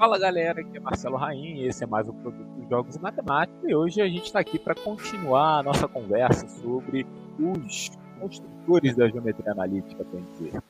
Fala 0.00 0.18
galera, 0.18 0.62
aqui 0.62 0.78
é 0.78 0.80
Marcelo 0.80 1.18
Raim, 1.18 1.62
esse 1.66 1.84
é 1.84 1.86
mais 1.86 2.08
um 2.08 2.14
produto 2.14 2.48
dos 2.56 2.66
Jogos 2.70 2.96
e 2.96 2.98
Matemática 2.98 3.70
e 3.70 3.74
hoje 3.74 4.00
a 4.00 4.08
gente 4.08 4.24
está 4.24 4.40
aqui 4.40 4.58
para 4.58 4.74
continuar 4.74 5.58
a 5.58 5.62
nossa 5.62 5.86
conversa 5.86 6.48
sobre 6.48 7.06
os 7.38 7.90
construtores 8.18 8.96
da 8.96 9.10
geometria 9.10 9.52
analítica, 9.52 10.02
bem 10.10 10.24
dizer. 10.38 10.62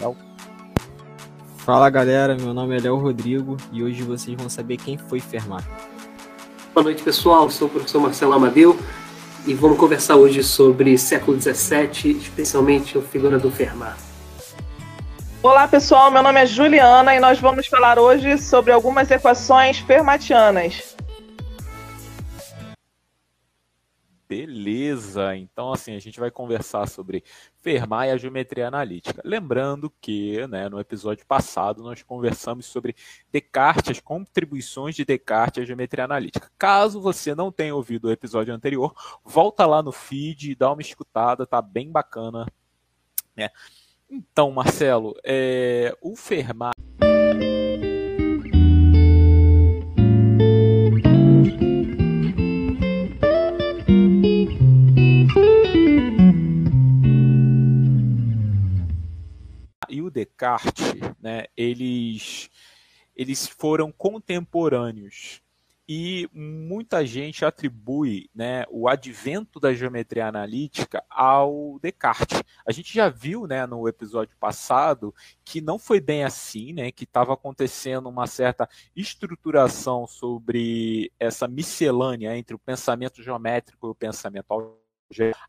Léo? 0.00 0.16
Fala 1.56 1.90
galera, 1.90 2.36
meu 2.36 2.54
nome 2.54 2.76
é 2.76 2.80
Léo 2.82 2.98
Rodrigo 2.98 3.56
e 3.72 3.82
hoje 3.82 4.04
vocês 4.04 4.40
vão 4.40 4.48
saber 4.48 4.76
quem 4.76 4.96
foi 4.96 5.18
Fermat. 5.18 5.64
Boa 6.72 6.84
noite 6.84 7.02
pessoal, 7.02 7.50
sou 7.50 7.66
o 7.66 7.70
professor 7.72 8.00
Marcelo 8.00 8.32
Amadeu 8.34 8.78
e 9.44 9.54
vamos 9.54 9.76
conversar 9.76 10.14
hoje 10.14 10.44
sobre 10.44 10.96
século 10.96 11.36
XVII, 11.36 12.12
especialmente 12.12 12.96
a 12.96 13.02
figura 13.02 13.40
do 13.40 13.50
Fermat. 13.50 14.11
Olá 15.42 15.66
pessoal, 15.66 16.08
meu 16.08 16.22
nome 16.22 16.40
é 16.40 16.46
Juliana 16.46 17.16
e 17.16 17.18
nós 17.18 17.40
vamos 17.40 17.66
falar 17.66 17.98
hoje 17.98 18.38
sobre 18.38 18.70
algumas 18.70 19.10
equações 19.10 19.76
fermatianas. 19.80 20.96
Beleza, 24.28 25.36
então 25.36 25.72
assim, 25.72 25.96
a 25.96 25.98
gente 25.98 26.20
vai 26.20 26.30
conversar 26.30 26.88
sobre 26.88 27.24
Fermat 27.60 28.06
e 28.06 28.12
a 28.12 28.16
geometria 28.16 28.68
analítica. 28.68 29.20
Lembrando 29.24 29.92
que 30.00 30.46
né, 30.46 30.68
no 30.68 30.78
episódio 30.78 31.26
passado 31.26 31.82
nós 31.82 32.04
conversamos 32.04 32.66
sobre 32.66 32.94
Descartes, 33.32 33.90
as 33.90 34.00
contribuições 34.00 34.94
de 34.94 35.04
Descartes 35.04 35.64
à 35.64 35.66
geometria 35.66 36.04
analítica. 36.04 36.52
Caso 36.56 37.00
você 37.00 37.34
não 37.34 37.50
tenha 37.50 37.74
ouvido 37.74 38.04
o 38.06 38.12
episódio 38.12 38.54
anterior, 38.54 38.94
volta 39.24 39.66
lá 39.66 39.82
no 39.82 39.90
feed 39.90 40.52
e 40.52 40.54
dá 40.54 40.72
uma 40.72 40.82
escutada, 40.82 41.44
tá 41.44 41.60
bem 41.60 41.90
bacana. 41.90 42.46
Né? 43.36 43.50
Então, 44.14 44.50
Marcelo, 44.50 45.14
é, 45.24 45.96
o 46.02 46.14
Fermat. 46.14 46.74
E 59.88 60.02
o 60.02 60.10
Descartes, 60.10 60.92
né, 61.18 61.46
eles, 61.56 62.50
eles 63.16 63.48
foram 63.48 63.90
contemporâneos 63.90 65.41
e 65.88 66.28
muita 66.32 67.04
gente 67.04 67.44
atribui 67.44 68.30
né, 68.34 68.64
o 68.70 68.88
advento 68.88 69.58
da 69.58 69.74
geometria 69.74 70.26
analítica 70.26 71.04
ao 71.10 71.78
Descartes. 71.80 72.42
A 72.66 72.72
gente 72.72 72.94
já 72.94 73.08
viu 73.08 73.46
né, 73.46 73.66
no 73.66 73.88
episódio 73.88 74.36
passado 74.38 75.14
que 75.44 75.60
não 75.60 75.78
foi 75.78 76.00
bem 76.00 76.24
assim, 76.24 76.72
né, 76.72 76.92
que 76.92 77.04
estava 77.04 77.34
acontecendo 77.34 78.08
uma 78.08 78.26
certa 78.26 78.68
estruturação 78.94 80.06
sobre 80.06 81.12
essa 81.18 81.48
miscelânea 81.48 82.36
entre 82.36 82.54
o 82.54 82.58
pensamento 82.58 83.22
geométrico 83.22 83.88
e 83.88 83.90
o 83.90 83.94
pensamento 83.94 84.46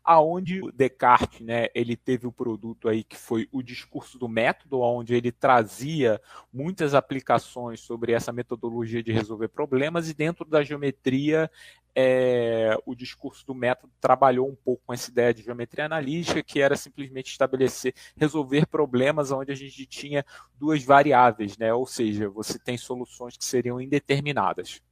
aonde 0.02 0.60
Descartes, 0.72 1.40
né, 1.40 1.68
ele 1.74 1.96
teve 1.96 2.26
o 2.26 2.32
produto 2.32 2.88
aí 2.88 3.04
que 3.04 3.16
foi 3.16 3.48
o 3.52 3.62
discurso 3.62 4.18
do 4.18 4.28
método, 4.28 4.80
onde 4.80 5.14
ele 5.14 5.32
trazia 5.32 6.20
muitas 6.52 6.94
aplicações 6.94 7.80
sobre 7.80 8.12
essa 8.12 8.32
metodologia 8.32 9.02
de 9.02 9.12
resolver 9.12 9.48
problemas 9.48 10.08
e 10.08 10.14
dentro 10.14 10.44
da 10.44 10.62
geometria 10.62 11.50
é, 11.94 12.76
o 12.84 12.94
discurso 12.94 13.46
do 13.46 13.54
método 13.54 13.92
trabalhou 14.00 14.48
um 14.48 14.56
pouco 14.56 14.82
com 14.84 14.92
essa 14.92 15.10
ideia 15.10 15.32
de 15.32 15.42
geometria 15.42 15.86
analítica, 15.86 16.42
que 16.42 16.60
era 16.60 16.76
simplesmente 16.76 17.30
estabelecer, 17.30 17.94
resolver 18.16 18.66
problemas 18.66 19.30
onde 19.30 19.52
a 19.52 19.54
gente 19.54 19.86
tinha 19.86 20.24
duas 20.58 20.82
variáveis, 20.82 21.56
né? 21.56 21.72
ou 21.72 21.86
seja, 21.86 22.28
você 22.28 22.58
tem 22.58 22.76
soluções 22.76 23.36
que 23.36 23.44
seriam 23.44 23.80
indeterminadas. 23.80 24.82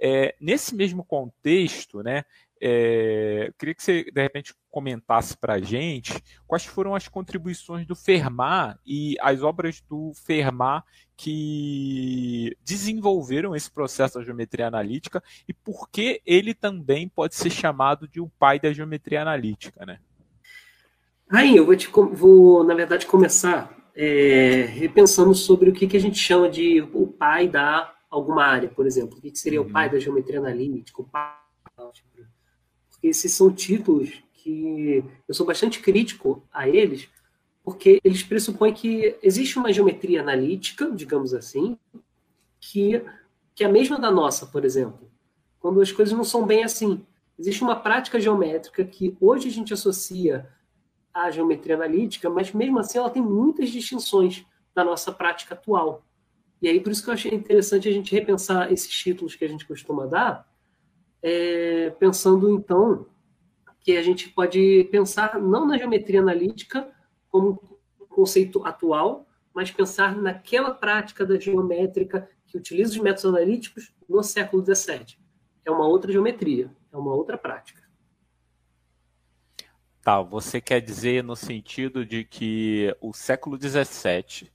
É, 0.00 0.34
nesse 0.40 0.74
mesmo 0.74 1.04
contexto, 1.04 2.02
né, 2.02 2.24
é, 2.60 3.52
queria 3.58 3.74
que 3.74 3.82
você, 3.82 4.04
de 4.04 4.22
repente, 4.22 4.54
comentasse 4.70 5.36
para 5.36 5.54
a 5.54 5.60
gente 5.60 6.12
quais 6.46 6.64
foram 6.64 6.94
as 6.94 7.08
contribuições 7.08 7.86
do 7.86 7.94
Fermat 7.94 8.78
e 8.86 9.16
as 9.20 9.42
obras 9.42 9.80
do 9.82 10.12
Fermat 10.14 10.84
que 11.16 12.56
desenvolveram 12.64 13.54
esse 13.54 13.70
processo 13.70 14.18
da 14.18 14.24
geometria 14.24 14.66
analítica 14.66 15.22
e 15.48 15.52
por 15.52 15.88
que 15.88 16.20
ele 16.26 16.54
também 16.54 17.08
pode 17.08 17.34
ser 17.34 17.50
chamado 17.50 18.08
de 18.08 18.20
o 18.20 18.30
pai 18.38 18.58
da 18.58 18.72
geometria 18.72 19.22
analítica, 19.22 19.84
né? 19.86 19.98
Aí, 21.30 21.56
eu 21.56 21.64
vou, 21.64 21.76
te, 21.76 21.88
vou 22.12 22.64
na 22.64 22.74
verdade, 22.74 23.06
começar 23.06 23.74
é, 23.94 24.66
repensando 24.68 25.34
sobre 25.34 25.70
o 25.70 25.72
que, 25.72 25.86
que 25.86 25.96
a 25.96 26.00
gente 26.00 26.18
chama 26.18 26.48
de 26.48 26.80
o 26.92 27.06
pai 27.06 27.48
da 27.48 27.92
alguma 28.10 28.44
área, 28.44 28.68
por 28.68 28.86
exemplo. 28.86 29.18
O 29.18 29.20
que, 29.20 29.30
que 29.30 29.38
seria 29.38 29.60
uhum. 29.60 29.68
o 29.68 29.72
pai 29.72 29.90
da 29.90 29.98
geometria 29.98 30.38
analítica, 30.38 31.00
o 31.00 31.04
pai 31.04 31.32
esses 33.08 33.32
são 33.32 33.52
títulos 33.52 34.22
que 34.32 35.04
eu 35.26 35.34
sou 35.34 35.46
bastante 35.46 35.80
crítico 35.80 36.42
a 36.52 36.68
eles, 36.68 37.08
porque 37.62 38.00
eles 38.04 38.22
pressupõem 38.22 38.74
que 38.74 39.16
existe 39.22 39.58
uma 39.58 39.72
geometria 39.72 40.20
analítica, 40.20 40.90
digamos 40.90 41.32
assim, 41.32 41.78
que, 42.60 43.02
que 43.54 43.64
é 43.64 43.66
a 43.66 43.72
mesma 43.72 43.98
da 43.98 44.10
nossa, 44.10 44.46
por 44.46 44.64
exemplo, 44.64 45.10
quando 45.58 45.80
as 45.80 45.90
coisas 45.90 46.16
não 46.16 46.24
são 46.24 46.46
bem 46.46 46.62
assim. 46.62 47.04
Existe 47.38 47.62
uma 47.62 47.76
prática 47.76 48.20
geométrica 48.20 48.84
que 48.84 49.16
hoje 49.20 49.48
a 49.48 49.50
gente 49.50 49.72
associa 49.72 50.48
à 51.12 51.30
geometria 51.30 51.74
analítica, 51.74 52.28
mas 52.28 52.52
mesmo 52.52 52.78
assim 52.78 52.98
ela 52.98 53.10
tem 53.10 53.22
muitas 53.22 53.70
distinções 53.70 54.44
da 54.74 54.84
nossa 54.84 55.10
prática 55.10 55.54
atual. 55.54 56.04
E 56.60 56.68
aí 56.68 56.80
por 56.80 56.92
isso 56.92 57.02
que 57.02 57.08
eu 57.08 57.14
achei 57.14 57.34
interessante 57.34 57.88
a 57.88 57.92
gente 57.92 58.14
repensar 58.14 58.70
esses 58.72 58.90
títulos 58.90 59.34
que 59.34 59.44
a 59.44 59.48
gente 59.48 59.66
costuma 59.66 60.06
dar, 60.06 60.46
é, 61.26 61.88
pensando 61.98 62.50
então 62.50 63.06
que 63.80 63.96
a 63.96 64.02
gente 64.02 64.28
pode 64.28 64.84
pensar 64.92 65.40
não 65.40 65.66
na 65.66 65.78
geometria 65.78 66.20
analítica 66.20 66.86
como 67.30 67.78
conceito 68.10 68.64
atual, 68.66 69.26
mas 69.54 69.70
pensar 69.70 70.14
naquela 70.14 70.72
prática 70.72 71.24
da 71.24 71.40
geométrica 71.40 72.28
que 72.46 72.58
utiliza 72.58 72.92
os 72.92 72.98
métodos 72.98 73.24
analíticos 73.24 73.94
no 74.06 74.22
século 74.22 74.62
XVII. 74.62 75.18
É 75.64 75.70
uma 75.70 75.86
outra 75.86 76.12
geometria, 76.12 76.70
é 76.92 76.96
uma 76.96 77.14
outra 77.14 77.38
prática. 77.38 77.82
Tá, 80.02 80.20
você 80.20 80.60
quer 80.60 80.80
dizer 80.80 81.24
no 81.24 81.34
sentido 81.34 82.04
de 82.04 82.24
que 82.24 82.94
o 83.00 83.14
século 83.14 83.58
XVII 83.58 84.52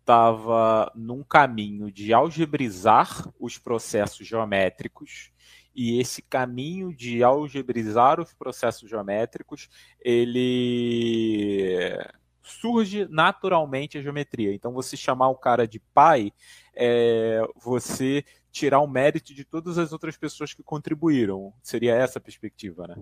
estava 0.00 0.90
num 0.96 1.22
caminho 1.22 1.92
de 1.92 2.12
algebrizar 2.12 3.32
os 3.38 3.56
processos 3.56 4.26
geométricos 4.26 5.30
e 5.78 6.00
esse 6.00 6.20
caminho 6.20 6.92
de 6.92 7.22
algebrizar 7.22 8.18
os 8.18 8.34
processos 8.34 8.90
geométricos, 8.90 9.68
ele 10.00 11.96
surge 12.42 13.06
naturalmente 13.08 13.96
a 13.96 14.02
geometria. 14.02 14.52
Então, 14.52 14.72
você 14.72 14.96
chamar 14.96 15.28
o 15.28 15.36
cara 15.36 15.68
de 15.68 15.78
pai 15.78 16.32
é 16.74 17.40
você 17.54 18.24
tirar 18.50 18.80
o 18.80 18.88
mérito 18.88 19.32
de 19.32 19.44
todas 19.44 19.78
as 19.78 19.92
outras 19.92 20.16
pessoas 20.16 20.52
que 20.52 20.64
contribuíram. 20.64 21.54
Seria 21.62 21.94
essa 21.94 22.18
a 22.18 22.22
perspectiva, 22.22 22.88
né? 22.88 22.96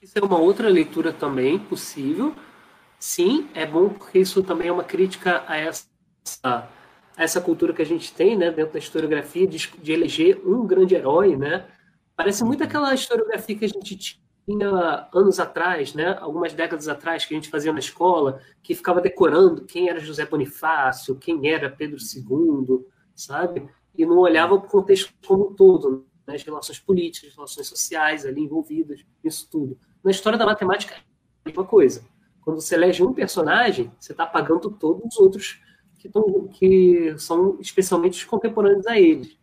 Isso 0.00 0.18
é 0.18 0.22
uma 0.22 0.38
outra 0.38 0.70
leitura 0.70 1.12
também 1.12 1.58
possível. 1.58 2.34
Sim, 2.98 3.50
é 3.52 3.66
bom 3.66 3.90
porque 3.90 4.18
isso 4.18 4.42
também 4.42 4.68
é 4.68 4.72
uma 4.72 4.84
crítica 4.84 5.44
a 5.46 5.58
essa 5.58 6.70
essa 7.16 7.40
cultura 7.40 7.72
que 7.72 7.82
a 7.82 7.86
gente 7.86 8.12
tem, 8.12 8.36
né, 8.36 8.50
dentro 8.50 8.74
da 8.74 8.78
historiografia, 8.78 9.46
de, 9.46 9.70
de 9.78 9.92
eleger 9.92 10.40
um 10.46 10.66
grande 10.66 10.94
herói, 10.94 11.36
né? 11.36 11.66
Parece 12.14 12.44
muito 12.44 12.60
uhum. 12.60 12.66
aquela 12.66 12.94
historiografia 12.94 13.56
que 13.56 13.64
a 13.64 13.68
gente 13.68 14.20
tinha 14.46 15.08
anos 15.12 15.40
atrás, 15.40 15.94
né, 15.94 16.16
algumas 16.20 16.52
décadas 16.52 16.88
atrás, 16.88 17.24
que 17.24 17.34
a 17.34 17.36
gente 17.36 17.48
fazia 17.48 17.72
na 17.72 17.78
escola, 17.78 18.40
que 18.62 18.74
ficava 18.74 19.00
decorando 19.00 19.64
quem 19.64 19.88
era 19.88 19.98
José 19.98 20.24
Bonifácio, 20.24 21.16
quem 21.16 21.48
era 21.48 21.70
Pedro 21.70 21.98
II, 21.98 22.84
sabe? 23.14 23.68
E 23.96 24.04
não 24.04 24.18
olhava 24.18 24.58
para 24.58 24.68
o 24.68 24.70
contexto 24.70 25.12
como 25.26 25.48
um 25.48 25.54
todo, 25.54 26.06
né, 26.26 26.34
as 26.34 26.42
relações 26.42 26.78
políticas, 26.78 27.30
as 27.30 27.36
relações 27.36 27.66
sociais 27.66 28.26
ali 28.26 28.42
envolvidas, 28.42 29.04
isso 29.24 29.48
tudo. 29.50 29.78
Na 30.04 30.10
história 30.10 30.38
da 30.38 30.46
matemática 30.46 30.94
é 30.94 30.98
a 30.98 31.48
mesma 31.48 31.64
coisa. 31.64 32.04
Quando 32.42 32.60
você 32.60 32.76
elege 32.76 33.02
um 33.02 33.12
personagem, 33.12 33.90
você 33.98 34.12
está 34.12 34.24
apagando 34.24 34.70
todos 34.70 35.02
os 35.04 35.18
outros 35.18 35.60
que, 35.98 36.08
tão, 36.08 36.48
que 36.48 37.14
são 37.18 37.58
especialmente 37.60 38.18
os 38.18 38.24
contemporâneos 38.24 38.86
a 38.86 38.98
eles, 38.98 39.38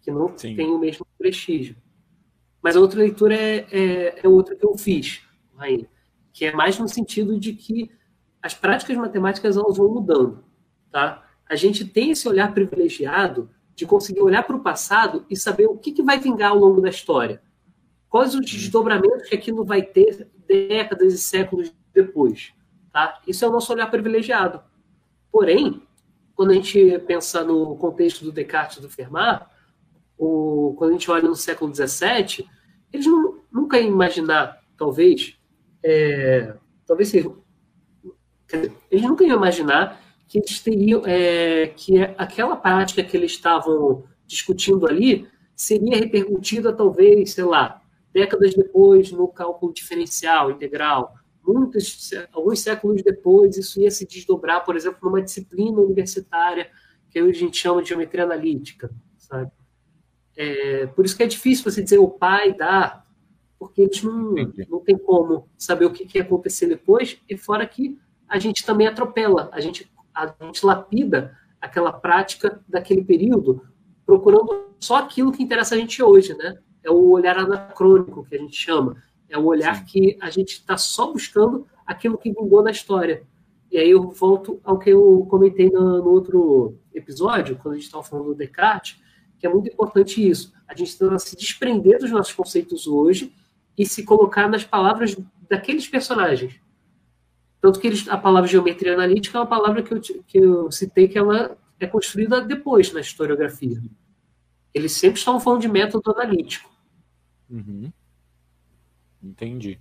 que 0.00 0.10
não 0.10 0.36
Sim. 0.36 0.54
têm 0.56 0.70
o 0.70 0.78
mesmo 0.78 1.06
prestígio. 1.16 1.76
Mas 2.62 2.76
a 2.76 2.80
outra 2.80 3.00
leitura 3.00 3.34
é, 3.34 3.66
é, 3.70 4.20
é 4.22 4.28
outra 4.28 4.56
que 4.56 4.64
eu 4.64 4.76
fiz, 4.76 5.22
que 6.32 6.44
é 6.44 6.52
mais 6.52 6.78
no 6.78 6.88
sentido 6.88 7.38
de 7.38 7.52
que 7.52 7.90
as 8.42 8.54
práticas 8.54 8.96
matemáticas 8.96 9.56
elas 9.56 9.76
vão 9.76 9.88
mudando. 9.88 10.44
Tá? 10.90 11.26
A 11.48 11.56
gente 11.56 11.84
tem 11.84 12.10
esse 12.10 12.28
olhar 12.28 12.52
privilegiado 12.52 13.50
de 13.74 13.86
conseguir 13.86 14.20
olhar 14.20 14.42
para 14.42 14.56
o 14.56 14.60
passado 14.60 15.24
e 15.30 15.36
saber 15.36 15.66
o 15.66 15.76
que, 15.76 15.92
que 15.92 16.02
vai 16.02 16.18
vingar 16.18 16.50
ao 16.50 16.58
longo 16.58 16.80
da 16.80 16.88
história. 16.88 17.40
Quais 18.08 18.34
os 18.34 18.50
desdobramentos 18.50 19.28
que 19.28 19.36
aquilo 19.36 19.64
vai 19.64 19.82
ter 19.82 20.28
décadas 20.48 21.12
e 21.12 21.18
séculos 21.18 21.72
depois. 21.92 22.52
Tá? 22.92 23.20
Isso 23.26 23.44
é 23.44 23.48
o 23.48 23.52
nosso 23.52 23.72
olhar 23.72 23.88
privilegiado. 23.90 24.62
Porém, 25.30 25.82
quando 26.38 26.52
a 26.52 26.54
gente 26.54 27.00
pensa 27.00 27.42
no 27.42 27.74
contexto 27.74 28.24
do 28.24 28.30
Descartes 28.30 28.76
e 28.76 28.80
do 28.80 28.88
Fermat, 28.88 29.44
quando 30.16 30.90
a 30.90 30.92
gente 30.92 31.10
olha 31.10 31.28
no 31.28 31.34
século 31.34 31.74
XVII, 31.74 32.48
eles 32.92 33.06
não, 33.06 33.40
nunca 33.52 33.76
iam 33.76 33.88
imaginar, 33.88 34.56
talvez, 34.76 35.36
é, 35.82 36.54
talvez 36.86 37.08
seja, 37.08 37.28
eles 38.88 39.02
nunca 39.02 39.24
iam 39.24 39.36
imaginar 39.36 40.00
que 40.28 40.38
eles 40.38 40.60
teriam, 40.60 41.02
é, 41.04 41.72
que 41.74 42.00
aquela 42.16 42.54
prática 42.54 43.02
que 43.02 43.16
eles 43.16 43.32
estavam 43.32 44.04
discutindo 44.24 44.86
ali 44.86 45.26
seria 45.56 45.96
repercutida, 45.96 46.72
talvez, 46.72 47.32
sei 47.32 47.42
lá, 47.42 47.82
décadas 48.12 48.54
depois 48.54 49.10
no 49.10 49.26
cálculo 49.26 49.74
diferencial 49.74 50.52
integral. 50.52 51.16
Muitos, 51.48 52.10
alguns 52.30 52.60
séculos 52.60 53.02
depois, 53.02 53.56
isso 53.56 53.80
ia 53.80 53.90
se 53.90 54.06
desdobrar, 54.06 54.66
por 54.66 54.76
exemplo, 54.76 54.98
numa 55.02 55.22
disciplina 55.22 55.80
universitária 55.80 56.70
que 57.10 57.22
hoje 57.22 57.38
a 57.38 57.40
gente 57.46 57.56
chama 57.56 57.82
de 57.82 57.88
geometria 57.88 58.24
analítica, 58.24 58.90
sabe? 59.16 59.50
É, 60.36 60.86
por 60.88 61.06
isso 61.06 61.16
que 61.16 61.22
é 61.22 61.26
difícil 61.26 61.64
você 61.64 61.82
dizer 61.82 61.96
o 61.96 62.08
pai 62.08 62.52
dá, 62.52 63.02
porque 63.58 63.80
eles 63.80 64.02
não, 64.02 64.34
não 64.68 64.80
tem 64.80 64.98
como 64.98 65.48
saber 65.56 65.86
o 65.86 65.90
que, 65.90 66.04
que 66.04 66.18
ia 66.18 66.22
acontecer 66.22 66.66
depois, 66.66 67.18
e 67.26 67.36
fora 67.38 67.66
que 67.66 67.98
a 68.28 68.38
gente 68.38 68.66
também 68.66 68.86
atropela, 68.86 69.48
a 69.50 69.58
gente, 69.58 69.90
a 70.14 70.34
gente 70.42 70.66
lapida 70.66 71.34
aquela 71.58 71.92
prática 71.92 72.62
daquele 72.68 73.02
período, 73.02 73.62
procurando 74.04 74.68
só 74.78 74.96
aquilo 74.96 75.32
que 75.32 75.42
interessa 75.42 75.74
a 75.74 75.78
gente 75.78 76.02
hoje, 76.02 76.36
né? 76.36 76.58
É 76.84 76.90
o 76.90 77.08
olhar 77.08 77.38
anacrônico 77.38 78.24
que 78.26 78.36
a 78.36 78.38
gente 78.38 78.54
chama. 78.54 79.02
É 79.28 79.38
o 79.38 79.44
olhar 79.44 79.76
Sim. 79.78 79.84
que 79.84 80.18
a 80.20 80.30
gente 80.30 80.52
está 80.52 80.76
só 80.76 81.12
buscando 81.12 81.66
aquilo 81.86 82.18
que 82.18 82.32
vingou 82.32 82.62
na 82.62 82.70
história. 82.70 83.22
E 83.70 83.76
aí 83.76 83.90
eu 83.90 84.10
volto 84.10 84.60
ao 84.64 84.78
que 84.78 84.90
eu 84.90 85.26
comentei 85.28 85.70
no, 85.70 85.98
no 85.98 86.10
outro 86.10 86.78
episódio, 86.94 87.56
quando 87.56 87.74
a 87.74 87.76
gente 87.76 87.86
estava 87.86 88.02
falando 88.02 88.28
do 88.28 88.34
Descartes, 88.34 88.98
que 89.38 89.46
é 89.46 89.50
muito 89.50 89.68
importante 89.68 90.26
isso. 90.26 90.52
A 90.66 90.74
gente 90.74 90.98
tenta 90.98 91.18
se 91.18 91.36
desprender 91.36 91.98
dos 91.98 92.10
nossos 92.10 92.32
conceitos 92.32 92.86
hoje 92.86 93.32
e 93.76 93.86
se 93.86 94.04
colocar 94.04 94.48
nas 94.48 94.64
palavras 94.64 95.16
daqueles 95.48 95.86
personagens. 95.86 96.60
Tanto 97.60 97.78
que 97.80 97.86
eles, 97.86 98.08
a 98.08 98.16
palavra 98.16 98.48
geometria 98.48 98.94
analítica 98.94 99.38
é 99.38 99.40
uma 99.40 99.46
palavra 99.46 99.82
que 99.82 99.92
eu, 99.92 100.00
que 100.00 100.38
eu 100.38 100.70
citei 100.70 101.08
que 101.08 101.18
ela 101.18 101.56
é 101.78 101.86
construída 101.86 102.40
depois 102.40 102.92
na 102.92 103.00
historiografia. 103.00 103.80
Eles 104.72 104.92
sempre 104.92 105.18
estão 105.18 105.40
falando 105.40 105.62
de 105.62 105.68
método 105.68 106.10
analítico. 106.10 106.70
Uhum. 107.50 107.92
Entendi. 109.22 109.80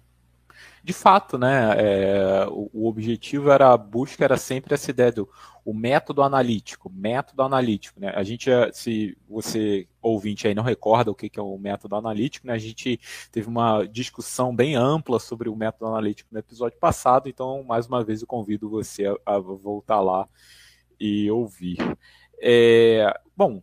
De 0.84 0.94
fato, 0.94 1.38
né, 1.38 1.76
é, 1.78 2.48
o, 2.50 2.70
o, 2.74 2.88
objetivo 2.88 3.52
era 3.52 3.74
a 3.74 3.78
busca 3.78 4.24
era 4.24 4.38
sempre 4.38 4.74
essa 4.74 4.90
ideia 4.90 5.12
do 5.12 5.30
o 5.64 5.74
método 5.74 6.24
analítico, 6.24 6.90
método 6.90 7.44
analítico, 7.44 8.00
né? 8.00 8.14
A 8.16 8.24
gente, 8.24 8.50
se 8.72 9.18
você 9.28 9.86
ouvinte 10.02 10.48
aí 10.48 10.56
não 10.56 10.64
recorda 10.64 11.12
o 11.12 11.16
que, 11.16 11.30
que 11.30 11.38
é 11.38 11.44
o 11.44 11.58
método 11.58 11.96
analítico, 11.98 12.48
né? 12.48 12.54
A 12.54 12.58
gente 12.58 13.00
teve 13.32 13.50
uma 13.50 13.86
discussão 13.86 14.56
bem 14.56 14.76
ampla 14.76 15.20
sobre 15.20 15.50
o 15.50 15.56
método 15.56 15.88
analítico 15.92 16.30
no 16.32 16.40
episódio 16.40 16.80
passado, 16.80 17.28
então 17.28 17.64
mais 17.64 17.86
uma 17.86 18.02
vez 18.02 18.22
eu 18.22 18.28
convido 18.28 18.70
você 18.70 19.08
a, 19.08 19.36
a 19.36 19.40
voltar 19.40 20.00
lá 20.00 20.28
e 20.98 21.30
ouvir. 21.30 21.78
É, 22.40 23.14
bom, 23.36 23.62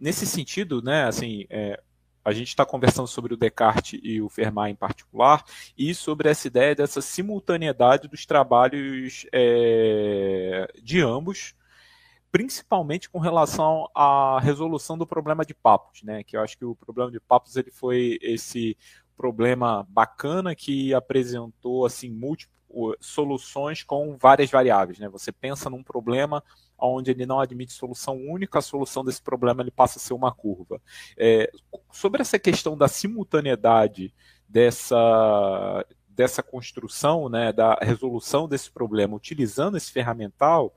nesse 0.00 0.26
sentido, 0.26 0.82
né, 0.82 1.04
assim, 1.04 1.46
é, 1.48 1.80
a 2.26 2.32
gente 2.32 2.48
está 2.48 2.66
conversando 2.66 3.06
sobre 3.06 3.34
o 3.34 3.36
Descartes 3.36 4.00
e 4.02 4.20
o 4.20 4.28
Fermat 4.28 4.68
em 4.68 4.74
particular, 4.74 5.44
e 5.78 5.94
sobre 5.94 6.28
essa 6.28 6.48
ideia 6.48 6.74
dessa 6.74 7.00
simultaneidade 7.00 8.08
dos 8.08 8.26
trabalhos 8.26 9.24
é, 9.32 10.68
de 10.82 11.00
ambos, 11.00 11.54
principalmente 12.32 13.08
com 13.08 13.20
relação 13.20 13.88
à 13.94 14.40
resolução 14.40 14.98
do 14.98 15.06
problema 15.06 15.44
de 15.44 15.54
Papos, 15.54 16.02
né? 16.02 16.24
Que 16.24 16.36
eu 16.36 16.40
acho 16.40 16.58
que 16.58 16.64
o 16.64 16.74
problema 16.74 17.12
de 17.12 17.20
Papos 17.20 17.54
ele 17.54 17.70
foi 17.70 18.18
esse 18.20 18.76
problema 19.16 19.86
bacana 19.88 20.52
que 20.52 20.92
apresentou 20.92 21.86
assim 21.86 22.10
múltiplas 22.10 22.55
soluções 23.00 23.82
com 23.82 24.16
várias 24.16 24.50
variáveis, 24.50 24.98
né? 24.98 25.08
Você 25.08 25.32
pensa 25.32 25.70
num 25.70 25.82
problema 25.82 26.42
onde 26.78 27.10
ele 27.10 27.24
não 27.24 27.40
admite 27.40 27.72
solução 27.72 28.16
única, 28.16 28.58
a 28.58 28.62
solução 28.62 29.04
desse 29.04 29.22
problema 29.22 29.62
ele 29.62 29.70
passa 29.70 29.98
a 29.98 30.00
ser 30.00 30.14
uma 30.14 30.32
curva. 30.32 30.80
É, 31.16 31.50
sobre 31.90 32.20
essa 32.20 32.38
questão 32.38 32.76
da 32.76 32.88
simultaneidade 32.88 34.12
dessa, 34.48 35.86
dessa 36.08 36.42
construção, 36.42 37.28
né, 37.28 37.52
da 37.52 37.74
resolução 37.80 38.48
desse 38.48 38.70
problema 38.70 39.16
utilizando 39.16 39.76
esse 39.76 39.90
ferramental, 39.90 40.74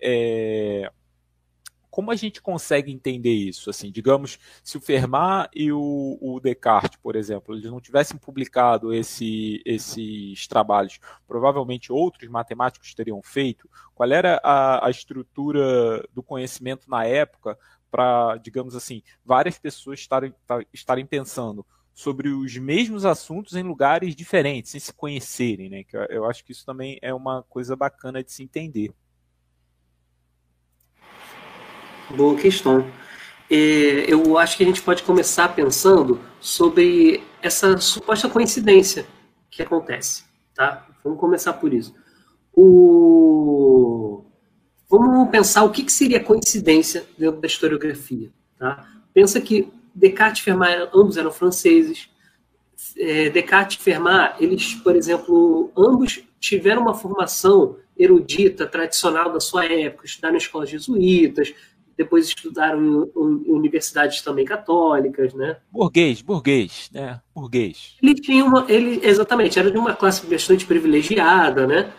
é, 0.00 0.90
como 1.90 2.10
a 2.10 2.16
gente 2.16 2.40
consegue 2.42 2.92
entender 2.92 3.32
isso? 3.32 3.70
Assim, 3.70 3.90
digamos, 3.90 4.38
se 4.62 4.76
o 4.76 4.80
Fermat 4.80 5.50
e 5.54 5.72
o, 5.72 6.18
o 6.20 6.40
Descartes, 6.40 6.98
por 7.02 7.16
exemplo, 7.16 7.54
eles 7.54 7.70
não 7.70 7.80
tivessem 7.80 8.18
publicado 8.18 8.92
esse, 8.92 9.62
esses 9.64 10.46
trabalhos, 10.46 10.98
provavelmente 11.26 11.92
outros 11.92 12.28
matemáticos 12.30 12.94
teriam 12.94 13.22
feito. 13.22 13.68
Qual 13.94 14.10
era 14.10 14.40
a, 14.42 14.86
a 14.86 14.90
estrutura 14.90 16.06
do 16.12 16.22
conhecimento 16.22 16.88
na 16.88 17.04
época 17.04 17.58
para, 17.90 18.36
digamos 18.36 18.74
assim, 18.74 19.02
várias 19.24 19.58
pessoas 19.58 20.00
estarem, 20.00 20.34
estarem 20.72 21.06
pensando 21.06 21.64
sobre 21.98 22.28
os 22.28 22.56
mesmos 22.56 23.04
assuntos 23.04 23.54
em 23.54 23.62
lugares 23.64 24.14
diferentes, 24.14 24.70
sem 24.70 24.80
se 24.80 24.92
conhecerem, 24.92 25.68
né? 25.68 25.84
Eu 26.08 26.26
acho 26.26 26.44
que 26.44 26.52
isso 26.52 26.64
também 26.64 26.96
é 27.02 27.12
uma 27.12 27.42
coisa 27.42 27.74
bacana 27.74 28.22
de 28.22 28.30
se 28.30 28.42
entender. 28.42 28.92
Boa 32.10 32.34
questão. 32.36 32.86
É, 33.50 34.10
eu 34.10 34.38
acho 34.38 34.56
que 34.56 34.62
a 34.62 34.66
gente 34.66 34.80
pode 34.80 35.02
começar 35.02 35.54
pensando 35.54 36.18
sobre 36.40 37.22
essa 37.42 37.76
suposta 37.78 38.28
coincidência 38.28 39.06
que 39.50 39.62
acontece. 39.62 40.24
Tá? 40.54 40.86
Vamos 41.04 41.20
começar 41.20 41.52
por 41.54 41.72
isso. 41.72 41.94
O... 42.54 44.24
Vamos 44.88 45.28
pensar 45.28 45.64
o 45.64 45.70
que, 45.70 45.82
que 45.82 45.92
seria 45.92 46.18
coincidência 46.18 47.04
dentro 47.18 47.40
da 47.40 47.46
historiografia. 47.46 48.30
Tá? 48.58 48.86
Pensa 49.12 49.38
que 49.38 49.70
Descartes 49.94 50.40
e 50.40 50.44
Fermat 50.44 50.88
ambos 50.94 51.18
eram 51.18 51.30
franceses. 51.30 52.08
É, 52.96 53.28
Descartes 53.28 53.78
e 53.78 53.82
Fermat, 53.82 54.42
eles, 54.42 54.74
por 54.76 54.96
exemplo, 54.96 55.70
ambos 55.76 56.24
tiveram 56.40 56.82
uma 56.82 56.94
formação 56.94 57.76
erudita 57.98 58.66
tradicional 58.66 59.30
da 59.32 59.40
sua 59.40 59.66
época, 59.66 60.06
estudaram 60.06 60.36
em 60.36 60.38
escolas 60.38 60.70
jesuítas, 60.70 61.52
depois 61.98 62.28
estudaram 62.28 62.80
em, 62.80 63.50
universidades 63.50 64.22
também 64.22 64.44
católicas, 64.44 65.34
né? 65.34 65.56
Burguês, 65.70 66.22
burguês, 66.22 66.88
né? 66.94 67.20
Burguês. 67.34 67.96
Ele 68.00 68.14
tinha 68.14 68.44
uma, 68.44 68.64
ele 68.68 69.04
exatamente 69.04 69.58
era 69.58 69.68
de 69.68 69.76
uma 69.76 69.94
classe 69.96 70.24
bastante 70.24 70.64
privilegiada, 70.64 71.66
né? 71.66 71.92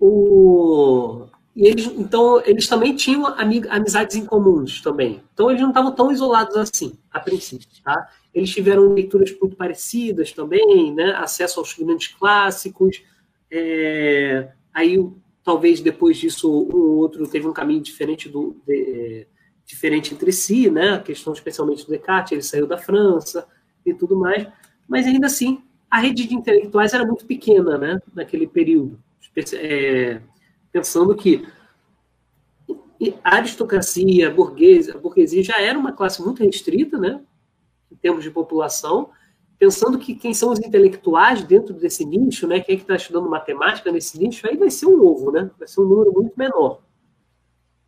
O 0.00 1.26
e 1.56 1.68
eles, 1.68 1.86
então, 1.86 2.42
eles 2.44 2.66
também 2.66 2.96
tinham 2.96 3.26
amig, 3.26 3.68
amizades 3.68 4.16
em 4.16 4.26
comuns 4.26 4.80
também. 4.80 5.22
Então, 5.32 5.50
eles 5.50 5.62
não 5.62 5.68
estavam 5.68 5.94
tão 5.94 6.10
isolados 6.10 6.56
assim, 6.56 6.98
a 7.12 7.20
princípio, 7.20 7.68
tá? 7.84 8.10
Eles 8.34 8.50
tiveram 8.50 8.92
leituras 8.92 9.30
muito 9.40 9.54
parecidas 9.54 10.32
também, 10.32 10.92
né? 10.92 11.12
Acesso 11.12 11.60
aos 11.60 11.72
grandes 11.74 12.08
clássicos. 12.08 13.02
É, 13.48 14.48
aí, 14.72 14.98
talvez 15.44 15.80
depois 15.80 16.16
disso, 16.16 16.50
um 16.50 16.76
ou 16.76 16.96
outro 16.96 17.28
teve 17.28 17.46
um 17.46 17.52
caminho 17.52 17.80
diferente 17.80 18.28
do, 18.28 18.56
de, 18.66 19.28
diferente 19.64 20.14
entre 20.14 20.32
si, 20.32 20.70
né? 20.70 20.94
A 20.94 21.00
questão 21.00 21.32
especialmente 21.32 21.84
do 21.84 21.90
Descartes, 21.90 22.32
ele 22.32 22.42
saiu 22.42 22.66
da 22.66 22.78
França 22.78 23.46
e 23.84 23.94
tudo 23.94 24.16
mais, 24.16 24.46
mas 24.88 25.06
ainda 25.06 25.26
assim 25.26 25.62
a 25.90 25.98
rede 25.98 26.26
de 26.26 26.34
intelectuais 26.34 26.92
era 26.92 27.06
muito 27.06 27.24
pequena, 27.24 27.78
né? 27.78 28.00
Naquele 28.14 28.46
período, 28.46 28.98
é, 29.54 30.20
pensando 30.72 31.14
que 31.14 31.46
a 33.22 33.36
aristocracia, 33.36 34.28
a 34.28 34.30
burguesia, 34.30 34.94
a 34.94 34.98
burguesia 34.98 35.42
já 35.42 35.60
era 35.60 35.78
uma 35.78 35.92
classe 35.92 36.22
muito 36.22 36.42
restrita, 36.42 36.98
né? 36.98 37.20
Em 37.92 37.96
termos 37.96 38.24
de 38.24 38.30
população, 38.30 39.10
pensando 39.58 39.98
que 39.98 40.14
quem 40.14 40.34
são 40.34 40.50
os 40.50 40.58
intelectuais 40.58 41.44
dentro 41.44 41.74
desse 41.74 42.04
nicho, 42.04 42.46
né? 42.46 42.60
Quem 42.60 42.74
é 42.74 42.76
que 42.76 42.84
está 42.84 42.96
estudando 42.96 43.28
matemática 43.28 43.92
nesse 43.92 44.18
nicho, 44.18 44.46
aí 44.48 44.56
vai 44.56 44.70
ser 44.70 44.86
um 44.86 45.00
ovo, 45.00 45.30
né? 45.30 45.50
Vai 45.58 45.68
ser 45.68 45.80
um 45.80 45.84
número 45.84 46.12
muito 46.12 46.34
menor. 46.36 46.80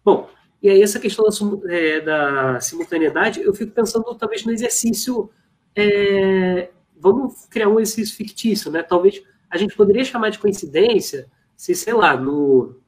Bom, 0.04 0.28
e 0.62 0.68
aí, 0.68 0.82
essa 0.82 0.98
questão 0.98 1.24
da, 1.26 1.72
é, 1.72 2.00
da 2.00 2.60
simultaneidade, 2.60 3.40
eu 3.40 3.54
fico 3.54 3.72
pensando 3.72 4.14
talvez 4.14 4.44
no 4.44 4.52
exercício. 4.52 5.30
É, 5.74 6.70
vamos 6.98 7.46
criar 7.46 7.68
um 7.68 7.78
exercício 7.78 8.16
fictício, 8.16 8.70
né? 8.70 8.82
Talvez 8.82 9.22
a 9.50 9.58
gente 9.58 9.76
poderia 9.76 10.04
chamar 10.04 10.30
de 10.30 10.38
coincidência 10.38 11.30
se, 11.54 11.74
sei 11.74 11.92
lá, 11.92 12.16
no, 12.16 12.80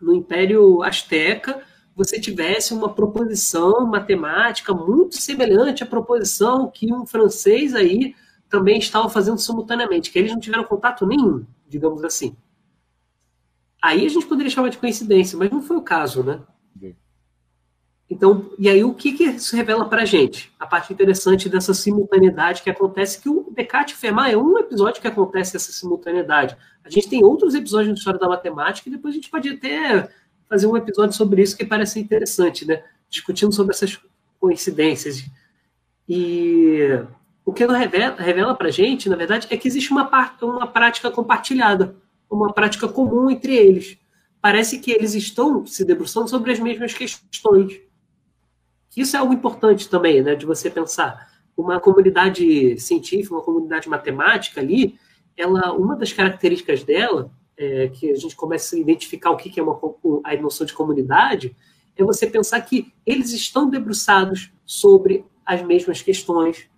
no 0.00 0.14
Império 0.14 0.82
Azteca 0.82 1.62
você 1.94 2.18
tivesse 2.18 2.72
uma 2.72 2.92
proposição 2.92 3.86
matemática 3.86 4.72
muito 4.72 5.16
semelhante 5.16 5.82
à 5.82 5.86
proposição 5.86 6.70
que 6.70 6.92
um 6.92 7.06
francês 7.06 7.74
aí 7.74 8.14
também 8.48 8.78
estava 8.78 9.08
fazendo 9.08 9.38
simultaneamente, 9.38 10.10
que 10.10 10.18
eles 10.18 10.32
não 10.32 10.40
tiveram 10.40 10.64
contato 10.64 11.06
nenhum, 11.06 11.44
digamos 11.68 12.02
assim. 12.02 12.36
Aí 13.82 14.06
a 14.06 14.08
gente 14.08 14.26
poderia 14.26 14.50
chamar 14.50 14.68
de 14.70 14.78
coincidência, 14.78 15.36
mas 15.38 15.50
não 15.50 15.62
foi 15.62 15.76
o 15.76 15.82
caso, 15.82 16.22
né? 16.22 16.40
Então, 18.12 18.50
e 18.58 18.68
aí 18.68 18.84
o 18.84 18.92
que, 18.92 19.12
que 19.12 19.24
isso 19.24 19.56
revela 19.56 19.86
para 19.86 20.02
a 20.02 20.04
gente? 20.04 20.52
A 20.60 20.66
parte 20.66 20.92
interessante 20.92 21.48
dessa 21.48 21.72
simultaneidade 21.72 22.62
que 22.62 22.68
acontece, 22.68 23.18
que 23.18 23.26
o 23.26 23.50
Descartes 23.56 23.94
e 23.94 23.98
Fermat 23.98 24.30
é 24.30 24.36
um 24.36 24.58
episódio 24.58 25.00
que 25.00 25.08
acontece 25.08 25.56
essa 25.56 25.72
simultaneidade. 25.72 26.54
A 26.84 26.90
gente 26.90 27.08
tem 27.08 27.24
outros 27.24 27.54
episódios 27.54 27.88
na 27.88 27.94
história 27.94 28.20
da 28.20 28.28
matemática 28.28 28.86
e 28.86 28.92
depois 28.92 29.14
a 29.14 29.16
gente 29.16 29.30
pode 29.30 29.48
até 29.48 30.10
fazer 30.46 30.66
um 30.66 30.76
episódio 30.76 31.16
sobre 31.16 31.40
isso 31.40 31.56
que 31.56 31.64
parece 31.64 31.98
interessante, 31.98 32.66
né? 32.66 32.84
Discutindo 33.08 33.50
sobre 33.54 33.72
essas 33.72 33.98
coincidências. 34.38 35.24
E 36.06 36.80
o 37.46 37.50
que 37.50 37.62
ela 37.62 37.78
revela, 37.78 38.16
revela 38.16 38.54
para 38.54 38.68
a 38.68 38.72
gente, 38.72 39.08
na 39.08 39.16
verdade, 39.16 39.46
é 39.48 39.56
que 39.56 39.66
existe 39.66 39.90
uma, 39.90 40.36
uma 40.42 40.66
prática 40.66 41.10
compartilhada, 41.10 41.96
uma 42.30 42.52
prática 42.52 42.86
comum 42.86 43.30
entre 43.30 43.56
eles. 43.56 43.96
Parece 44.38 44.80
que 44.80 44.90
eles 44.90 45.14
estão 45.14 45.64
se 45.64 45.82
debruçando 45.82 46.28
sobre 46.28 46.52
as 46.52 46.60
mesmas 46.60 46.92
questões. 46.92 47.80
Isso 48.96 49.16
é 49.16 49.18
algo 49.18 49.32
importante 49.32 49.88
também, 49.88 50.22
né, 50.22 50.34
de 50.34 50.44
você 50.44 50.70
pensar. 50.70 51.30
Uma 51.56 51.80
comunidade 51.80 52.78
científica, 52.78 53.34
uma 53.34 53.42
comunidade 53.42 53.88
matemática 53.88 54.60
ali, 54.60 54.98
ela, 55.36 55.72
uma 55.72 55.96
das 55.96 56.12
características 56.12 56.84
dela, 56.84 57.30
é, 57.56 57.88
que 57.88 58.10
a 58.10 58.16
gente 58.16 58.34
começa 58.36 58.76
a 58.76 58.78
identificar 58.78 59.30
o 59.30 59.36
que 59.36 59.58
é 59.58 59.62
uma, 59.62 59.78
a 60.24 60.36
noção 60.36 60.66
de 60.66 60.72
comunidade, 60.72 61.56
é 61.96 62.04
você 62.04 62.26
pensar 62.26 62.60
que 62.62 62.92
eles 63.04 63.32
estão 63.32 63.68
debruçados 63.68 64.50
sobre 64.64 65.24
as 65.44 65.62
mesmas 65.62 66.00
questões. 66.02 66.68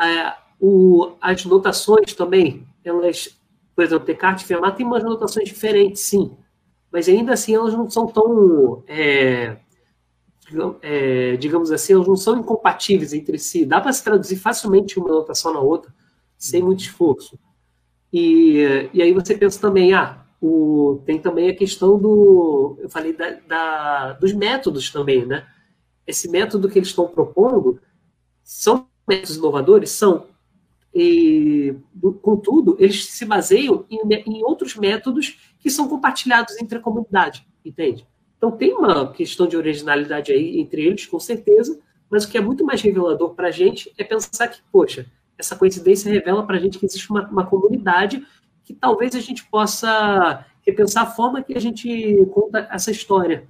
É, 0.00 0.34
o, 0.58 1.12
as 1.20 1.44
notações 1.44 2.14
também, 2.14 2.66
elas, 2.84 3.38
por 3.74 3.84
exemplo, 3.84 4.06
Descartes 4.06 4.44
e 4.44 4.46
Fermat 4.46 4.76
têm 4.76 4.86
umas 4.86 5.02
notações 5.02 5.48
diferentes, 5.48 6.02
sim, 6.02 6.36
mas 6.92 7.08
ainda 7.08 7.32
assim 7.32 7.54
elas 7.54 7.72
não 7.72 7.88
são 7.88 8.06
tão, 8.06 8.82
é, 8.86 9.56
é, 10.82 11.36
digamos 11.36 11.70
assim, 11.70 11.92
elas 11.92 12.06
não 12.06 12.16
são 12.16 12.38
incompatíveis 12.38 13.12
entre 13.12 13.38
si. 13.38 13.64
Dá 13.64 13.80
para 13.80 13.92
se 13.92 14.02
traduzir 14.02 14.36
facilmente 14.36 14.98
uma 14.98 15.08
notação 15.08 15.52
na 15.52 15.60
outra, 15.60 15.92
sem 16.36 16.62
muito 16.62 16.80
esforço. 16.80 17.38
E, 18.12 18.88
e 18.92 19.02
aí 19.02 19.12
você 19.12 19.36
pensa 19.36 19.60
também, 19.60 19.92
ah, 19.92 20.24
o, 20.40 21.02
tem 21.04 21.20
também 21.20 21.50
a 21.50 21.54
questão 21.54 21.98
do, 21.98 22.76
eu 22.80 22.88
falei 22.88 23.12
da, 23.12 23.30
da, 23.46 24.12
dos 24.14 24.32
métodos 24.32 24.90
também, 24.90 25.26
né? 25.26 25.46
Esse 26.06 26.28
método 26.28 26.68
que 26.68 26.78
eles 26.78 26.88
estão 26.88 27.06
propondo 27.06 27.80
são 28.42 28.88
métodos 29.08 29.36
inovadores? 29.36 29.90
São. 29.90 30.26
E, 30.92 31.76
contudo, 32.20 32.76
eles 32.80 33.06
se 33.06 33.24
baseiam 33.24 33.84
em, 33.88 34.00
em 34.26 34.42
outros 34.42 34.74
métodos 34.74 35.38
que 35.60 35.70
são 35.70 35.88
compartilhados 35.88 36.60
entre 36.60 36.78
a 36.78 36.80
comunidade, 36.80 37.46
entende? 37.64 38.04
Então 38.40 38.50
tem 38.50 38.72
uma 38.72 39.12
questão 39.12 39.46
de 39.46 39.54
originalidade 39.54 40.32
aí 40.32 40.58
entre 40.58 40.80
eles, 40.80 41.04
com 41.04 41.20
certeza, 41.20 41.78
mas 42.08 42.24
o 42.24 42.30
que 42.30 42.38
é 42.38 42.40
muito 42.40 42.64
mais 42.64 42.80
revelador 42.80 43.34
para 43.34 43.48
a 43.48 43.50
gente 43.50 43.92
é 43.98 44.02
pensar 44.02 44.48
que, 44.48 44.62
poxa, 44.72 45.04
essa 45.36 45.54
coincidência 45.54 46.10
revela 46.10 46.46
para 46.46 46.56
a 46.56 46.58
gente 46.58 46.78
que 46.78 46.86
existe 46.86 47.10
uma, 47.10 47.28
uma, 47.28 47.44
comunidade 47.44 48.26
que 48.64 48.72
talvez 48.72 49.14
a 49.14 49.20
gente 49.20 49.44
possa 49.44 50.46
repensar 50.66 51.02
a 51.02 51.10
forma 51.10 51.42
que 51.42 51.52
a 51.52 51.60
gente 51.60 52.26
conta 52.32 52.66
essa 52.72 52.90
história, 52.90 53.46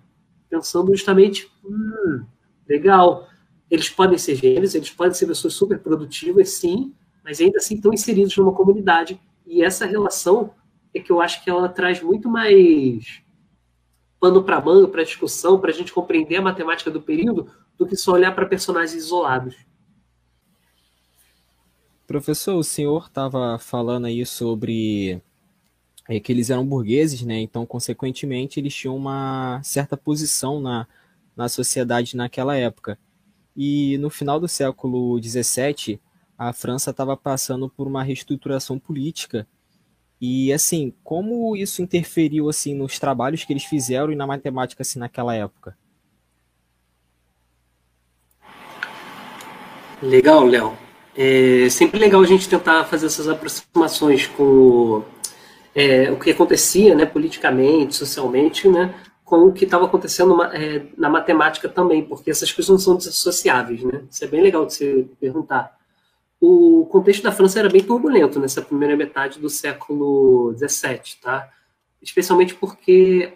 pensando 0.49 0.93
justamente, 0.93 1.49
hum, 1.65 2.25
legal, 2.69 3.29
eles 3.71 3.89
podem 3.89 4.19
ser 4.19 4.35
gênios, 4.35 4.75
eles 4.75 4.91
podem 4.91 5.15
ser 5.15 5.29
pessoas 5.29 5.55
super 5.55 5.79
produtivas, 5.79 6.49
sim, 6.51 6.93
mas 7.23 7.41
ainda 7.41 7.59
assim 7.59 7.77
estão 7.77 7.93
inseridos 7.93 8.37
numa 8.37 8.53
comunidade, 8.53 9.21
e 9.47 9.63
essa 9.63 9.87
relação 9.87 10.53
é 10.93 10.99
que 10.99 11.13
eu 11.13 11.21
acho 11.21 11.45
que 11.45 11.51
ela 11.51 11.69
traz 11.69 12.03
muito 12.03 12.29
mais 12.29 13.23
pano 14.21 14.45
para 14.45 14.61
manga, 14.61 14.87
para 14.87 15.03
discussão, 15.03 15.59
para 15.59 15.71
a 15.71 15.75
gente 15.75 15.93
compreender 15.93 16.37
a 16.37 16.43
matemática 16.43 16.91
do 16.91 17.01
período, 17.01 17.51
do 17.79 17.87
que 17.87 17.97
só 17.97 18.13
olhar 18.13 18.35
para 18.35 18.47
personagens 18.47 18.95
isolados. 18.95 19.57
Professor, 22.07 22.57
o 22.57 22.65
senhor 22.65 23.07
estava 23.07 23.59
falando 23.59 24.07
aí 24.07 24.27
sobre 24.27 25.23
é, 26.09 26.21
que 26.21 26.33
eles 26.33 26.51
eram 26.51 26.67
burgueses, 26.67 27.23
né? 27.23 27.39
Então, 27.39 27.65
consequentemente, 27.65 28.59
eles 28.59 28.75
tinham 28.75 28.97
uma 28.97 29.61
certa 29.63 29.97
posição 29.97 30.61
na, 30.61 30.87
na 31.37 31.49
sociedade 31.49 32.17
naquela 32.17 32.57
época. 32.57 32.99
E 33.57 33.97
no 33.99 34.11
final 34.11 34.41
do 34.41 34.49
século 34.49 35.23
XVII, 35.23 36.01
a 36.37 36.53
França 36.53 36.91
estava 36.91 37.17
passando 37.17 37.69
por 37.69 37.87
uma 37.87 38.03
reestruturação 38.03 38.79
política. 38.79 39.47
E 40.21 40.53
assim, 40.53 40.93
como 41.03 41.57
isso 41.57 41.81
interferiu 41.81 42.49
assim 42.49 42.75
nos 42.75 42.99
trabalhos 42.99 43.45
que 43.45 43.53
eles 43.53 43.65
fizeram 43.65 44.13
e 44.13 44.17
na 44.17 44.27
matemática 44.27 44.83
assim 44.83 44.99
naquela 44.99 45.35
época? 45.35 45.77
Legal, 50.03 50.45
Léo. 50.45 50.77
É 51.17 51.69
sempre 51.71 51.99
legal 51.99 52.21
a 52.21 52.27
gente 52.27 52.49
tentar 52.49 52.85
fazer 52.85 53.07
essas 53.07 53.29
aproximações 53.29 54.27
com 54.27 55.03
é, 55.75 56.11
o 56.11 56.19
que 56.19 56.31
acontecia, 56.31 56.95
né, 56.95 57.05
politicamente, 57.05 57.97
socialmente, 57.97 58.69
né, 58.69 58.95
com 59.25 59.47
o 59.47 59.53
que 59.53 59.65
estava 59.65 59.85
acontecendo 59.87 60.43
é, 60.43 60.87
na 60.97 61.09
matemática 61.09 61.69
também, 61.69 62.05
porque 62.05 62.31
essas 62.31 62.51
coisas 62.53 62.71
não 62.71 62.79
são 62.79 62.97
desassociáveis, 62.97 63.83
né? 63.83 64.03
Isso 64.11 64.25
é 64.25 64.27
bem 64.27 64.43
legal 64.43 64.67
de 64.67 64.75
você 64.75 65.07
perguntar. 65.21 65.80
O 66.41 66.87
contexto 66.87 67.23
da 67.23 67.33
França 67.33 67.59
era 67.59 67.69
bem 67.69 67.83
turbulento 67.83 68.41
nessa 68.41 68.63
primeira 68.63 68.97
metade 68.97 69.39
do 69.39 69.51
século 69.51 70.55
XVII, 70.57 71.21
tá? 71.21 71.53
Especialmente 72.01 72.55
porque 72.55 73.35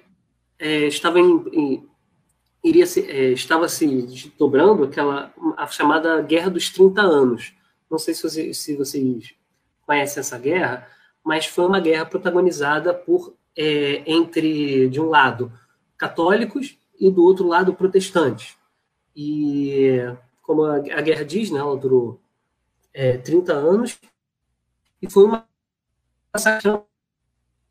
é, 0.58 0.86
estava 0.86 1.20
em, 1.20 1.44
em 1.52 1.88
iria 2.64 2.86
se, 2.86 3.00
é, 3.00 3.32
estava 3.32 3.68
se 3.68 4.08
aquela 4.82 5.34
a 5.56 5.66
chamada 5.66 6.22
Guerra 6.22 6.48
dos 6.48 6.70
30 6.70 7.02
Anos, 7.02 7.52
não 7.90 7.98
sei 7.98 8.14
se, 8.14 8.54
se 8.54 8.74
vocês 8.74 9.34
conhecem 9.86 10.20
essa 10.20 10.38
guerra, 10.38 10.88
mas 11.22 11.44
foi 11.44 11.66
uma 11.66 11.80
guerra 11.80 12.06
protagonizada 12.06 12.94
por 12.94 13.34
é, 13.56 14.02
entre, 14.06 14.88
de 14.88 15.00
um 15.00 15.10
lado, 15.10 15.52
católicos 15.96 16.78
e 16.98 17.10
do 17.10 17.22
outro 17.22 17.46
lado, 17.46 17.74
protestantes. 17.74 18.56
E, 19.14 19.98
como 20.42 20.64
a, 20.64 20.76
a 20.76 21.00
guerra 21.00 21.24
diz, 21.24 21.50
né, 21.50 21.58
ela 21.58 21.76
durou 21.76 22.20
é, 22.94 23.18
30 23.18 23.52
anos 23.52 23.98
e 25.02 25.10
foi 25.10 25.24
uma 25.24 25.46
massacre 26.32 26.80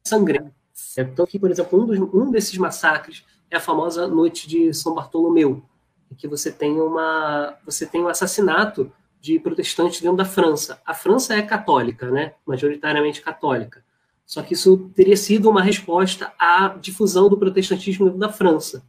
sangrenta. 0.03 0.53
Então, 0.97 1.25
que, 1.25 1.39
por 1.39 1.49
exemplo, 1.49 1.81
um, 1.81 1.85
dos, 1.85 1.99
um 1.99 2.29
desses 2.29 2.57
massacres 2.57 3.23
é 3.49 3.57
a 3.57 3.61
famosa 3.61 4.07
Noite 4.07 4.47
de 4.47 4.73
São 4.73 4.93
Bartolomeu, 4.93 5.63
em 6.11 6.15
que 6.15 6.27
você 6.27 6.51
tem, 6.51 6.79
uma, 6.79 7.57
você 7.65 7.85
tem 7.85 8.03
um 8.03 8.07
assassinato 8.07 8.91
de 9.19 9.39
protestantes 9.39 10.01
dentro 10.01 10.17
da 10.17 10.25
França. 10.25 10.81
A 10.85 10.93
França 10.93 11.33
é 11.33 11.41
católica, 11.41 12.11
né? 12.11 12.33
majoritariamente 12.45 13.21
católica. 13.21 13.83
Só 14.25 14.41
que 14.41 14.53
isso 14.53 14.91
teria 14.95 15.15
sido 15.15 15.49
uma 15.49 15.61
resposta 15.61 16.33
à 16.37 16.69
difusão 16.79 17.29
do 17.29 17.37
protestantismo 17.37 18.05
dentro 18.05 18.19
da 18.19 18.29
França. 18.29 18.83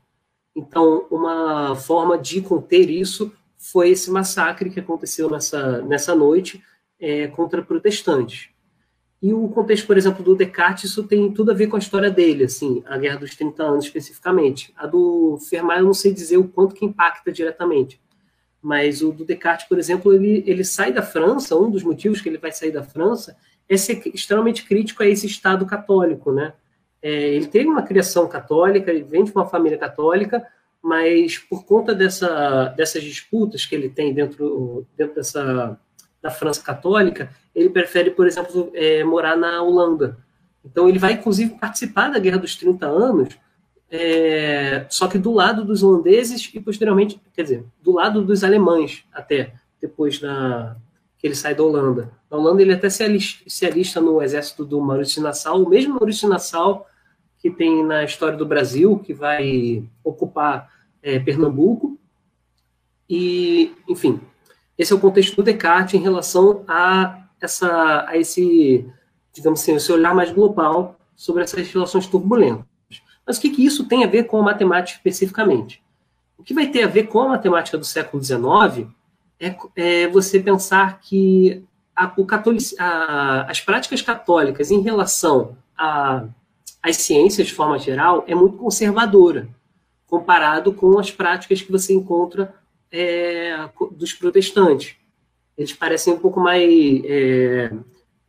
Então, 0.55 1.07
uma 1.11 1.75
forma 1.75 2.19
de 2.19 2.41
conter 2.41 2.91
isso 2.91 3.33
foi 3.73 3.91
esse 3.91 4.11
massacre 4.11 4.69
que 4.69 4.81
aconteceu 4.81 5.31
nessa, 5.31 5.81
nessa 5.83 6.15
noite 6.15 6.63
é, 7.01 7.29
contra 7.29 7.63
protestantes. 7.63 8.51
E 9.23 9.33
o 9.33 9.49
contexto, 9.49 9.87
por 9.87 9.97
exemplo, 9.97 10.23
do 10.23 10.37
Descartes, 10.37 10.91
isso 10.91 11.05
tem 11.05 11.33
tudo 11.33 11.51
a 11.51 11.55
ver 11.55 11.69
com 11.69 11.77
a 11.77 11.79
história 11.79 12.11
dele, 12.11 12.45
assim, 12.45 12.83
a 12.87 12.99
Guerra 12.99 13.17
dos 13.17 13.35
30 13.35 13.63
Anos 13.63 13.87
especificamente. 13.87 14.71
A 14.77 14.87
do 14.87 15.39
Fermat 15.49 15.79
eu 15.79 15.87
não 15.87 15.95
sei 15.95 16.13
dizer 16.13 16.37
o 16.37 16.47
quanto 16.47 16.75
que 16.75 16.85
impacta 16.85 17.33
diretamente, 17.33 17.99
mas 18.61 19.01
o 19.01 19.13
do 19.13 19.25
Descartes, 19.25 19.67
por 19.67 19.79
exemplo, 19.79 20.13
ele, 20.13 20.45
ele 20.47 20.63
sai 20.63 20.93
da 20.93 21.03
França, 21.03 21.57
um 21.57 21.71
dos 21.71 21.83
motivos 21.83 22.21
que 22.21 22.29
ele 22.29 22.37
vai 22.37 22.53
sair 22.53 22.71
da 22.71 22.83
França 22.83 23.35
é 23.67 23.79
ser 23.79 24.03
extremamente 24.13 24.67
crítico 24.67 25.03
a 25.03 25.07
esse 25.07 25.27
Estado 25.27 25.65
católico, 25.65 26.31
né? 26.31 26.53
É, 27.01 27.35
ele 27.35 27.47
teve 27.47 27.67
uma 27.67 27.83
criação 27.83 28.29
católica, 28.29 28.91
ele 28.91 29.05
vem 29.05 29.25
de 29.25 29.33
uma 29.33 29.47
família 29.47 29.79
católica, 29.79 30.47
mas 30.85 31.39
por 31.39 31.65
conta 31.65 31.95
dessa, 31.95 32.67
dessas 32.77 33.03
disputas 33.03 33.65
que 33.65 33.75
ele 33.75 33.89
tem 33.89 34.13
dentro, 34.13 34.87
dentro 34.95 35.15
dessa, 35.15 35.81
da 36.21 36.31
França 36.31 36.63
católica, 36.63 37.31
ele 37.55 37.71
prefere, 37.71 38.11
por 38.11 38.27
exemplo, 38.27 38.71
é, 38.75 39.03
morar 39.03 39.35
na 39.35 39.63
Holanda. 39.63 40.19
Então 40.63 40.87
ele 40.87 40.99
vai, 40.99 41.15
inclusive, 41.15 41.59
participar 41.59 42.11
da 42.11 42.19
Guerra 42.19 42.37
dos 42.37 42.55
30 42.57 42.85
Anos, 42.85 43.35
é, 43.91 44.85
só 44.91 45.09
que 45.09 45.17
do 45.17 45.33
lado 45.33 45.65
dos 45.65 45.83
holandeses 45.83 46.51
e 46.53 46.61
posteriormente, 46.61 47.19
quer 47.33 47.45
dizer, 47.45 47.65
do 47.81 47.93
lado 47.93 48.23
dos 48.23 48.45
alemães 48.45 49.07
até, 49.11 49.55
depois 49.81 50.21
da, 50.21 50.77
que 51.17 51.27
ele 51.27 51.35
sai 51.35 51.55
da 51.55 51.63
Holanda. 51.63 52.13
Na 52.31 52.37
Holanda 52.37 52.61
ele 52.61 52.75
até 52.75 52.91
se 52.91 53.03
alista, 53.03 53.43
se 53.49 53.65
alista 53.65 54.03
no 54.03 54.21
exército 54.21 54.67
do 54.67 54.83
Maurício 54.83 55.23
Nassau, 55.23 55.63
o 55.63 55.69
mesmo 55.71 55.95
Maurício 55.95 56.29
Nassau 56.29 56.87
que 57.39 57.51
tem 57.51 57.85
na 57.85 58.05
história 58.05 58.37
do 58.37 58.47
Brasil, 58.47 58.99
que 58.99 59.13
vai 59.13 59.85
ocupar 60.03 60.74
é, 61.05 61.19
Pernambuco. 61.19 61.99
E, 63.09 63.75
enfim, 63.87 64.19
esse 64.79 64.93
é 64.93 64.97
o 64.97 65.01
contexto 65.01 65.37
do 65.37 65.43
Descartes 65.43 65.95
em 65.95 66.03
relação 66.03 66.65
a, 66.67 67.27
essa, 67.41 68.07
a 68.09 68.17
esse, 68.17 68.89
digamos 69.33 69.61
assim, 69.61 69.75
esse 69.75 69.93
olhar 69.93 70.15
mais 70.15 70.33
global 70.33 70.99
sobre 71.15 71.45
essas 71.45 71.71
relações 71.71 72.07
turbulentas. 72.07 72.65
Mas 73.27 73.37
o 73.37 73.41
que, 73.41 73.51
que 73.51 73.65
isso 73.65 73.87
tem 73.87 74.03
a 74.03 74.09
ver 74.09 74.25
com 74.25 74.39
a 74.39 74.43
matemática 74.43 74.97
especificamente? 74.97 75.83
O 76.39 76.43
que 76.43 76.55
vai 76.55 76.67
ter 76.67 76.83
a 76.83 76.89
ver 76.89 77.05
com 77.05 77.21
a 77.21 77.29
matemática 77.29 77.79
do 77.79 77.85
século 77.85 78.23
XIX 78.23 78.89
é, 79.39 79.57
é 79.77 80.09
você 80.09 80.41
pensar 80.41 80.99
que 81.01 81.63
a, 81.95 82.09
catolic, 82.09 82.75
a, 82.79 83.43
as 83.43 83.61
práticas 83.61 84.03
católicas 84.03 84.71
em 84.71 84.81
relação 84.81 85.57
às 85.77 86.97
ciências 86.97 87.47
de 87.47 87.55
forma 87.55 87.79
geral 87.79 88.25
é 88.27 88.35
muito 88.35 88.57
conservadora, 88.57 89.49
comparado 90.07 90.73
com 90.73 90.99
as 90.99 91.11
práticas 91.11 91.63
que 91.63 91.73
você 91.73 91.93
encontra 91.93 92.55
é, 92.91 93.69
dos 93.93 94.13
protestantes. 94.13 94.97
Eles 95.57 95.73
parecem 95.73 96.15
um 96.15 96.19
pouco 96.19 96.41
mais. 96.41 96.71
É, 97.05 97.73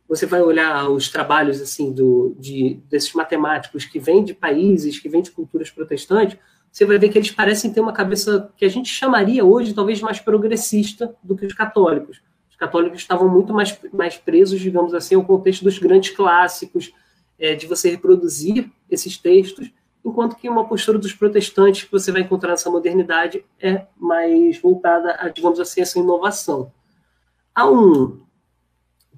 você 0.08 0.26
vai 0.26 0.40
olhar 0.40 0.88
os 0.88 1.08
trabalhos 1.08 1.60
assim 1.60 1.92
do, 1.92 2.36
de, 2.38 2.80
desses 2.88 3.12
matemáticos 3.12 3.84
que 3.84 3.98
vêm 3.98 4.24
de 4.24 4.34
países, 4.34 5.00
que 5.00 5.08
vêm 5.08 5.22
de 5.22 5.32
culturas 5.32 5.70
protestantes, 5.70 6.38
você 6.76 6.84
vai 6.84 6.98
ver 6.98 7.08
que 7.08 7.16
eles 7.16 7.30
parecem 7.30 7.72
ter 7.72 7.80
uma 7.80 7.94
cabeça 7.94 8.52
que 8.54 8.62
a 8.62 8.68
gente 8.68 8.90
chamaria 8.90 9.42
hoje 9.42 9.72
talvez 9.72 9.98
mais 10.02 10.20
progressista 10.20 11.16
do 11.22 11.34
que 11.34 11.46
os 11.46 11.54
católicos. 11.54 12.20
Os 12.50 12.56
católicos 12.56 13.00
estavam 13.00 13.30
muito 13.30 13.54
mais, 13.54 13.78
mais 13.94 14.18
presos, 14.18 14.60
digamos 14.60 14.92
assim, 14.92 15.14
ao 15.14 15.24
contexto 15.24 15.64
dos 15.64 15.78
grandes 15.78 16.10
clássicos, 16.10 16.92
é, 17.38 17.54
de 17.54 17.66
você 17.66 17.88
reproduzir 17.88 18.70
esses 18.90 19.16
textos, 19.16 19.70
enquanto 20.06 20.36
que 20.36 20.48
uma 20.48 20.68
postura 20.68 20.98
dos 20.98 21.12
protestantes 21.12 21.82
que 21.82 21.90
você 21.90 22.12
vai 22.12 22.22
encontrar 22.22 22.50
nessa 22.50 22.70
modernidade 22.70 23.44
é 23.60 23.86
mais 23.96 24.56
voltada 24.60 25.16
a, 25.18 25.28
digamos 25.28 25.58
assim, 25.58 25.80
essa 25.80 25.98
inovação. 25.98 26.72
Há 27.52 27.68
um. 27.68 28.24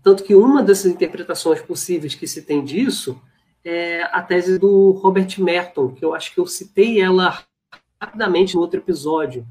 Tanto 0.02 0.25
que 0.25 0.35
uma 0.35 0.62
dessas 0.62 0.90
interpretações 0.90 1.61
possíveis 1.61 2.14
que 2.14 2.26
se 2.26 2.40
tem 2.40 2.64
disso 2.64 3.21
é 3.62 4.02
a 4.04 4.23
tese 4.23 4.59
do 4.59 4.92
Robert 4.92 5.28
Merton, 5.38 5.92
que 5.92 6.02
eu 6.02 6.14
acho 6.14 6.33
que 6.33 6.40
eu 6.40 6.47
citei 6.47 7.02
ela 7.02 7.38
rapidamente 8.00 8.54
no 8.54 8.62
outro 8.62 8.80
episódio, 8.80 9.47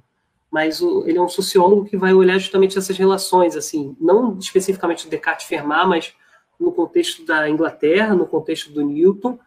mas 0.49 0.81
ele 0.81 1.19
é 1.19 1.21
um 1.21 1.29
sociólogo 1.29 1.85
que 1.85 1.97
vai 1.97 2.13
olhar 2.13 2.39
justamente 2.39 2.77
essas 2.79 2.97
relações, 2.97 3.55
assim, 3.55 3.95
não 3.99 4.39
especificamente 4.39 5.07
Descartes 5.07 5.45
Fermat, 5.45 5.87
mas 5.87 6.15
no 6.59 6.71
contexto 6.71 7.23
da 7.25 7.47
Inglaterra, 7.47 8.15
no 8.15 8.25
contexto 8.25 8.71
do 8.71 8.81
Newton, 8.81 9.37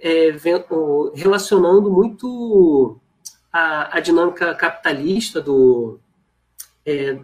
é, 0.00 0.36
relacionando 1.14 1.90
muito 1.90 3.00
a, 3.52 3.96
a, 3.96 4.00
dinâmica 4.00 4.54
capitalista 4.54 5.40
do 5.40 5.98
é, 6.84 7.18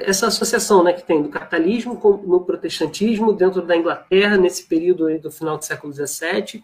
essa 0.00 0.26
associação 0.28 0.82
né, 0.82 0.92
que 0.92 1.06
tem 1.06 1.22
do 1.22 1.28
capitalismo 1.28 1.96
com, 1.98 2.16
no 2.16 2.40
protestantismo 2.40 3.32
dentro 3.32 3.62
da 3.62 3.76
Inglaterra 3.76 4.36
nesse 4.36 4.64
período 4.66 5.18
do 5.18 5.30
final 5.30 5.58
do 5.58 5.64
século 5.64 5.92
XVII 5.92 6.62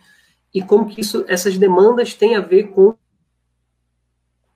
e 0.55 0.63
como 0.63 0.89
que 0.89 1.01
isso, 1.01 1.25
essas 1.29 1.59
demandas 1.59 2.15
têm 2.15 2.37
a 2.37 2.41
ver 2.41 2.69
com 2.69 2.95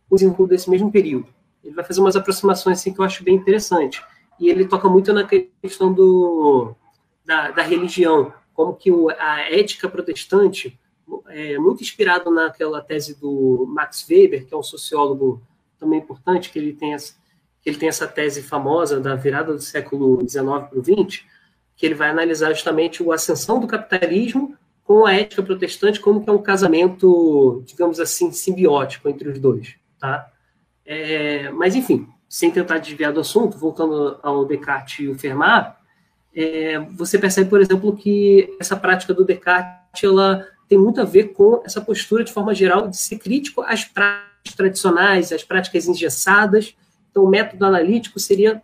o 0.08 0.14
desenvolvimento 0.14 0.50
desse 0.50 0.70
mesmo 0.70 0.90
período. 0.90 1.28
Ele 1.62 1.74
vai 1.74 1.84
fazer 1.84 2.00
umas 2.00 2.16
aproximações 2.16 2.78
assim 2.78 2.92
que 2.92 3.00
eu 3.00 3.04
acho 3.04 3.24
bem 3.24 3.34
interessante. 3.34 4.02
E 4.38 4.48
ele 4.48 4.66
toca 4.66 4.88
muito 4.88 5.12
na 5.12 5.26
questão 5.26 5.92
do, 5.92 6.74
da, 7.24 7.50
da 7.50 7.62
religião, 7.62 8.32
como 8.56 8.74
que 8.74 8.90
o, 8.90 9.10
a 9.10 9.40
ética 9.52 9.88
protestante, 9.88 10.76
é 11.28 11.58
muito 11.58 11.82
inspirado 11.82 12.30
naquela 12.30 12.80
tese 12.80 13.20
do 13.20 13.66
Max 13.68 14.06
Weber, 14.08 14.46
que 14.46 14.54
é 14.54 14.56
um 14.56 14.62
sociólogo 14.62 15.42
também 15.78 15.98
importante, 15.98 16.50
que 16.50 16.58
ele 16.58 16.72
tem 16.72 16.94
essa, 16.94 17.14
ele 17.64 17.76
tem 17.76 17.88
essa 17.88 18.08
tese 18.08 18.42
famosa 18.42 18.98
da 18.98 19.14
virada 19.14 19.52
do 19.52 19.60
século 19.60 20.26
XIX 20.26 20.44
para 20.44 20.78
o 20.78 20.82
XX, 20.82 21.22
que 21.76 21.84
ele 21.84 21.94
vai 21.94 22.08
analisar 22.08 22.52
justamente 22.54 23.08
a 23.08 23.14
ascensão 23.14 23.60
do 23.60 23.66
capitalismo 23.66 24.56
com 24.82 25.04
a 25.04 25.12
ética 25.12 25.42
protestante, 25.42 26.00
como 26.00 26.24
que 26.24 26.30
é 26.30 26.32
um 26.32 26.42
casamento, 26.42 27.62
digamos 27.66 28.00
assim, 28.00 28.32
simbiótico 28.32 29.08
entre 29.08 29.28
os 29.28 29.38
dois, 29.38 29.74
tá? 29.98 30.30
É, 30.84 31.50
mas, 31.50 31.74
enfim, 31.74 32.08
sem 32.28 32.50
tentar 32.50 32.78
desviar 32.78 33.12
do 33.12 33.20
assunto, 33.20 33.58
voltando 33.58 34.18
ao 34.22 34.44
Descartes 34.46 35.00
e 35.00 35.08
o 35.08 35.18
Fermat, 35.18 35.76
é, 36.36 36.78
você 36.78 37.18
percebe, 37.18 37.48
por 37.48 37.62
exemplo, 37.62 37.96
que 37.96 38.54
essa 38.60 38.76
prática 38.76 39.14
do 39.14 39.24
Descartes 39.24 40.04
ela 40.04 40.46
tem 40.68 40.76
muito 40.76 41.00
a 41.00 41.04
ver 41.04 41.32
com 41.32 41.62
essa 41.64 41.80
postura, 41.80 42.22
de 42.22 42.32
forma 42.32 42.54
geral, 42.54 42.88
de 42.88 42.96
ser 42.98 43.18
crítico 43.18 43.62
às 43.62 43.86
práticas 43.86 44.54
tradicionais, 44.54 45.32
às 45.32 45.42
práticas 45.42 45.88
engessadas. 45.88 46.76
Então, 47.10 47.24
o 47.24 47.28
método 47.28 47.64
analítico 47.64 48.20
seria, 48.20 48.62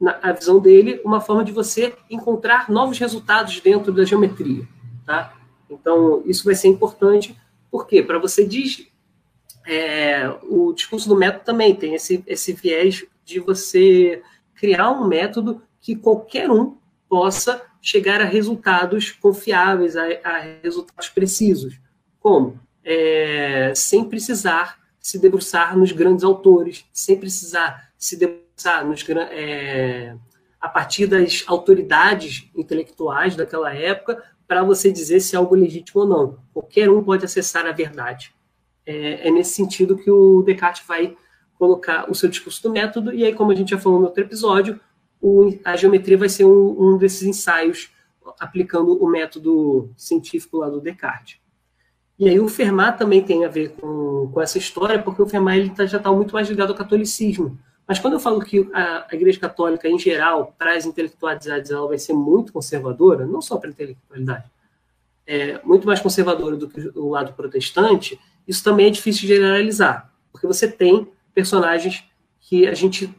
na 0.00 0.32
visão 0.32 0.58
dele, 0.58 1.00
uma 1.04 1.20
forma 1.20 1.44
de 1.44 1.52
você 1.52 1.94
encontrar 2.10 2.68
novos 2.68 2.98
resultados 2.98 3.60
dentro 3.60 3.92
da 3.92 4.04
geometria. 4.04 4.66
Tá? 5.06 5.36
Então, 5.70 6.20
isso 6.26 6.44
vai 6.44 6.56
ser 6.56 6.66
importante, 6.66 7.38
porque 7.70 8.02
para 8.02 8.18
você 8.18 8.44
diz, 8.44 8.88
é, 9.64 10.28
o 10.42 10.72
discurso 10.72 11.08
do 11.08 11.16
método 11.16 11.44
também 11.44 11.76
tem 11.76 11.94
esse, 11.94 12.24
esse 12.26 12.52
viés 12.54 13.04
de 13.24 13.38
você 13.38 14.20
criar 14.56 14.90
um 14.90 15.06
método 15.06 15.62
que 15.80 15.94
qualquer 15.94 16.50
um 16.50 16.76
possa 17.14 17.62
chegar 17.80 18.20
a 18.20 18.24
resultados 18.24 19.12
confiáveis, 19.12 19.96
a, 19.96 20.02
a 20.24 20.38
resultados 20.64 21.08
precisos. 21.08 21.78
Como? 22.18 22.58
É, 22.84 23.72
sem 23.72 24.02
precisar 24.02 24.80
se 24.98 25.16
debruçar 25.20 25.78
nos 25.78 25.92
grandes 25.92 26.24
autores, 26.24 26.84
sem 26.92 27.16
precisar 27.16 27.88
se 27.96 28.16
debruçar 28.16 28.84
nos, 28.84 29.08
é, 29.30 30.16
a 30.60 30.68
partir 30.68 31.06
das 31.06 31.44
autoridades 31.46 32.50
intelectuais 32.52 33.36
daquela 33.36 33.72
época 33.72 34.20
para 34.44 34.64
você 34.64 34.90
dizer 34.90 35.20
se 35.20 35.36
é 35.36 35.38
algo 35.38 35.54
legítimo 35.54 36.00
ou 36.00 36.08
não. 36.08 36.38
Qualquer 36.52 36.90
um 36.90 37.00
pode 37.00 37.24
acessar 37.24 37.64
a 37.64 37.70
verdade. 37.70 38.34
É, 38.84 39.28
é, 39.28 39.30
nesse 39.30 39.54
sentido 39.54 39.96
que 39.96 40.10
o 40.10 40.42
Descartes 40.42 40.84
vai 40.84 41.16
colocar 41.56 42.10
o 42.10 42.14
seu 42.14 42.28
discurso 42.28 42.60
do 42.64 42.72
método, 42.72 43.14
e 43.14 43.24
aí, 43.24 43.32
como 43.32 43.52
a 43.52 43.54
gente 43.54 43.70
já 43.70 43.78
falou 43.78 44.00
no 44.00 44.06
outro 44.06 44.24
episódio, 44.24 44.80
o, 45.24 45.58
a 45.64 45.74
geometria 45.74 46.18
vai 46.18 46.28
ser 46.28 46.44
um, 46.44 46.76
um, 46.78 46.98
desses 46.98 47.22
ensaios 47.22 47.90
aplicando 48.38 49.02
o 49.02 49.08
método 49.08 49.90
científico 49.96 50.58
lá 50.58 50.68
do 50.68 50.82
Descartes. 50.82 51.38
E 52.18 52.28
aí 52.28 52.38
o 52.38 52.46
Fermat 52.46 52.98
também 52.98 53.22
tem 53.22 53.42
a 53.42 53.48
ver 53.48 53.70
com, 53.70 54.30
com 54.30 54.40
essa 54.42 54.58
história, 54.58 55.02
porque 55.02 55.22
o 55.22 55.26
Fermat 55.26 55.56
ele 55.58 55.70
tá, 55.70 55.86
já 55.86 55.96
está 55.96 56.12
muito 56.12 56.34
mais 56.34 56.46
ligado 56.50 56.70
ao 56.70 56.76
catolicismo. 56.76 57.58
Mas 57.88 57.98
quando 57.98 58.14
eu 58.14 58.20
falo 58.20 58.38
que 58.40 58.68
a, 58.74 59.06
a 59.10 59.14
Igreja 59.14 59.40
Católica, 59.40 59.88
em 59.88 59.98
geral, 59.98 60.54
para 60.58 60.76
as 60.76 60.84
intelectualidades, 60.84 61.70
ela 61.70 61.88
vai 61.88 61.98
ser 61.98 62.12
muito 62.12 62.52
conservadora, 62.52 63.26
não 63.26 63.40
só 63.40 63.56
para 63.56 63.70
a 63.70 63.72
intelectualidade, 63.72 64.44
é 65.26 65.58
muito 65.64 65.86
mais 65.86 66.00
conservadora 66.00 66.54
do 66.54 66.68
que 66.68 66.92
o 66.94 67.08
lado 67.08 67.32
protestante, 67.32 68.20
isso 68.46 68.62
também 68.62 68.88
é 68.88 68.90
difícil 68.90 69.22
de 69.22 69.28
generalizar, 69.28 70.12
porque 70.30 70.46
você 70.46 70.68
tem 70.68 71.08
personagens 71.34 72.04
que 72.40 72.66
a 72.66 72.74
gente 72.74 73.10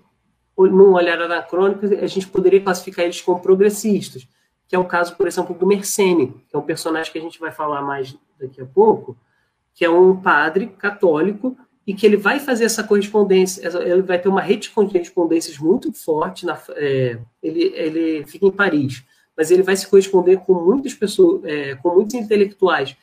num 0.57 0.93
olhar 0.93 1.21
anacrônico, 1.21 1.85
a 1.85 2.07
gente 2.07 2.27
poderia 2.27 2.61
classificar 2.61 3.05
eles 3.05 3.21
como 3.21 3.41
progressistas, 3.41 4.27
que 4.67 4.75
é 4.75 4.79
o 4.79 4.85
caso, 4.85 5.15
por 5.15 5.27
exemplo, 5.27 5.55
do 5.55 5.67
Mersenne, 5.67 6.33
que 6.47 6.55
é 6.55 6.59
um 6.59 6.63
personagem 6.63 7.11
que 7.11 7.17
a 7.17 7.21
gente 7.21 7.39
vai 7.39 7.51
falar 7.51 7.81
mais 7.81 8.15
daqui 8.39 8.61
a 8.61 8.65
pouco, 8.65 9.17
que 9.73 9.83
é 9.83 9.89
um 9.89 10.15
padre 10.15 10.67
católico 10.67 11.57
e 11.85 11.93
que 11.93 12.05
ele 12.05 12.17
vai 12.17 12.39
fazer 12.39 12.65
essa 12.65 12.83
correspondência, 12.83 13.67
ele 13.81 14.01
vai 14.01 14.17
ter 14.17 14.27
uma 14.27 14.41
rede 14.41 14.61
de 14.63 14.69
correspondências 14.71 15.59
muito 15.59 15.93
forte, 15.93 16.45
na, 16.45 16.57
é, 16.69 17.19
ele, 17.43 17.63
ele 17.75 18.25
fica 18.25 18.45
em 18.45 18.51
Paris, 18.51 19.03
mas 19.37 19.51
ele 19.51 19.61
vai 19.61 19.75
se 19.75 19.87
corresponder 19.87 20.37
com 20.37 20.53
muitas 20.53 20.93
pessoas, 20.93 21.43
é, 21.43 21.75
com 21.75 21.93
muitos 21.93 22.15
intelectuais, 22.15 22.95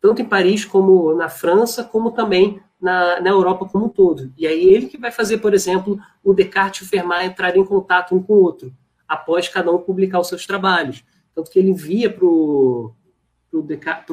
tanto 0.00 0.20
em 0.20 0.24
Paris 0.24 0.64
como 0.64 1.14
na 1.14 1.28
França, 1.28 1.84
como 1.84 2.10
também 2.10 2.60
na, 2.84 3.18
na 3.18 3.30
Europa 3.30 3.64
como 3.64 3.86
um 3.86 3.88
todo. 3.88 4.30
E 4.36 4.46
aí 4.46 4.62
ele 4.62 4.88
que 4.88 4.98
vai 4.98 5.10
fazer, 5.10 5.38
por 5.38 5.54
exemplo, 5.54 5.98
o 6.22 6.34
Descartes 6.34 6.82
e 6.82 6.84
o 6.84 6.86
Fermat 6.86 7.24
entrarem 7.24 7.62
em 7.62 7.64
contato 7.64 8.14
um 8.14 8.22
com 8.22 8.34
o 8.34 8.42
outro, 8.42 8.70
após 9.08 9.48
cada 9.48 9.72
um 9.72 9.78
publicar 9.78 10.20
os 10.20 10.28
seus 10.28 10.46
trabalhos. 10.46 11.02
Tanto 11.34 11.50
que 11.50 11.58
ele 11.58 11.70
envia 11.70 12.12
para 12.12 12.26
o 12.26 12.92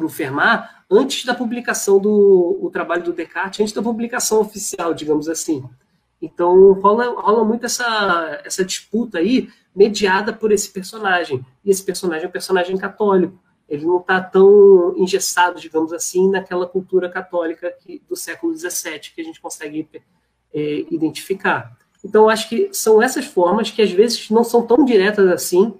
Fermat 0.08 0.70
antes 0.90 1.26
da 1.26 1.34
publicação 1.34 1.98
do 1.98 2.58
o 2.62 2.70
trabalho 2.70 3.04
do 3.04 3.12
Descartes, 3.12 3.60
antes 3.60 3.74
da 3.74 3.82
publicação 3.82 4.40
oficial, 4.40 4.94
digamos 4.94 5.28
assim. 5.28 5.62
Então 6.20 6.72
rola, 6.72 7.20
rola 7.20 7.44
muito 7.44 7.66
essa, 7.66 8.40
essa 8.42 8.64
disputa 8.64 9.18
aí, 9.18 9.50
mediada 9.76 10.32
por 10.32 10.50
esse 10.50 10.70
personagem. 10.70 11.44
E 11.62 11.70
esse 11.70 11.84
personagem 11.84 12.24
é 12.24 12.28
um 12.28 12.32
personagem 12.32 12.76
católico 12.78 13.38
ele 13.72 13.86
não 13.86 14.00
está 14.00 14.20
tão 14.20 14.94
engessado, 14.98 15.58
digamos 15.58 15.94
assim, 15.94 16.28
naquela 16.28 16.66
cultura 16.66 17.08
católica 17.08 17.74
que, 17.80 18.02
do 18.06 18.14
século 18.14 18.54
XVII 18.54 19.00
que 19.14 19.20
a 19.22 19.24
gente 19.24 19.40
consegue 19.40 19.88
é, 20.52 20.84
identificar. 20.90 21.74
Então, 22.04 22.28
acho 22.28 22.50
que 22.50 22.68
são 22.70 23.00
essas 23.00 23.24
formas 23.24 23.70
que 23.70 23.80
às 23.80 23.90
vezes 23.90 24.28
não 24.28 24.44
são 24.44 24.66
tão 24.66 24.84
diretas 24.84 25.26
assim, 25.30 25.72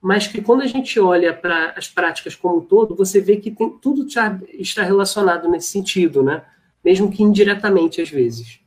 mas 0.00 0.28
que 0.28 0.40
quando 0.40 0.62
a 0.62 0.66
gente 0.68 1.00
olha 1.00 1.34
para 1.34 1.74
as 1.76 1.88
práticas 1.88 2.36
como 2.36 2.58
um 2.58 2.60
todo, 2.60 2.94
você 2.94 3.20
vê 3.20 3.36
que 3.36 3.50
tem, 3.50 3.68
tudo 3.78 4.06
está 4.06 4.82
relacionado 4.84 5.48
nesse 5.48 5.68
sentido, 5.72 6.22
né? 6.22 6.44
mesmo 6.84 7.10
que 7.10 7.22
indiretamente 7.22 8.00
às 8.00 8.08
vezes. 8.08 8.60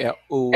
É, 0.00 0.14
o, 0.30 0.50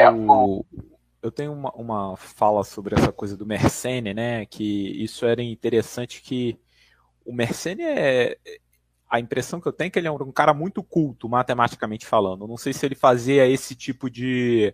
eu 1.23 1.31
tenho 1.31 1.53
uma, 1.53 1.71
uma 1.73 2.17
fala 2.17 2.65
sobre 2.65 2.95
essa 2.95 3.13
coisa 3.13 3.37
do 3.37 3.47
Mersenne, 3.47 4.15
né? 4.15 4.47
Que 4.47 5.03
isso 5.03 5.27
era 5.27 5.43
interessante 5.43 6.23
que 6.23 6.59
o 7.25 7.33
Mersenne 7.33 7.83
é 7.83 8.37
a 9.11 9.19
impressão 9.19 9.61
que 9.61 9.67
eu 9.67 9.73
tenho 9.73 9.89
é 9.89 9.91
que 9.91 9.99
ele 9.99 10.07
é 10.07 10.13
um 10.13 10.33
cara 10.33 10.55
muito 10.55 10.83
culto, 10.85 11.29
matematicamente 11.29 12.07
falando. 12.07 12.47
Não 12.47 12.57
sei 12.57 12.73
se 12.73 12.87
ele 12.87 12.95
fazia 12.95 13.47
esse 13.47 13.75
tipo 13.75 14.09
de, 14.09 14.73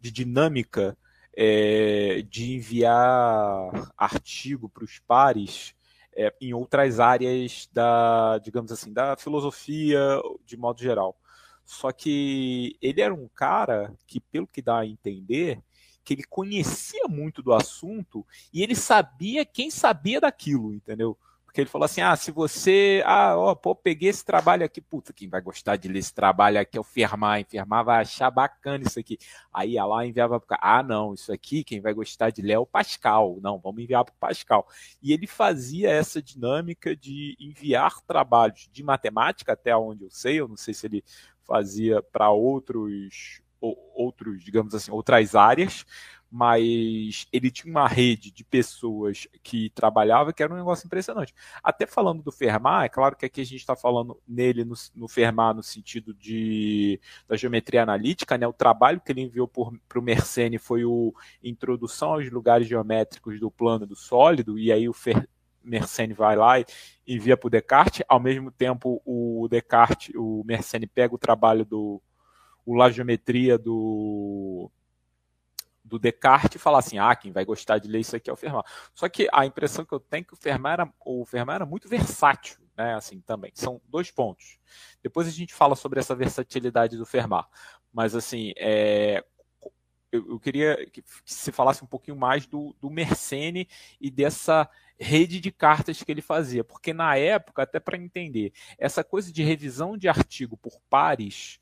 de 0.00 0.10
dinâmica 0.10 0.98
é, 1.36 2.22
de 2.28 2.54
enviar 2.56 3.92
artigo 3.96 4.68
para 4.68 4.82
os 4.82 4.98
pares 4.98 5.76
é, 6.16 6.34
em 6.40 6.52
outras 6.52 6.98
áreas 6.98 7.68
da, 7.72 8.38
digamos 8.38 8.72
assim, 8.72 8.92
da 8.92 9.16
filosofia 9.16 10.20
de 10.44 10.56
modo 10.56 10.82
geral. 10.82 11.16
Só 11.64 11.92
que 11.92 12.76
ele 12.82 13.00
era 13.00 13.14
um 13.14 13.28
cara 13.28 13.94
que, 14.08 14.18
pelo 14.18 14.48
que 14.48 14.60
dá 14.60 14.80
a 14.80 14.86
entender, 14.86 15.62
que 16.08 16.14
ele 16.14 16.24
conhecia 16.24 17.06
muito 17.06 17.42
do 17.42 17.52
assunto 17.52 18.26
e 18.50 18.62
ele 18.62 18.74
sabia 18.74 19.44
quem 19.44 19.70
sabia 19.70 20.18
daquilo, 20.18 20.72
entendeu? 20.72 21.18
Porque 21.44 21.60
ele 21.60 21.68
falou 21.68 21.84
assim: 21.84 22.00
ah, 22.00 22.16
se 22.16 22.30
você. 22.30 23.02
Ah, 23.04 23.36
ó, 23.36 23.54
pô, 23.54 23.74
peguei 23.74 24.08
esse 24.08 24.24
trabalho 24.24 24.64
aqui, 24.64 24.80
puta, 24.80 25.12
quem 25.12 25.28
vai 25.28 25.42
gostar 25.42 25.76
de 25.76 25.86
ler 25.86 25.98
esse 25.98 26.14
trabalho 26.14 26.58
aqui 26.58 26.78
é 26.78 26.80
o 26.80 26.84
Fermar, 26.84 27.44
Fermar 27.44 27.84
vai 27.84 28.00
achar 28.00 28.30
bacana 28.30 28.84
isso 28.86 28.98
aqui. 28.98 29.18
Aí 29.52 29.72
ia 29.72 29.84
lá 29.84 30.06
enviava 30.06 30.40
para 30.40 30.58
Ah, 30.62 30.82
não, 30.82 31.12
isso 31.12 31.30
aqui, 31.30 31.62
quem 31.62 31.78
vai 31.78 31.92
gostar 31.92 32.30
de 32.30 32.40
ler 32.40 32.54
é 32.54 32.58
o 32.58 32.64
Pascal. 32.64 33.36
Não, 33.42 33.58
vamos 33.58 33.82
enviar 33.82 34.02
para 34.02 34.14
o 34.14 34.18
Pascal. 34.18 34.66
E 35.02 35.12
ele 35.12 35.26
fazia 35.26 35.90
essa 35.90 36.22
dinâmica 36.22 36.96
de 36.96 37.36
enviar 37.38 38.00
trabalhos 38.00 38.66
de 38.72 38.82
matemática, 38.82 39.52
até 39.52 39.76
onde 39.76 40.04
eu 40.04 40.10
sei, 40.10 40.40
eu 40.40 40.48
não 40.48 40.56
sei 40.56 40.72
se 40.72 40.86
ele 40.86 41.04
fazia 41.44 42.02
para 42.02 42.30
outros 42.30 43.42
outros, 43.60 44.42
digamos 44.44 44.74
assim, 44.74 44.90
outras 44.90 45.34
áreas, 45.34 45.84
mas 46.30 47.26
ele 47.32 47.50
tinha 47.50 47.70
uma 47.70 47.88
rede 47.88 48.30
de 48.30 48.44
pessoas 48.44 49.26
que 49.42 49.70
trabalhava 49.70 50.32
que 50.32 50.42
era 50.42 50.52
um 50.52 50.56
negócio 50.56 50.86
impressionante. 50.86 51.34
Até 51.62 51.86
falando 51.86 52.22
do 52.22 52.30
Fermat, 52.30 52.84
é 52.84 52.88
claro 52.88 53.16
que 53.16 53.24
aqui 53.24 53.40
a 53.40 53.44
gente 53.44 53.60
está 53.60 53.74
falando 53.74 54.20
nele 54.26 54.64
no, 54.64 54.74
no 54.94 55.08
Fermat 55.08 55.56
no 55.56 55.62
sentido 55.62 56.12
de 56.12 57.00
da 57.26 57.36
geometria 57.36 57.82
analítica, 57.82 58.36
né? 58.36 58.46
O 58.46 58.52
trabalho 58.52 59.00
que 59.00 59.10
ele 59.10 59.22
enviou 59.22 59.48
para 59.48 59.98
o 59.98 60.02
Mersenne 60.02 60.58
foi 60.58 60.84
o 60.84 61.14
Introdução 61.42 62.14
aos 62.14 62.30
Lugares 62.30 62.68
Geométricos 62.68 63.40
do 63.40 63.50
Plano 63.50 63.86
do 63.86 63.96
Sólido, 63.96 64.58
e 64.58 64.70
aí 64.70 64.88
o 64.88 64.92
Fer, 64.92 65.26
Mersenne 65.64 66.14
vai 66.14 66.36
lá 66.36 66.60
e 66.60 66.66
envia 67.06 67.36
para 67.36 67.46
o 67.46 67.50
Descartes. 67.50 68.02
Ao 68.08 68.20
mesmo 68.20 68.50
tempo, 68.50 69.02
o 69.04 69.46
Descartes, 69.50 70.14
o 70.14 70.42
Mersenne 70.44 70.86
pega 70.86 71.14
o 71.14 71.18
trabalho 71.18 71.64
do 71.64 72.02
o 72.68 72.74
La 72.74 72.90
Geometria 72.90 73.56
do 73.56 74.70
do 75.82 75.98
Descartes 75.98 76.56
e 76.56 76.58
falar 76.58 76.80
assim, 76.80 76.98
ah, 76.98 77.16
quem 77.16 77.32
vai 77.32 77.42
gostar 77.46 77.78
de 77.78 77.88
ler 77.88 78.00
isso 78.00 78.14
aqui 78.14 78.28
é 78.28 78.32
o 78.32 78.36
Fermat. 78.36 78.68
Só 78.92 79.08
que 79.08 79.26
a 79.32 79.46
impressão 79.46 79.86
que 79.86 79.94
eu 79.94 79.98
tenho 79.98 80.20
é 80.20 80.24
que 80.24 80.34
o 80.34 80.36
Fermat 80.36 80.74
era, 80.74 80.92
o 81.02 81.24
Fermat 81.24 81.54
era 81.54 81.64
muito 81.64 81.88
versátil, 81.88 82.58
né, 82.76 82.94
assim, 82.94 83.22
também. 83.22 83.50
São 83.54 83.80
dois 83.88 84.10
pontos. 84.10 84.58
Depois 85.02 85.26
a 85.26 85.30
gente 85.30 85.54
fala 85.54 85.74
sobre 85.74 85.98
essa 85.98 86.14
versatilidade 86.14 86.98
do 86.98 87.06
Fermat. 87.06 87.48
Mas, 87.90 88.14
assim, 88.14 88.52
é, 88.58 89.24
eu, 90.12 90.38
queria 90.38 90.86
que 90.90 91.02
se 91.24 91.52
falasse 91.52 91.82
um 91.82 91.86
pouquinho 91.86 92.18
mais 92.18 92.46
do, 92.46 92.76
do 92.80 92.90
Mersenne 92.90 93.68
e 93.98 94.10
dessa 94.10 94.68
rede 94.98 95.40
de 95.40 95.52
cartas 95.52 96.02
que 96.02 96.10
ele 96.10 96.20
fazia, 96.20 96.64
porque 96.64 96.92
na 96.92 97.16
época, 97.16 97.62
até 97.62 97.78
para 97.78 97.96
entender, 97.96 98.52
essa 98.76 99.04
coisa 99.04 99.32
de 99.32 99.42
revisão 99.42 99.96
de 99.96 100.08
artigo 100.08 100.56
por 100.56 100.80
pares 100.90 101.60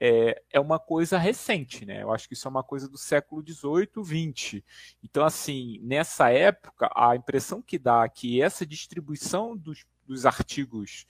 é, 0.00 0.42
é 0.50 0.60
uma 0.60 0.78
coisa 0.78 1.18
recente, 1.18 1.84
né? 1.84 2.02
Eu 2.02 2.12
acho 2.12 2.28
que 2.28 2.34
isso 2.34 2.46
é 2.46 2.50
uma 2.50 2.62
coisa 2.62 2.88
do 2.88 2.96
século 2.96 3.42
XVIII, 3.42 4.32
XX. 4.32 4.62
Então, 5.02 5.24
assim, 5.24 5.80
nessa 5.82 6.30
época, 6.30 6.88
a 6.94 7.16
impressão 7.16 7.60
que 7.60 7.78
dá 7.78 8.04
é 8.04 8.08
que 8.08 8.40
essa 8.40 8.64
distribuição 8.64 9.56
dos, 9.56 9.84
dos 10.06 10.24
artigos, 10.24 11.06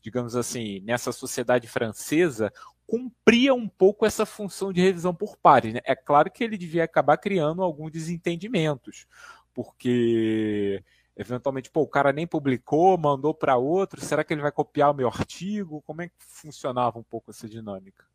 digamos 0.00 0.34
assim, 0.34 0.80
nessa 0.80 1.12
sociedade 1.12 1.68
francesa, 1.68 2.52
cumpria 2.86 3.54
um 3.54 3.68
pouco 3.68 4.04
essa 4.04 4.26
função 4.26 4.72
de 4.72 4.80
revisão 4.80 5.14
por 5.14 5.36
pares. 5.36 5.74
Né? 5.74 5.80
É 5.84 5.94
claro 5.94 6.30
que 6.30 6.42
ele 6.42 6.58
devia 6.58 6.84
acabar 6.84 7.16
criando 7.18 7.62
alguns 7.62 7.92
desentendimentos, 7.92 9.06
porque 9.54 10.82
eventualmente, 11.16 11.70
pô, 11.70 11.82
o 11.82 11.88
cara 11.88 12.12
nem 12.12 12.26
publicou, 12.26 12.98
mandou 12.98 13.32
para 13.32 13.56
outro, 13.56 14.00
será 14.00 14.24
que 14.24 14.34
ele 14.34 14.42
vai 14.42 14.50
copiar 14.50 14.90
o 14.90 14.94
meu 14.94 15.08
artigo? 15.08 15.82
Como 15.82 16.02
é 16.02 16.08
que 16.08 16.14
funcionava 16.18 16.98
um 16.98 17.02
pouco 17.02 17.30
essa 17.30 17.48
dinâmica? 17.48 18.11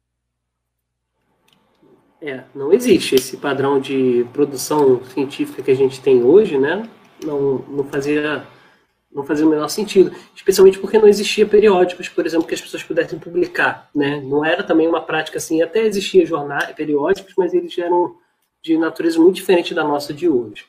É, 2.22 2.44
não 2.56 2.74
existe 2.74 3.16
esse 3.16 3.38
padrão 3.38 3.80
de 3.80 4.26
produção 4.34 5.04
científica 5.06 5.62
que 5.62 5.72
a 5.72 5.76
gente 5.76 6.02
tem 6.02 6.24
hoje, 6.24 6.58
né? 6.58 6.90
Não, 7.24 7.60
não 7.70 7.84
fazia 7.84 8.46
não 9.10 9.24
fazia 9.24 9.48
o 9.48 9.50
menor 9.50 9.68
sentido, 9.70 10.14
especialmente 10.36 10.78
porque 10.78 11.00
não 11.00 11.08
existia 11.08 11.46
periódicos, 11.46 12.08
por 12.08 12.26
exemplo, 12.26 12.46
que 12.46 12.54
as 12.54 12.62
pessoas 12.62 12.84
pudessem 12.84 13.18
publicar, 13.18 13.90
né? 13.96 14.22
Não 14.22 14.46
era 14.46 14.64
também 14.64 14.88
uma 14.88 15.02
prática 15.02 15.38
assim, 15.38 15.62
até 15.62 15.82
existia 15.86 16.26
jornais, 16.26 16.76
periódicos, 16.76 17.34
mas 17.36 17.54
eles 17.54 17.76
eram 17.78 18.16
de 18.62 18.78
natureza 18.78 19.20
muito 19.20 19.36
diferente 19.36 19.74
da 19.74 19.84
nossa 19.84 20.14
de 20.14 20.30
hoje. 20.30 20.66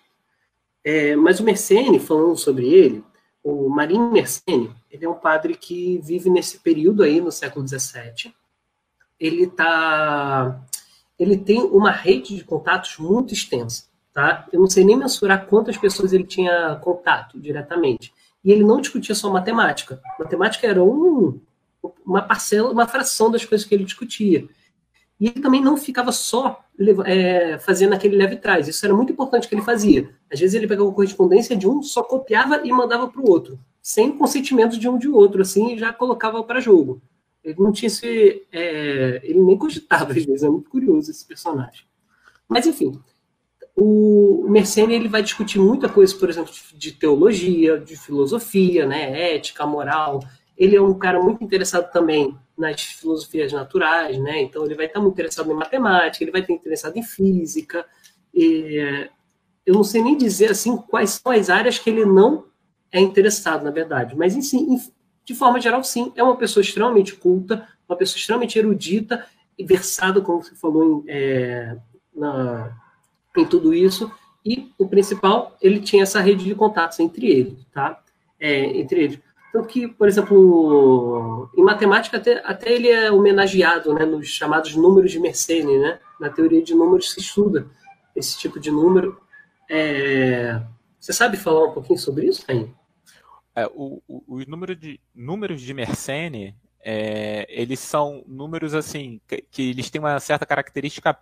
É, 0.83 1.15
mas 1.17 1.41
o 1.41 1.45
Mersenne, 1.45 1.99
falando 1.99 2.37
sobre 2.37 2.73
ele, 2.73 3.05
o 3.43 3.69
Marinho 3.69 4.11
Mersenne, 4.11 4.71
ele 4.91 5.05
é 5.05 5.09
um 5.09 5.15
padre 5.15 5.55
que 5.55 5.99
vive 6.03 6.31
nesse 6.31 6.59
período 6.61 7.03
aí, 7.03 7.21
no 7.21 7.33
século 7.33 7.67
XVII. 7.67 8.33
Ele 9.21 9.45
está 9.45 10.59
ele 11.19 11.37
tem 11.37 11.61
uma 11.63 11.91
rede 11.91 12.37
de 12.37 12.45
contatos 12.45 12.97
muito 12.99 13.35
extensa. 13.35 13.85
Tá? 14.13 14.47
Eu 14.53 14.61
não 14.61 14.69
sei 14.69 14.85
nem 14.85 14.97
mensurar 14.97 15.47
quantas 15.47 15.77
pessoas 15.77 16.13
ele 16.13 16.25
tinha 16.25 16.77
contato 16.77 17.39
diretamente. 17.39 18.13
E 18.45 18.53
ele 18.53 18.65
não 18.65 18.81
discutia 18.81 19.15
só 19.15 19.31
matemática. 19.31 20.01
Matemática 20.19 20.67
era 20.67 20.83
um, 20.83 21.41
uma 22.05 22.23
parcela, 22.23 22.71
uma 22.71 22.87
fração 22.87 23.31
das 23.31 23.45
coisas 23.45 23.67
que 23.67 23.75
ele 23.75 23.85
discutia. 23.85 24.49
E 25.21 25.29
ele 25.29 25.41
também 25.41 25.61
não 25.61 25.77
ficava 25.77 26.13
só 26.13 26.65
é, 27.05 27.59
fazendo 27.59 27.93
aquele 27.93 28.17
leve 28.17 28.37
trás. 28.37 28.69
Isso 28.69 28.85
era 28.85 28.95
muito 28.95 29.13
importante 29.13 29.49
que 29.49 29.55
ele 29.55 29.63
fazia. 29.63 30.11
Às 30.33 30.39
vezes 30.39 30.55
ele 30.55 30.69
pegava 30.69 30.93
correspondência 30.93 31.57
de 31.57 31.69
um, 31.69 31.83
só 31.83 32.03
copiava 32.03 32.61
e 32.65 32.73
mandava 32.73 33.09
para 33.09 33.21
o 33.21 33.29
outro, 33.29 33.59
sem 33.83 34.17
consentimento 34.17 34.79
de 34.79 34.89
um 34.89 34.97
de 34.97 35.09
outro, 35.09 35.43
assim, 35.43 35.75
e 35.75 35.79
já 35.79 35.93
colocava 35.93 36.43
para 36.45 36.61
jogo. 36.61 37.03
Ele 37.51 37.61
não 37.61 37.73
tinha 37.73 37.87
esse. 37.87 38.47
É, 38.53 39.21
ele 39.23 39.41
nem 39.41 39.57
cogitava, 39.57 40.13
às 40.13 40.25
vezes, 40.25 40.43
é 40.43 40.49
muito 40.49 40.71
curioso 40.71 41.11
esse 41.11 41.27
personagem. 41.27 41.85
Mas, 42.49 42.67
enfim, 42.67 43.01
o 43.77 44.47
Mersenne 44.49 44.95
ele 44.95 45.09
vai 45.09 45.23
discutir 45.23 45.59
muita 45.59 45.89
coisa, 45.89 46.15
por 46.17 46.29
exemplo, 46.29 46.53
de 46.75 46.93
teologia, 46.93 47.79
de 47.79 47.97
filosofia, 47.97 48.87
né, 48.87 49.35
ética, 49.35 49.67
moral. 49.67 50.21
Ele 50.57 50.75
é 50.75 50.83
um 50.83 50.99
cara 50.99 51.23
muito 51.23 51.45
interessado 51.45 51.91
também 51.93 52.37
nas 52.57 52.83
filosofias 52.83 53.53
naturais, 53.53 54.19
né? 54.19 54.43
Então 54.43 54.65
ele 54.65 54.75
vai 54.75 54.87
estar 54.87 55.01
muito 55.01 55.15
interessado 55.15 55.51
em 55.51 55.55
matemática, 55.55 56.25
ele 56.25 56.33
vai 56.33 56.41
estar 56.41 56.53
interessado 56.53 56.97
em 56.97 57.03
física. 57.03 57.87
E, 58.35 59.09
eu 59.69 59.75
não 59.75 59.85
sei 59.85 60.03
nem 60.03 60.17
dizer 60.17 60.51
assim 60.51 60.77
quais 60.77 61.11
são 61.11 61.31
as 61.31 61.51
áreas 61.51 61.79
que 61.79 61.91
ele 61.91 62.07
não 62.07 62.47
é 62.91 62.99
interessado, 63.01 63.63
na 63.65 63.71
verdade, 63.71 64.17
mas 64.17 64.35
em, 64.35 64.81
de 65.29 65.35
forma 65.35 65.61
geral, 65.61 65.85
sim, 65.85 66.11
é 66.17 66.23
uma 66.23 66.39
pessoa 66.39 66.63
extremamente 66.63 67.15
culta, 67.15 67.69
uma 67.87 67.99
pessoa 67.99 68.19
extremamente 68.19 68.59
erudita 68.59 69.27
e 69.59 69.63
versada, 69.63 70.23
como 70.23 70.43
você 70.43 70.55
falou, 70.55 71.05
em, 71.05 71.05
é, 71.07 71.77
na, 72.17 72.75
em 73.37 73.45
tudo 73.45 73.75
isso. 73.75 74.11
E 74.43 74.73
o 74.79 74.89
principal, 74.89 75.55
ele 75.61 75.81
tinha 75.81 76.03
essa 76.03 76.19
rede 76.19 76.45
de 76.45 76.55
contatos 76.55 76.99
entre 76.99 77.27
eles, 77.27 77.59
tá? 77.71 78.03
É, 78.41 78.79
entre 78.79 79.05
eles. 79.05 79.19
Tanto 79.53 79.69
que, 79.69 79.87
por 79.87 80.09
exemplo, 80.09 81.51
em 81.55 81.63
matemática 81.63 82.17
até, 82.17 82.41
até 82.43 82.73
ele 82.73 82.89
é 82.89 83.13
homenageado 83.13 83.93
né, 83.93 84.07
nos 84.07 84.29
chamados 84.29 84.75
números 84.77 85.13
de 85.13 85.21
Mersenne, 85.21 85.77
né? 85.77 85.99
Na 86.19 86.31
teoria 86.31 86.63
de 86.63 86.75
números 86.75 87.13
se 87.13 87.21
estuda 87.21 87.67
esse 88.17 88.39
tipo 88.39 88.59
de 88.59 88.71
número. 88.71 89.21
É... 89.69 90.59
Você 90.99 91.13
sabe 91.13 91.37
falar 91.37 91.67
um 91.67 91.73
pouquinho 91.73 91.99
sobre 91.99 92.29
isso, 92.29 92.47
Rainha? 92.49 92.73
É, 93.59 93.67
o, 93.67 94.03
o, 94.07 94.23
os 94.29 94.47
números 94.47 94.79
de, 94.79 95.01
números 95.15 95.61
de 95.61 95.75
Mersenne, 95.75 96.55
é, 96.81 97.45
eles 97.49 97.81
são 97.81 98.25
números 98.27 98.73
assim 98.73 99.21
que, 99.27 99.45
que, 99.51 99.71
eles 99.71 99.91
têm 99.91 100.01
uma 100.01 100.21
certa 100.21 100.47
característica 100.47 101.19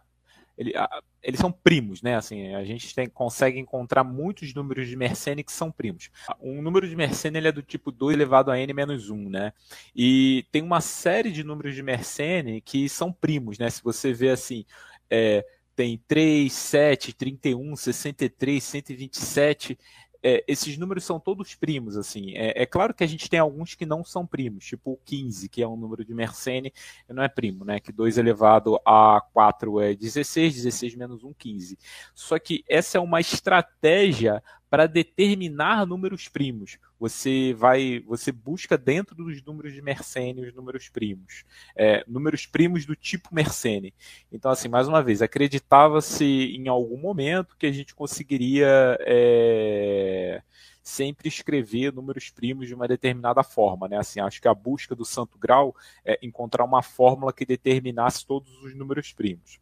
ele, 0.57 0.77
a, 0.77 0.89
eles 1.23 1.41
são 1.41 1.51
primos, 1.53 2.03
né? 2.03 2.17
Assim, 2.17 2.55
a 2.55 2.65
gente 2.65 2.95
tem, 2.95 3.09
consegue 3.09 3.59
encontrar 3.59 4.05
muitos 4.05 4.55
números 4.55 4.89
de 4.89 4.97
Mersenne 4.97 5.45
que 5.45 5.53
são 5.53 5.71
primos. 5.71 6.11
Um 6.41 6.63
número 6.63 6.89
de 6.89 6.97
Mersenne 6.97 7.39
ele 7.39 7.49
é 7.49 7.53
do 7.53 7.63
tipo 7.63 7.91
2 7.91 8.15
elevado 8.15 8.51
a 8.51 8.59
n 8.59 8.73
menos 8.73 9.11
1, 9.11 9.29
né? 9.29 9.53
E 9.95 10.47
tem 10.51 10.63
uma 10.63 10.81
série 10.81 11.31
de 11.31 11.45
números 11.45 11.75
de 11.75 11.83
Mersenne 11.83 12.61
que 12.61 12.89
são 12.89 13.13
primos, 13.13 13.59
né? 13.59 13.69
Se 13.71 13.83
você 13.83 14.13
vê 14.13 14.31
assim, 14.31 14.65
é, 15.11 15.45
tem 15.75 16.03
3, 16.09 16.51
7, 16.51 17.13
31, 17.13 17.77
63, 17.77 18.65
127 18.65 19.79
é, 20.29 20.45
esses 20.49 20.77
números 20.77 21.05
são 21.05 21.21
todos 21.21 21.55
primos, 21.55 21.97
assim. 21.97 22.33
É, 22.35 22.63
é, 22.63 22.67
claro 22.67 22.93
que 22.93 23.05
a 23.05 23.07
gente 23.07 23.31
tem 23.31 23.39
alguns 23.39 23.77
que 23.77 23.87
não 23.87 24.03
são 24.03 24.27
primos, 24.27 24.65
tipo 24.65 24.91
o 24.91 24.99
15, 25.05 25.49
que 25.49 25.63
é 25.63 25.69
um 25.69 25.77
número 25.77 26.05
de 26.05 26.13
Mersenne, 26.13 26.73
não 27.09 27.23
é 27.23 27.29
primo, 27.29 27.65
né? 27.65 27.79
Que 27.79 27.93
2 27.93 28.19
elevado 28.19 28.77
a 28.85 29.23
4 29.33 29.81
é 29.81 29.95
16, 29.95 30.57
16 30.57 30.97
menos 30.97 31.23
1, 31.23 31.33
15. 31.33 31.79
Só 32.13 32.41
que 32.41 32.65
essa 32.69 32.99
é 32.99 33.01
uma 33.01 33.21
estratégia 33.21 34.43
para 34.69 34.89
determinar 34.89 35.87
números 35.87 36.27
primos. 36.27 36.77
Você 36.99 37.55
vai, 37.55 38.01
você 38.07 38.33
busca 38.33 38.77
dentro 38.79 39.15
dos 39.15 39.43
números 39.43 39.73
de 39.73 39.83
Mersenne 39.83 40.47
os 40.47 40.55
números 40.55 40.89
primos, 40.89 41.45
é, 41.75 42.05
números 42.07 42.47
primos 42.47 42.87
do 42.87 42.97
tipo 42.97 43.35
Mersenne. 43.35 43.95
Então, 44.33 44.51
assim, 44.51 44.69
mais 44.69 44.89
uma 44.89 45.03
vez, 45.03 45.21
acreditava-se 45.23 46.25
em 46.25 46.69
algum 46.69 46.99
momento 46.99 47.57
que 47.59 47.67
a 47.67 47.73
gente 47.73 47.95
conseguiria 47.95 48.97
é, 49.01 50.43
sempre 50.83 51.29
escrever 51.29 51.93
números 51.93 52.31
primos 52.31 52.69
de 52.69 52.75
uma 52.75 52.89
determinada 52.89 53.43
forma, 53.43 53.89
né? 53.89 53.99
Assim, 53.99 54.21
acho 54.21 54.41
que 54.41 54.49
a 54.49 54.55
busca 54.55 54.95
do 54.95 55.05
Santo 55.05 55.37
Grau 55.39 55.75
é 56.05 56.19
encontrar 56.23 56.65
uma 56.65 56.83
fórmula 56.83 57.33
que 57.33 57.45
determinasse 57.45 58.25
todos 58.25 58.57
os 58.63 58.75
números 58.75 59.13
primos. 59.13 59.59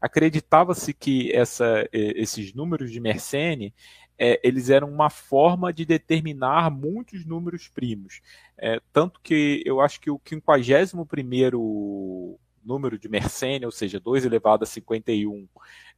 Acreditava-se 0.00 0.92
que 0.92 1.30
essa, 1.32 1.88
esses 1.92 2.52
números 2.54 2.90
de 2.90 3.00
Mersenne 3.00 3.74
é, 4.18 4.40
eles 4.42 4.70
eram 4.70 4.88
uma 4.90 5.10
forma 5.10 5.72
de 5.72 5.84
determinar 5.84 6.70
muitos 6.70 7.24
números 7.24 7.68
primos. 7.68 8.20
É, 8.56 8.80
tanto 8.92 9.20
que 9.20 9.62
eu 9.64 9.80
acho 9.80 10.00
que 10.00 10.10
o 10.10 10.20
51 10.24 11.04
número 12.64 12.98
de 12.98 13.08
Mersenne, 13.08 13.66
ou 13.66 13.72
seja, 13.72 14.00
2 14.00 14.24
elevado 14.24 14.64
a 14.64 14.66
51 14.66 15.46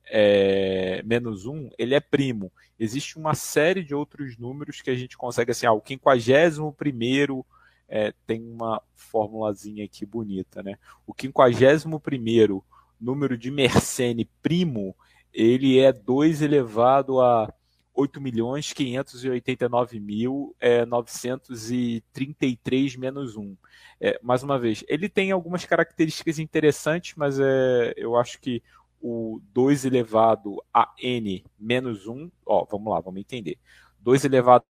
é, 0.09 1.03
menos 1.05 1.47
1, 1.47 1.71
ele 1.79 1.95
é 1.95 2.01
primo. 2.01 2.53
Existe 2.79 3.17
uma 3.19 3.35
série 3.35 3.83
de 3.85 3.95
outros 3.95 4.37
números 4.37 4.81
que 4.81 4.91
a 4.91 4.95
gente 4.95 5.17
consegue, 5.17 5.51
assim, 5.53 5.67
ah, 5.67 5.73
o 5.73 5.83
51 5.87 7.45
é, 7.89 8.13
tem 8.27 8.43
uma 8.43 8.83
formulazinha 8.95 9.85
aqui 9.85 10.05
bonita, 10.05 10.63
né? 10.63 10.77
O 11.07 11.15
51 11.15 12.63
número 13.01 13.37
de 13.37 13.51
Mersenne 13.51 14.29
primo, 14.43 14.97
ele 15.33 15.79
é 15.79 15.93
2 15.93 16.43
elevado 16.43 17.21
a 17.21 17.53
8 17.97 18.21
milhões 18.21 18.73
589 18.73 19.99
mil 19.99 20.55
é, 20.61 20.85
933 20.85 22.97
menos 22.97 23.37
1. 23.37 23.57
É, 24.01 24.21
mais 24.23 24.43
uma 24.43 24.59
vez, 24.59 24.85
ele 24.87 25.09
tem 25.09 25.33
algumas 25.33 25.65
características 25.65 26.39
interessantes, 26.39 27.15
mas 27.17 27.41
é, 27.41 27.95
eu 27.97 28.17
acho 28.17 28.39
que 28.39 28.63
o 29.01 29.41
2 29.53 29.87
elevado 29.87 30.63
a 30.73 30.93
n 30.99 31.45
menos 31.59 32.07
1, 32.07 32.31
ó, 32.45 32.65
vamos 32.71 32.93
lá, 32.93 33.01
vamos 33.01 33.21
entender. 33.21 33.59
2 34.01 34.25
elevado 34.25 34.65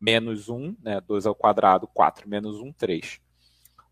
menos 0.00 0.48
1, 0.48 0.76
né, 0.82 1.00
2 1.00 1.26
ao 1.26 1.34
quadrado, 1.34 1.86
4 1.88 2.28
menos 2.28 2.60
1, 2.60 2.72
3. 2.72 3.20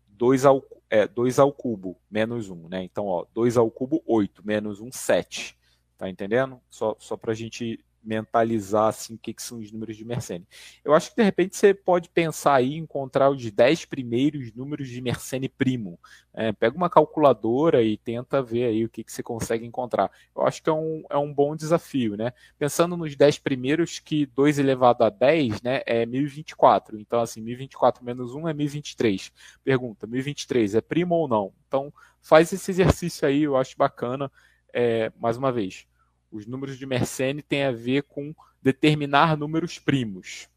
2 0.07 0.45
ao, 0.45 0.63
é, 0.89 1.07
2 1.07 1.39
ao 1.39 1.51
cubo, 1.51 1.97
menos 2.09 2.49
1, 2.49 2.69
né? 2.69 2.83
Então, 2.83 3.05
ó, 3.05 3.25
2 3.33 3.57
ao 3.57 3.69
cubo, 3.69 4.01
8, 4.05 4.45
menos 4.45 4.79
1, 4.79 4.91
7. 4.91 5.57
Tá 5.97 6.09
entendendo? 6.09 6.59
Só, 6.69 6.95
só 6.99 7.15
para 7.15 7.31
a 7.31 7.35
gente 7.35 7.79
mentalizar 8.05 8.89
assim 8.89 9.15
o 9.15 9.17
que, 9.17 9.33
que, 9.33 9.41
são 9.41 9.59
os 9.59 9.71
números 9.71 9.97
de 9.97 10.05
Mersenne. 10.05 10.47
Eu 10.83 10.93
acho 10.93 11.09
que 11.09 11.15
de 11.15 11.23
repente 11.23 11.57
você 11.57 11.73
pode 11.73 12.07
pensar 12.09 12.53
aí 12.53 12.75
encontrar 12.75 13.29
os 13.31 13.51
10 13.51 13.85
primeiros 13.85 14.53
números 14.53 14.87
de 14.87 15.01
Mersenne 15.01 15.49
primo. 15.49 15.99
É, 16.33 16.51
pega 16.51 16.77
uma 16.77 16.89
calculadora 16.89 17.81
e 17.81 17.97
tenta 17.97 18.43
ver 18.43 18.65
aí 18.65 18.85
o 18.85 18.89
que, 18.89 19.03
que 19.03 19.11
você 19.11 19.23
consegue 19.23 19.65
encontrar. 19.65 20.11
Eu 20.35 20.45
acho 20.45 20.61
que 20.61 20.69
é 20.69 20.73
um, 20.73 21.03
é 21.09 21.17
um 21.17 21.33
bom 21.33 21.55
desafio, 21.55 22.15
né? 22.15 22.31
Pensando 22.59 22.95
nos 22.95 23.15
10 23.15 23.39
primeiros, 23.39 23.99
que 23.99 24.25
2 24.27 24.59
elevado 24.59 25.03
a 25.03 25.09
10 25.09 25.61
né, 25.61 25.81
é 25.85 26.05
1024. 26.05 26.99
Então, 26.99 27.19
assim, 27.19 27.41
1024 27.41 28.05
menos 28.05 28.35
1 28.35 28.47
é 28.47 28.53
1023. 28.53 29.31
Pergunta, 29.63 30.05
1023 30.05 30.75
é 30.75 30.81
primo 30.81 31.15
ou 31.15 31.27
não? 31.27 31.53
Então, 31.67 31.91
faz 32.21 32.53
esse 32.53 32.69
exercício 32.69 33.27
aí, 33.27 33.43
eu 33.43 33.57
acho 33.57 33.75
bacana 33.77 34.31
é, 34.75 35.09
mais 35.17 35.37
uma 35.37 35.53
vez, 35.53 35.87
os 36.29 36.45
números 36.45 36.77
de 36.77 36.85
Mersenne 36.85 37.41
têm 37.41 37.63
a 37.63 37.71
ver 37.71 38.03
com 38.03 38.35
determinar 38.61 39.37
números 39.37 39.79
primos. 39.79 40.49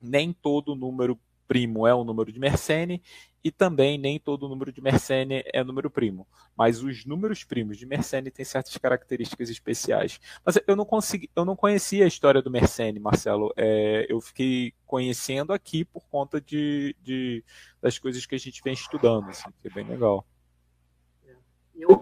Nem 0.00 0.32
todo 0.32 0.74
número 0.74 1.20
primo 1.46 1.86
é 1.86 1.94
um 1.94 2.02
número 2.02 2.32
de 2.32 2.40
Mersenne 2.40 3.02
e 3.44 3.50
também 3.50 3.98
nem 3.98 4.18
todo 4.18 4.48
número 4.48 4.72
de 4.72 4.80
Mersenne 4.80 5.42
é 5.52 5.62
número 5.62 5.90
primo. 5.90 6.26
Mas 6.56 6.82
os 6.82 7.04
números 7.04 7.44
primos 7.44 7.76
de 7.76 7.84
Mersenne 7.84 8.30
têm 8.30 8.44
certas 8.44 8.74
características 8.78 9.50
especiais. 9.50 10.18
Mas 10.46 10.58
eu 10.66 10.74
não 10.74 10.86
consegui, 10.86 11.28
eu 11.36 11.44
não 11.44 11.54
conhecia 11.54 12.06
a 12.06 12.08
história 12.08 12.40
do 12.40 12.50
Mersenne, 12.50 12.98
Marcelo. 12.98 13.52
É, 13.54 14.06
eu 14.08 14.18
fiquei 14.18 14.72
conhecendo 14.86 15.52
aqui 15.52 15.84
por 15.84 16.08
conta 16.08 16.40
de, 16.40 16.96
de, 17.02 17.44
das 17.82 17.98
coisas 17.98 18.24
que 18.24 18.34
a 18.34 18.38
gente 18.38 18.62
vem 18.64 18.72
estudando, 18.72 19.28
assim, 19.28 19.50
que 19.60 19.68
é 19.68 19.70
bem 19.70 19.84
legal 19.84 20.26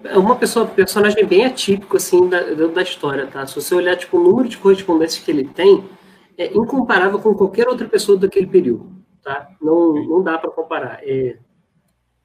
é 0.05 0.19
uma 0.19 0.37
pessoa, 0.37 0.67
personagem 0.67 1.25
bem 1.27 1.45
atípico, 1.45 1.97
assim, 1.97 2.29
da, 2.29 2.41
da 2.67 2.83
história, 2.83 3.27
tá? 3.27 3.47
Se 3.47 3.55
você 3.55 3.75
olhar, 3.75 3.97
tipo, 3.97 4.19
o 4.19 4.23
número 4.23 4.49
de 4.49 4.59
correspondências 4.59 5.25
que 5.25 5.31
ele 5.31 5.45
tem, 5.45 5.85
é 6.37 6.47
incomparável 6.47 7.19
com 7.19 7.35
qualquer 7.35 7.69
outra 7.69 7.89
pessoa 7.89 8.19
daquele 8.19 8.47
período, 8.47 8.91
tá? 9.23 9.51
Não, 9.61 9.95
não 9.95 10.23
dá 10.23 10.39
para 10.39 10.51
comparar. 10.51 11.01
É, 11.03 11.39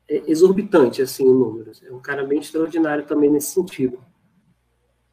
é, 0.09 0.23
exorbitante, 0.27 1.01
assim, 1.01 1.25
o 1.27 1.33
número. 1.33 1.71
É 1.83 1.91
um 1.91 1.99
cara 1.99 2.23
bem 2.23 2.39
extraordinário 2.39 3.05
também 3.05 3.29
nesse 3.29 3.53
sentido. 3.53 3.99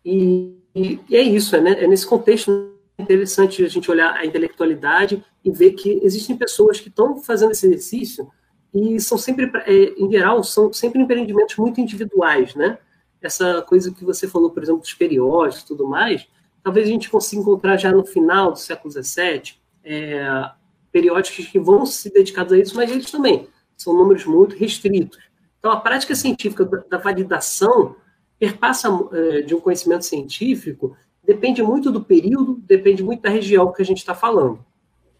E, 0.04 0.56
e, 0.74 1.00
e 1.08 1.16
é 1.16 1.22
isso, 1.22 1.54
é, 1.56 1.60
né? 1.60 1.84
é 1.84 1.86
nesse 1.86 2.06
contexto 2.06 2.72
interessante 2.98 3.64
a 3.64 3.68
gente 3.68 3.90
olhar 3.90 4.14
a 4.14 4.26
intelectualidade 4.26 5.24
e 5.44 5.50
ver 5.50 5.72
que 5.72 6.00
existem 6.02 6.36
pessoas 6.36 6.80
que 6.80 6.88
estão 6.88 7.16
fazendo 7.22 7.52
esse 7.52 7.66
exercício 7.66 8.30
e 8.74 8.98
são 9.00 9.18
sempre, 9.18 9.50
é, 9.66 9.94
em 9.96 10.10
geral, 10.10 10.42
são 10.42 10.72
sempre 10.72 11.00
empreendimentos 11.00 11.56
muito 11.56 11.80
individuais, 11.80 12.54
né? 12.54 12.78
Essa 13.20 13.62
coisa 13.62 13.92
que 13.92 14.04
você 14.04 14.26
falou, 14.26 14.50
por 14.50 14.62
exemplo, 14.62 14.80
dos 14.80 14.94
periódicos 14.94 15.62
e 15.62 15.66
tudo 15.66 15.86
mais, 15.86 16.26
talvez 16.62 16.88
a 16.88 16.90
gente 16.90 17.10
consiga 17.10 17.42
encontrar 17.42 17.76
já 17.76 17.92
no 17.92 18.04
final 18.04 18.52
do 18.52 18.58
século 18.58 18.92
XVII 18.92 19.54
é, 19.84 20.50
periódicos 20.90 21.46
que 21.46 21.58
vão 21.58 21.84
se 21.86 22.12
dedicados 22.12 22.52
a 22.52 22.58
isso, 22.58 22.74
mas 22.74 22.90
eles 22.90 23.10
também 23.10 23.48
são 23.76 23.94
números 23.94 24.24
muito 24.24 24.56
restritos. 24.56 25.18
Então, 25.58 25.70
a 25.70 25.80
prática 25.80 26.14
científica 26.14 26.64
da 26.64 26.98
validação 26.98 27.96
perpassa 28.38 28.88
é, 29.12 29.42
de 29.42 29.54
um 29.54 29.60
conhecimento 29.60 30.04
científico 30.04 30.96
depende 31.24 31.62
muito 31.62 31.90
do 31.92 32.02
período, 32.02 32.60
depende 32.66 33.02
muito 33.02 33.22
da 33.22 33.30
região 33.30 33.72
que 33.72 33.80
a 33.80 33.84
gente 33.84 33.98
está 33.98 34.14
falando. 34.14 34.64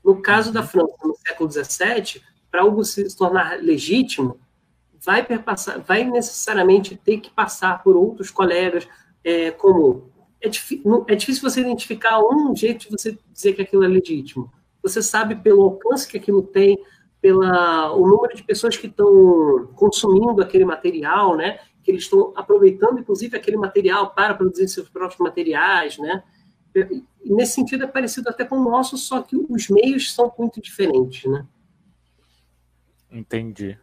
No 0.04 0.20
caso 0.20 0.52
da 0.52 0.62
França, 0.62 0.96
no 1.04 1.14
século 1.14 1.48
XVII, 1.50 2.20
para 2.52 2.60
algo 2.60 2.84
se 2.84 3.16
tornar 3.16 3.58
legítimo, 3.62 4.38
vai, 5.04 5.24
perpassar, 5.24 5.80
vai 5.80 6.04
necessariamente 6.04 6.94
ter 6.94 7.18
que 7.18 7.30
passar 7.30 7.82
por 7.82 7.96
outros 7.96 8.30
colegas, 8.30 8.86
é, 9.24 9.50
como. 9.50 10.12
É, 10.40 10.48
é 10.48 11.14
difícil 11.14 11.48
você 11.48 11.60
identificar 11.60 12.20
um 12.20 12.54
jeito 12.54 12.82
de 12.82 12.90
você 12.90 13.18
dizer 13.32 13.54
que 13.54 13.62
aquilo 13.62 13.84
é 13.84 13.88
legítimo. 13.88 14.52
Você 14.82 15.00
sabe 15.00 15.36
pelo 15.36 15.62
alcance 15.62 16.06
que 16.06 16.16
aquilo 16.16 16.42
tem, 16.42 16.78
pela 17.20 17.94
o 17.94 18.06
número 18.06 18.34
de 18.34 18.42
pessoas 18.42 18.76
que 18.76 18.88
estão 18.88 19.68
consumindo 19.76 20.42
aquele 20.42 20.64
material, 20.64 21.36
né? 21.36 21.58
Que 21.82 21.92
eles 21.92 22.02
estão 22.02 22.32
aproveitando, 22.36 22.98
inclusive, 22.98 23.36
aquele 23.36 23.56
material 23.56 24.10
para 24.10 24.34
produzir 24.34 24.68
seus 24.68 24.88
próprios 24.88 25.20
materiais, 25.20 25.96
né? 25.98 26.22
E 26.74 27.32
nesse 27.32 27.54
sentido 27.54 27.84
é 27.84 27.86
parecido 27.86 28.28
até 28.28 28.44
com 28.44 28.56
o 28.56 28.64
nosso, 28.64 28.96
só 28.98 29.22
que 29.22 29.36
os 29.36 29.68
meios 29.68 30.12
são 30.12 30.32
muito 30.36 30.60
diferentes, 30.60 31.30
né? 31.30 31.46
Entendi. 33.12 33.78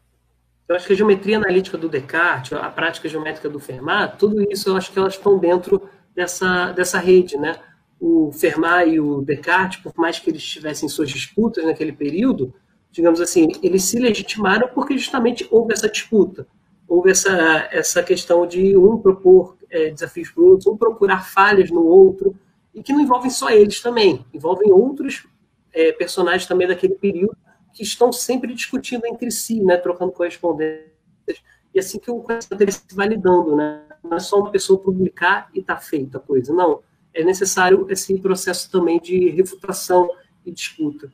Eu 0.68 0.76
acho 0.76 0.88
que 0.88 0.94
a 0.94 0.96
geometria 0.96 1.38
analítica 1.38 1.78
do 1.78 1.90
Descartes, 1.90 2.54
a 2.54 2.70
prática 2.70 3.08
geométrica 3.08 3.50
do 3.50 3.60
Fermat, 3.60 4.18
tudo 4.18 4.42
isso 4.52 4.70
eu 4.70 4.76
acho 4.76 4.92
que 4.92 5.00
elas 5.00 5.14
estão 5.14 5.38
dentro 5.38 5.90
dessa, 6.16 6.72
dessa 6.74 7.00
rede, 7.00 7.38
né? 7.38 7.56
O 8.00 8.32
Fermat 8.32 8.88
e 8.88 9.00
o 9.00 9.22
Descartes, 9.22 9.80
por 9.82 9.94
mais 9.98 10.20
que 10.20 10.30
eles 10.30 10.44
tivessem 10.44 10.88
suas 10.88 11.10
disputas 11.10 11.66
naquele 11.66 11.92
período, 11.92 12.54
digamos 12.92 13.22
assim, 13.22 13.48
eles 13.62 13.84
se 13.84 14.00
legitimaram 14.00 14.68
porque 14.68 14.98
justamente 14.98 15.48
houve 15.52 15.74
essa 15.74 15.90
disputa, 15.90 16.48
houve 16.88 17.12
essa, 17.12 17.68
essa 17.72 18.04
questão 18.04 18.48
de 18.48 18.76
um 18.78 18.98
propor 18.98 19.58
é, 19.70 19.90
desafios 19.90 20.30
para 20.30 20.44
o 20.44 20.48
outro, 20.50 20.72
um 20.72 20.78
procurar 20.78 21.26
falhas 21.26 21.70
no 21.70 21.84
outro, 21.84 22.36
e 22.74 22.82
que 22.82 22.94
não 22.94 23.02
envolvem 23.02 23.32
só 23.32 23.50
eles 23.50 23.82
também, 23.82 24.26
envolvem 24.34 24.72
outros 24.72 25.28
é, 25.74 25.92
personagens 25.92 26.46
também 26.48 26.68
daquele 26.68 26.96
período 26.96 27.36
que 27.74 27.84
estão 27.84 28.12
sempre 28.12 28.54
discutindo 28.54 29.06
entre 29.06 29.32
si, 29.32 29.62
né, 29.62 29.78
trocando 29.78 30.12
correspondências. 30.12 30.90
E 31.74 31.80
assim 31.80 32.00
que 32.00 32.10
o 32.10 32.20
conhecimento 32.22 32.62
ele 32.62 32.72
se 32.72 32.84
validando, 32.94 33.56
né? 33.56 33.86
Não 34.04 34.18
é 34.18 34.20
só 34.20 34.40
uma 34.40 34.52
pessoa 34.52 34.80
publicar 34.80 35.50
e 35.54 35.60
está 35.60 35.78
feita 35.78 36.18
a 36.18 36.22
coisa. 36.22 36.54
Não, 36.54 36.82
é 37.14 37.24
necessário 37.24 37.86
esse 37.90 38.18
processo 38.20 38.72
também 38.72 39.00
de 39.00 39.30
refutação 39.30 40.10
e 40.46 40.52
disputa. 40.52 41.12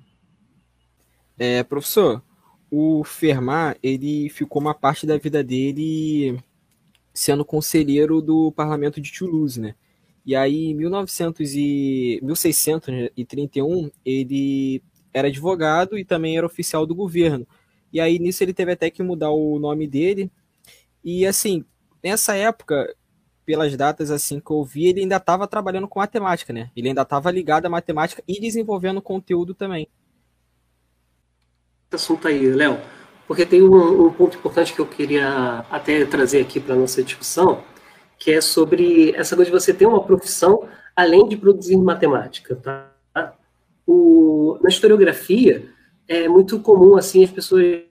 É, 1.37 1.63
professor, 1.63 2.23
o 2.71 3.03
Fermat, 3.03 3.77
ele 3.83 4.29
ficou 4.29 4.61
uma 4.61 4.73
parte 4.73 5.05
da 5.05 5.17
vida 5.17 5.43
dele 5.43 6.41
sendo 7.13 7.45
conselheiro 7.45 8.21
do 8.21 8.51
parlamento 8.51 9.01
de 9.01 9.11
Toulouse, 9.11 9.59
né? 9.59 9.75
E 10.25 10.35
aí, 10.35 10.71
em 10.71 10.73
1900 10.73 11.53
e 11.53 12.19
1631, 12.23 13.91
ele 14.03 14.81
era 15.15 15.30
advogado 15.30 15.97
e 15.97 16.04
também 16.04 16.38
era 16.38 16.45
oficial 16.45 16.86
do 16.86 16.93
governo. 16.93 17.47
E 17.91 18.01
aí 18.01 18.19
nisso 18.19 18.43
ele 18.43 18.54
teve 18.54 18.73
até 18.73 18.89
que 18.89 19.01
mudar 19.01 19.32
o 19.32 19.58
nome 19.58 19.88
dele. 19.88 20.30
E 21.01 21.25
assim, 21.25 21.63
nessa 22.04 22.36
época, 22.36 22.93
pelas 23.45 23.78
datas 23.78 24.12
assim 24.12 24.41
que 24.41 24.51
eu 24.51 24.62
vi, 24.65 24.88
ele 24.88 24.99
ainda 25.01 25.15
estava 25.15 25.47
trabalhando 25.47 25.88
com 25.88 25.99
matemática, 25.99 26.51
né? 26.51 26.69
Ele 26.75 26.89
ainda 26.89 27.04
estava 27.04 27.32
ligado 27.32 27.65
à 27.65 27.69
matemática 27.69 28.21
e 28.28 28.41
desenvolvendo 28.41 29.01
conteúdo 29.01 29.54
também. 29.54 29.88
Assunto 31.93 32.28
aí, 32.28 32.49
Léo, 32.49 32.78
porque 33.25 33.45
tem 33.45 33.63
um, 33.63 34.08
um, 34.08 34.12
ponto 34.12 34.38
importante 34.38 34.73
que 34.73 34.82
eu 34.82 34.86
queria 34.86 35.65
até 35.71 36.04
trazer 36.04 36.41
aqui 36.41 36.60
para 36.60 36.75
nossa 36.75 37.01
discussão, 37.01 37.63
que 38.19 38.32
é 38.32 38.41
sobre 38.41 39.12
essa 39.15 39.34
coisa 39.34 39.49
de 39.49 39.58
você 39.58 39.73
ter 39.73 39.86
uma 39.86 40.04
profissão 40.04 40.67
além 40.93 41.25
de 41.30 41.38
produzir 41.38 41.78
matemática, 41.78 42.58
tá? 42.58 42.94
O, 43.86 44.58
na 44.62 44.69
historiografia 44.69 45.69
é 46.08 46.28
muito 46.28 46.60
comum 46.60 46.95
assim 46.95 47.24
as 47.24 47.32
pessoas 47.32 47.84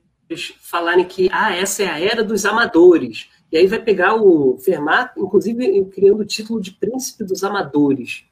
falarem 0.61 1.05
que 1.05 1.29
ah, 1.33 1.55
essa 1.55 1.83
é 1.83 1.89
a 1.89 2.01
era 2.01 2.25
dos 2.25 2.45
amadores. 2.45 3.29
E 3.53 3.57
aí 3.57 3.67
vai 3.67 3.79
pegar 3.79 4.15
o 4.15 4.59
Fermat, 4.59 5.13
inclusive 5.17 5.85
criando 5.87 6.21
o 6.21 6.25
título 6.25 6.61
de 6.61 6.73
príncipe 6.73 7.23
dos 7.25 7.45
amadores. 7.45 8.25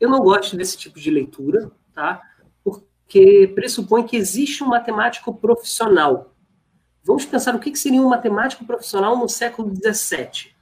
Eu 0.00 0.10
não 0.10 0.20
gosto 0.20 0.56
desse 0.56 0.76
tipo 0.76 0.98
de 0.98 1.10
leitura, 1.10 1.70
tá? 1.94 2.20
Porque 2.62 3.52
pressupõe 3.54 4.04
que 4.04 4.16
existe 4.16 4.64
um 4.64 4.68
matemático 4.68 5.32
profissional. 5.32 6.34
Vamos 7.04 7.24
pensar 7.24 7.54
o 7.54 7.60
que 7.60 7.76
seria 7.76 8.00
um 8.00 8.08
matemático 8.08 8.64
profissional 8.64 9.16
no 9.16 9.28
século 9.28 9.72
XVII. 9.74 10.52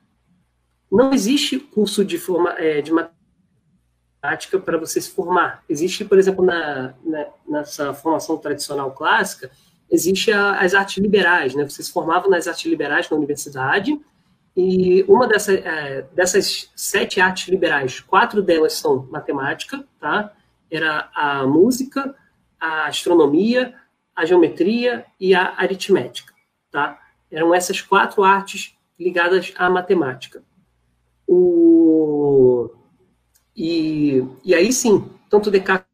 Não 0.91 1.15
existe 1.15 1.59
curso 1.59 2.05
de, 2.05 2.19
forma, 2.19 2.51
é, 2.59 2.83
de 2.83 2.93
matemática 2.93 3.22
para 4.65 4.79
você 4.79 5.01
se 5.01 5.11
formar. 5.11 5.65
Existe, 5.69 6.05
por 6.05 6.17
exemplo, 6.17 6.45
na, 6.45 6.95
na, 7.05 7.27
nessa 7.49 7.93
formação 7.93 8.39
tradicional 8.39 8.93
clássica, 8.93 9.51
existe 9.91 10.31
a, 10.31 10.61
as 10.61 10.75
artes 10.75 10.99
liberais, 10.99 11.55
né? 11.55 11.69
Você 11.69 11.83
se 11.83 11.93
formava 11.93 12.29
nas 12.29 12.47
artes 12.47 12.65
liberais 12.65 13.11
na 13.11 13.17
universidade 13.17 14.01
e 14.57 15.03
uma 15.09 15.27
dessa, 15.27 15.53
é, 15.53 16.03
dessas 16.15 16.71
sete 16.77 17.21
artes 17.21 17.49
liberais, 17.49 18.01
quatro 18.01 18.41
delas 18.41 18.75
são 18.75 19.09
matemática, 19.11 19.85
tá? 19.99 20.33
Era 20.71 21.11
a 21.15 21.47
música, 21.47 22.15
a 22.61 22.87
astronomia, 22.87 23.75
a 24.15 24.25
geometria 24.25 25.05
e 25.19 25.35
a 25.35 25.55
aritmética, 25.57 26.33
tá? 26.71 26.99
Eram 27.31 27.53
essas 27.53 27.81
quatro 27.81 28.23
artes 28.23 28.77
ligadas 29.01 29.53
à 29.57 29.69
matemática. 29.69 30.45
O... 31.27 32.71
E, 33.57 34.25
e 34.45 34.55
aí 34.55 34.73
sim, 34.73 35.09
tanto 35.29 35.51
Descartes 35.51 35.87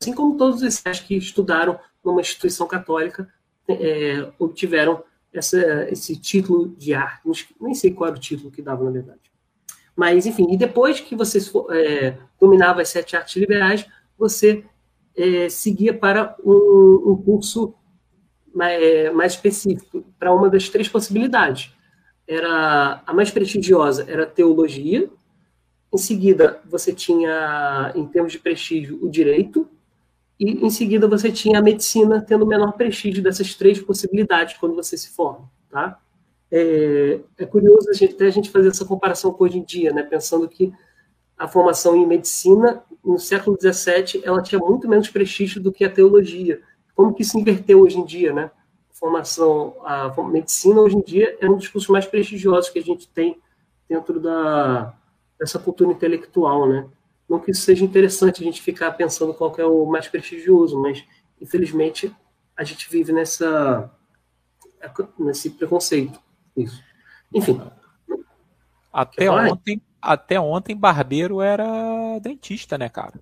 assim 0.00 0.12
como 0.14 0.36
todos 0.36 0.62
os 0.62 1.00
que 1.00 1.16
estudaram 1.16 1.78
numa 2.04 2.20
instituição 2.20 2.66
católica, 2.66 3.28
é, 3.68 4.30
obtiveram 4.38 5.02
essa, 5.32 5.88
esse 5.90 6.16
título 6.16 6.68
de 6.76 6.94
arte. 6.94 7.22
Nem 7.60 7.74
sei 7.74 7.92
qual 7.92 8.08
era 8.08 8.16
o 8.16 8.20
título 8.20 8.50
que 8.50 8.62
dava, 8.62 8.84
na 8.84 8.90
verdade. 8.90 9.20
Mas, 9.94 10.26
enfim, 10.26 10.46
e 10.50 10.56
depois 10.56 11.00
que 11.00 11.16
você 11.16 11.38
é, 11.70 12.16
dominava 12.40 12.80
as 12.80 12.88
sete 12.88 13.16
artes 13.16 13.36
liberais, 13.36 13.84
você 14.16 14.64
é, 15.16 15.48
seguia 15.48 15.92
para 15.92 16.36
um, 16.44 17.12
um 17.12 17.22
curso 17.22 17.74
mais, 18.54 18.82
é, 18.82 19.10
mais 19.10 19.32
específico, 19.32 20.04
para 20.18 20.32
uma 20.32 20.48
das 20.48 20.68
três 20.68 20.88
possibilidades. 20.88 21.72
Era 22.28 23.02
a 23.06 23.14
mais 23.14 23.30
prestigiosa 23.30 24.04
era 24.06 24.26
teologia, 24.26 25.08
em 25.92 25.98
seguida 25.98 26.60
você 26.66 26.92
tinha, 26.92 27.92
em 27.94 28.06
termos 28.06 28.32
de 28.32 28.38
prestígio, 28.38 28.98
o 29.02 29.08
direito, 29.08 29.66
e 30.38 30.64
em 30.64 30.70
seguida 30.70 31.08
você 31.08 31.32
tinha 31.32 31.58
a 31.58 31.62
medicina 31.62 32.20
tendo 32.20 32.44
o 32.44 32.46
menor 32.46 32.72
prestígio 32.72 33.22
dessas 33.22 33.54
três 33.54 33.80
possibilidades 33.80 34.56
quando 34.58 34.74
você 34.74 34.96
se 34.96 35.10
forma, 35.10 35.50
tá? 35.70 35.98
É, 36.50 37.20
é 37.38 37.46
curioso 37.46 37.90
a 37.90 37.92
gente, 37.92 38.14
até 38.14 38.26
a 38.26 38.30
gente 38.30 38.50
fazer 38.50 38.68
essa 38.68 38.84
comparação 38.84 39.32
com 39.32 39.44
hoje 39.44 39.58
em 39.58 39.64
dia, 39.64 39.92
né? 39.92 40.02
Pensando 40.02 40.48
que 40.48 40.72
a 41.36 41.48
formação 41.48 41.96
em 41.96 42.06
medicina 42.06 42.82
no 43.04 43.18
século 43.18 43.56
XVII 43.60 44.22
ela 44.24 44.42
tinha 44.42 44.58
muito 44.58 44.88
menos 44.88 45.08
prestígio 45.08 45.60
do 45.62 45.72
que 45.72 45.84
a 45.84 45.90
teologia. 45.90 46.60
Como 46.94 47.14
que 47.14 47.24
se 47.24 47.38
inverteu 47.38 47.80
hoje 47.80 47.98
em 47.98 48.04
dia, 48.04 48.32
né? 48.32 48.50
Formação, 48.98 49.76
a 49.84 50.12
medicina 50.24 50.80
hoje 50.80 50.96
em 50.96 51.02
dia 51.02 51.36
é 51.40 51.48
um 51.48 51.56
dos 51.56 51.68
cursos 51.68 51.88
mais 51.88 52.04
prestigiosos 52.04 52.68
que 52.68 52.80
a 52.80 52.82
gente 52.82 53.08
tem 53.08 53.40
dentro 53.88 54.18
da 54.18 54.94
dessa 55.38 55.58
cultura 55.58 55.92
intelectual, 55.92 56.68
né? 56.68 56.88
Não 57.28 57.38
que 57.38 57.52
isso 57.52 57.62
seja 57.62 57.84
interessante 57.84 58.42
a 58.42 58.44
gente 58.44 58.60
ficar 58.60 58.90
pensando 58.92 59.32
qual 59.32 59.54
é 59.56 59.64
o 59.64 59.86
mais 59.86 60.08
prestigioso, 60.08 60.80
mas 60.80 61.04
infelizmente 61.40 62.12
a 62.56 62.64
gente 62.64 62.90
vive 62.90 63.12
nessa 63.12 63.88
nesse 65.18 65.50
preconceito. 65.50 66.20
Isso. 66.56 66.82
Enfim. 67.32 67.60
Até 68.92 69.30
ontem, 69.30 69.80
até 70.02 70.40
ontem 70.40 70.76
barbeiro 70.76 71.40
era 71.40 72.18
dentista, 72.20 72.76
né, 72.76 72.88
cara? 72.88 73.20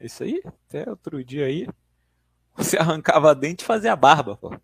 Isso 0.00 0.22
aí, 0.22 0.40
até 0.44 0.88
outro 0.88 1.22
dia 1.22 1.44
aí, 1.44 1.68
você 2.56 2.78
arrancava 2.78 3.34
dente 3.34 3.62
e 3.62 3.66
fazia 3.66 3.94
barba, 3.94 4.36
pô. 4.36 4.54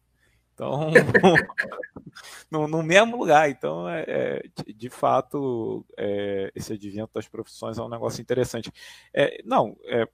Então, 0.57 0.91
no, 2.51 2.67
no, 2.67 2.83
mesmo 2.83 3.15
lugar. 3.15 3.51
Então, 3.51 3.87
é, 3.87 4.05
é 4.09 4.43
de 4.75 4.89
fato, 4.89 5.85
é, 5.99 6.51
esse 6.55 6.73
advento 6.73 7.11
das 7.13 7.29
profissões 7.29 7.77
é 7.77 7.83
um 7.83 7.91
negócio 7.91 8.23
interessante. 8.23 8.73
É, 9.13 9.43
não, 9.45 9.77
é, 9.85 10.09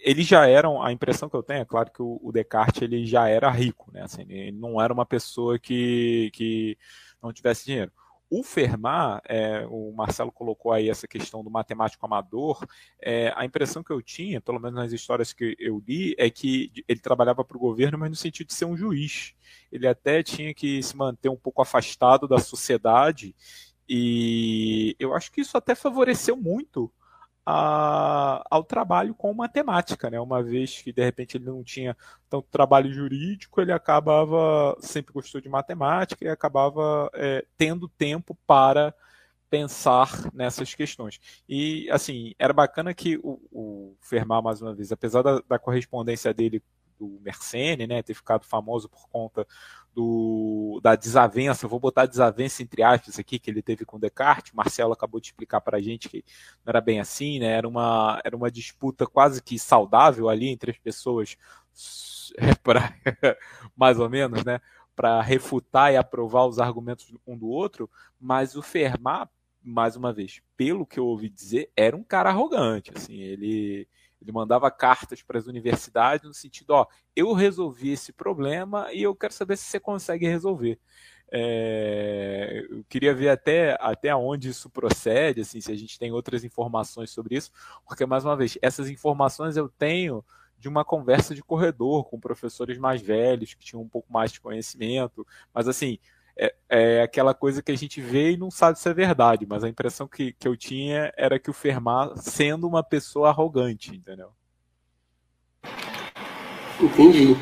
eles 0.00 0.26
já 0.26 0.44
eram, 0.48 0.82
a 0.82 0.90
impressão 0.90 1.28
que 1.28 1.36
eu 1.36 1.42
tenho, 1.42 1.60
é 1.60 1.64
claro 1.64 1.92
que 1.92 2.02
o, 2.02 2.18
o 2.20 2.32
Descartes 2.32 2.82
ele 2.82 3.06
já 3.06 3.28
era 3.28 3.48
rico, 3.48 3.92
né? 3.92 4.02
Assim, 4.02 4.22
ele 4.28 4.50
não 4.50 4.80
era 4.82 4.92
uma 4.92 5.06
pessoa 5.06 5.56
que, 5.56 6.32
que 6.34 6.76
não 7.22 7.32
tivesse 7.32 7.64
dinheiro. 7.64 7.92
O 8.28 8.42
Fermat, 8.42 9.22
é, 9.28 9.64
o 9.70 9.92
Marcelo 9.92 10.32
colocou 10.32 10.72
aí 10.72 10.90
essa 10.90 11.06
questão 11.06 11.44
do 11.44 11.50
matemático 11.50 12.04
amador, 12.04 12.66
é, 13.00 13.32
a 13.36 13.44
impressão 13.44 13.84
que 13.84 13.92
eu 13.92 14.02
tinha, 14.02 14.40
pelo 14.40 14.58
menos 14.58 14.76
nas 14.76 14.92
histórias 14.92 15.32
que 15.32 15.56
eu 15.60 15.82
li, 15.86 16.14
é 16.18 16.28
que 16.28 16.72
ele 16.88 16.98
trabalhava 16.98 17.44
para 17.44 17.56
o 17.56 17.60
governo, 17.60 17.96
mas 17.96 18.10
no 18.10 18.16
sentido 18.16 18.48
de 18.48 18.54
ser 18.54 18.64
um 18.64 18.76
juiz. 18.76 19.32
Ele 19.70 19.86
até 19.86 20.24
tinha 20.24 20.52
que 20.52 20.82
se 20.82 20.96
manter 20.96 21.28
um 21.28 21.36
pouco 21.36 21.62
afastado 21.62 22.26
da 22.26 22.38
sociedade, 22.38 23.34
e 23.88 24.96
eu 24.98 25.14
acho 25.14 25.30
que 25.30 25.40
isso 25.40 25.56
até 25.56 25.74
favoreceu 25.76 26.36
muito 26.36 26.92
a, 27.46 28.44
ao 28.50 28.64
trabalho 28.64 29.14
com 29.14 29.32
matemática, 29.32 30.10
né? 30.10 30.18
Uma 30.20 30.42
vez 30.42 30.82
que 30.82 30.92
de 30.92 31.04
repente 31.04 31.36
ele 31.36 31.44
não 31.44 31.62
tinha 31.62 31.96
tanto 32.28 32.48
trabalho 32.50 32.92
jurídico, 32.92 33.60
ele 33.60 33.70
acabava 33.70 34.76
sempre 34.80 35.12
gostou 35.12 35.40
de 35.40 35.48
matemática 35.48 36.24
e 36.24 36.28
acabava 36.28 37.08
é, 37.14 37.46
tendo 37.56 37.88
tempo 37.88 38.36
para 38.46 38.92
pensar 39.48 40.10
nessas 40.34 40.74
questões. 40.74 41.20
E 41.48 41.88
assim 41.90 42.34
era 42.36 42.52
bacana 42.52 42.92
que 42.92 43.16
o, 43.22 43.40
o 43.52 43.96
Fermat 44.00 44.42
mais 44.42 44.60
uma 44.60 44.74
vez, 44.74 44.90
apesar 44.90 45.22
da, 45.22 45.40
da 45.48 45.58
correspondência 45.58 46.34
dele 46.34 46.60
do 46.98 47.20
Mersenne, 47.20 47.86
né, 47.86 48.02
ter 48.02 48.14
ficado 48.14 48.44
famoso 48.44 48.88
por 48.88 49.08
conta 49.08 49.46
do, 49.96 50.78
da 50.82 50.94
desavença, 50.94 51.66
vou 51.66 51.80
botar 51.80 52.04
desavença 52.04 52.62
entre 52.62 52.82
aspas 52.82 53.18
aqui, 53.18 53.38
que 53.38 53.50
ele 53.50 53.62
teve 53.62 53.86
com 53.86 53.98
Descartes, 53.98 54.52
Marcelo 54.52 54.92
acabou 54.92 55.18
de 55.18 55.28
explicar 55.28 55.62
para 55.62 55.78
a 55.78 55.80
gente 55.80 56.06
que 56.06 56.22
não 56.62 56.70
era 56.70 56.82
bem 56.82 57.00
assim, 57.00 57.38
né, 57.38 57.46
era 57.46 57.66
uma, 57.66 58.20
era 58.22 58.36
uma 58.36 58.50
disputa 58.50 59.06
quase 59.06 59.42
que 59.42 59.58
saudável 59.58 60.28
ali 60.28 60.50
entre 60.50 60.70
as 60.70 60.76
pessoas, 60.76 61.38
é, 62.36 62.54
pra, 62.56 62.94
mais 63.74 63.98
ou 63.98 64.10
menos, 64.10 64.44
né, 64.44 64.60
para 64.94 65.22
refutar 65.22 65.90
e 65.90 65.96
aprovar 65.96 66.44
os 66.46 66.58
argumentos 66.58 67.10
um 67.26 67.36
do 67.36 67.48
outro, 67.48 67.88
mas 68.20 68.54
o 68.54 68.60
Fermat, 68.60 69.30
mais 69.62 69.96
uma 69.96 70.12
vez, 70.12 70.42
pelo 70.58 70.84
que 70.84 71.00
eu 71.00 71.06
ouvi 71.06 71.30
dizer, 71.30 71.70
era 71.74 71.96
um 71.96 72.04
cara 72.04 72.28
arrogante, 72.28 72.92
assim, 72.94 73.14
ele 73.14 73.88
ele 74.20 74.32
mandava 74.32 74.70
cartas 74.70 75.22
para 75.22 75.38
as 75.38 75.46
universidades 75.46 76.26
no 76.26 76.34
sentido, 76.34 76.70
ó, 76.70 76.86
eu 77.14 77.32
resolvi 77.32 77.90
esse 77.90 78.12
problema 78.12 78.92
e 78.92 79.02
eu 79.02 79.14
quero 79.14 79.32
saber 79.32 79.56
se 79.56 79.64
você 79.64 79.80
consegue 79.80 80.26
resolver. 80.26 80.78
É, 81.30 82.64
eu 82.70 82.84
queria 82.88 83.14
ver 83.14 83.30
até, 83.30 83.76
até 83.80 84.14
onde 84.14 84.48
isso 84.48 84.70
procede, 84.70 85.40
assim, 85.40 85.60
se 85.60 85.72
a 85.72 85.76
gente 85.76 85.98
tem 85.98 86.12
outras 86.12 86.44
informações 86.44 87.10
sobre 87.10 87.36
isso, 87.36 87.50
porque, 87.84 88.06
mais 88.06 88.24
uma 88.24 88.36
vez, 88.36 88.56
essas 88.62 88.88
informações 88.88 89.56
eu 89.56 89.68
tenho 89.68 90.24
de 90.58 90.68
uma 90.68 90.84
conversa 90.84 91.34
de 91.34 91.42
corredor 91.42 92.04
com 92.08 92.18
professores 92.18 92.78
mais 92.78 93.02
velhos, 93.02 93.54
que 93.54 93.64
tinham 93.64 93.82
um 93.82 93.88
pouco 93.88 94.12
mais 94.12 94.32
de 94.32 94.40
conhecimento, 94.40 95.26
mas 95.52 95.68
assim, 95.68 95.98
é, 96.38 96.54
é, 96.68 97.02
aquela 97.02 97.32
coisa 97.32 97.62
que 97.62 97.72
a 97.72 97.76
gente 97.76 98.00
vê 98.00 98.32
e 98.32 98.36
não 98.36 98.50
sabe 98.50 98.78
se 98.78 98.88
é 98.88 98.92
verdade, 98.92 99.46
mas 99.48 99.64
a 99.64 99.68
impressão 99.68 100.06
que, 100.06 100.32
que 100.34 100.46
eu 100.46 100.56
tinha 100.56 101.12
era 101.16 101.38
que 101.38 101.48
o 101.48 101.54
Fermat 101.54 102.14
sendo 102.18 102.68
uma 102.68 102.82
pessoa 102.82 103.30
arrogante, 103.30 103.94
entendeu? 103.94 104.28
Entendi. 106.80 107.34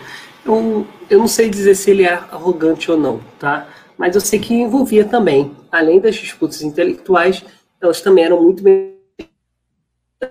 Eu, 0.45 0.87
eu 1.11 1.19
não 1.19 1.27
sei 1.27 1.51
dizer 1.51 1.75
se 1.75 1.91
ele 1.91 2.05
é 2.05 2.13
arrogante 2.13 2.91
ou 2.91 2.97
não, 2.97 3.21
tá? 3.39 3.69
Mas 3.99 4.15
eu 4.15 4.21
sei 4.21 4.39
que 4.39 4.55
envolvia 4.55 5.05
também, 5.05 5.55
além 5.73 6.01
das 6.01 6.15
disputas 6.15 6.63
intelectuais, 6.63 7.45
elas 7.81 8.01
também 8.01 8.25
eram 8.25 8.43
muito 8.43 8.63
bem 8.63 8.95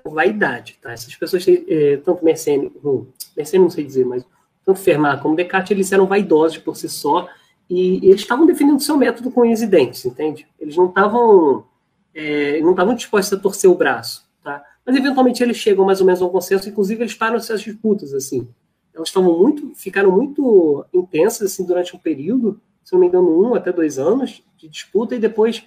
vaidade, 0.05 0.80
tá? 0.82 0.91
Essas 0.91 1.16
pessoas, 1.16 1.45
é, 1.47 1.97
tanto 1.97 2.24
Mersenne, 2.24 2.72
hum, 2.84 3.07
Mersenne 3.36 3.64
não 3.64 3.70
sei 3.70 3.84
dizer, 3.84 4.05
mas 4.05 4.26
tanto 4.66 4.80
Fermat 4.80 5.22
como 5.22 5.36
Descartes, 5.36 5.72
eles 5.72 5.91
eram 5.91 6.07
vaidosos 6.07 6.57
por 6.57 6.78
si 6.78 6.88
só 6.88 7.28
e, 7.70 8.05
e 8.05 8.09
eles 8.09 8.22
estavam 8.22 8.45
definindo 8.45 8.82
seu 8.82 8.97
método 8.97 9.32
com 9.32 9.41
unhas 9.41 9.61
e 9.61 9.68
dentes, 9.68 10.05
entende? 10.05 10.47
Eles 10.59 10.76
não 10.76 10.88
estavam 10.88 11.66
é, 12.14 12.59
não 12.61 12.72
estavam 12.72 12.93
dispostos 12.93 13.38
a 13.38 13.41
torcer 13.41 13.70
o 13.70 13.76
braço, 13.76 14.28
tá? 14.43 14.64
Mas 14.86 14.95
eventualmente 14.95 15.41
eles 15.41 15.57
chegam 15.57 15.86
mais 15.86 15.99
ou 15.99 16.05
menos 16.05 16.22
a 16.22 16.26
um 16.26 16.30
consenso, 16.30 16.70
inclusive 16.70 17.01
eles 17.01 17.16
param 17.16 17.38
essas 17.38 17.61
disputas, 17.61 18.14
assim. 18.14 18.47
Elas 18.93 19.07
estavam 19.07 19.38
muito, 19.38 19.74
ficaram 19.76 20.11
muito 20.11 20.86
intensas, 20.93 21.51
assim, 21.51 21.66
durante 21.66 21.95
um 21.95 21.99
período, 21.99 22.61
se 22.84 22.93
não 22.93 22.99
me 22.99 23.07
engano, 23.07 23.41
um 23.41 23.55
até 23.55 23.72
dois 23.72 23.97
anos 23.97 24.43
de 24.57 24.68
disputa, 24.68 25.16
e 25.16 25.20
depois, 25.20 25.66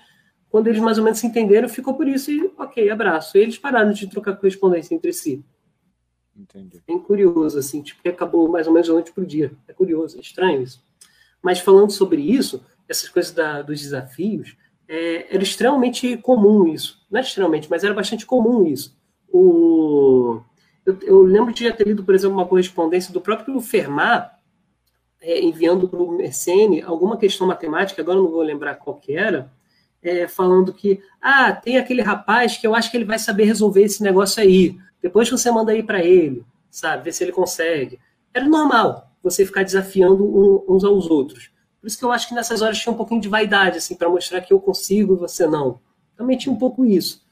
quando 0.49 0.69
eles 0.69 0.81
mais 0.81 0.99
ou 0.99 1.05
menos 1.05 1.19
se 1.19 1.27
entenderam, 1.27 1.69
ficou 1.69 1.95
por 1.95 2.07
isso 2.07 2.31
e, 2.31 2.53
ok, 2.57 2.89
abraço. 2.91 3.37
E 3.37 3.41
eles 3.41 3.59
pararam 3.59 3.91
de 3.91 4.07
trocar 4.07 4.37
correspondência 4.37 4.95
entre 4.95 5.13
si. 5.13 5.43
Entendi. 6.37 6.83
Bem 6.87 6.99
curioso, 6.99 7.59
assim, 7.59 7.83
tipo, 7.83 8.03
que 8.03 8.09
acabou 8.09 8.49
mais 8.49 8.67
ou 8.67 8.73
menos 8.73 8.87
da 8.87 8.95
noite 8.95 9.11
pro 9.11 9.27
dia. 9.27 9.51
É 9.67 9.73
curioso, 9.73 10.19
é 10.19 10.21
estranho 10.21 10.63
isso. 10.63 10.85
Mas 11.43 11.61
falando 11.61 11.91
sobre 11.91 12.21
isso, 12.21 12.65
essas 12.89 13.09
coisas 13.09 13.33
da, 13.33 13.63
dos 13.63 13.81
desafios, 13.81 14.57
é, 14.89 15.35
era 15.35 15.43
extremamente 15.43 16.17
comum 16.19 16.67
isso. 16.67 17.05
Não 17.11 17.21
extremamente, 17.21 17.69
mas 17.69 17.85
era 17.85 17.95
bastante 17.95 18.25
comum 18.25 18.67
isso. 18.67 18.97
O, 19.29 20.41
eu, 20.85 20.99
eu 21.03 21.23
lembro 21.23 21.53
de 21.53 21.65
já 21.65 21.73
ter 21.73 21.87
lido, 21.87 22.05
por 22.05 22.15
exemplo, 22.15 22.37
uma 22.37 22.47
correspondência 22.47 23.13
do 23.13 23.21
próprio 23.21 23.61
Fermat, 23.61 24.31
é, 25.21 25.41
enviando 25.41 25.89
para 25.89 26.03
o 26.03 26.17
Mersenne 26.17 26.83
alguma 26.83 27.17
questão 27.17 27.47
matemática, 27.47 28.01
agora 28.01 28.19
não 28.19 28.31
vou 28.31 28.43
lembrar 28.43 28.77
qual 28.77 28.97
que 28.97 29.17
era, 29.17 29.51
é, 30.03 30.29
falando 30.29 30.73
que, 30.73 31.01
ah, 31.21 31.53
tem 31.53 31.79
aquele 31.79 32.03
rapaz 32.03 32.57
que 32.57 32.67
eu 32.67 32.75
acho 32.75 32.91
que 32.91 32.97
ele 32.97 33.05
vai 33.05 33.19
saber 33.19 33.45
resolver 33.45 33.83
esse 33.83 34.03
negócio 34.03 34.41
aí. 34.41 34.79
Depois 35.03 35.29
você 35.29 35.51
manda 35.51 35.73
aí 35.73 35.83
para 35.83 36.05
ele, 36.05 36.45
sabe, 36.71 37.05
ver 37.05 37.13
se 37.13 37.25
ele 37.25 37.33
consegue. 37.33 37.99
Era 38.33 38.47
normal 38.49 39.11
você 39.31 39.45
ficar 39.45 39.65
desafiando 39.65 40.63
uns 40.69 40.85
aos 40.85 41.11
outros. 41.11 41.51
Por 41.81 41.89
isso 41.89 41.99
que 41.99 42.05
eu 42.05 42.13
acho 42.13 42.29
que 42.29 42.35
nessas 42.35 42.63
horas 42.63 42.79
tinha 42.79 42.93
um 42.93 42.97
pouquinho 42.97 43.21
de 43.21 43.29
vaidade, 43.29 43.79
assim, 43.79 43.97
para 43.97 44.09
mostrar 44.09 44.41
que 44.41 44.53
eu 44.53 44.61
consigo 44.61 45.15
e 45.15 45.19
você 45.19 45.47
não. 45.47 45.81
Também 46.17 46.39
tinha 46.39 46.53
um 46.53 46.59
pouco 46.59 46.85
isso. 46.85 47.25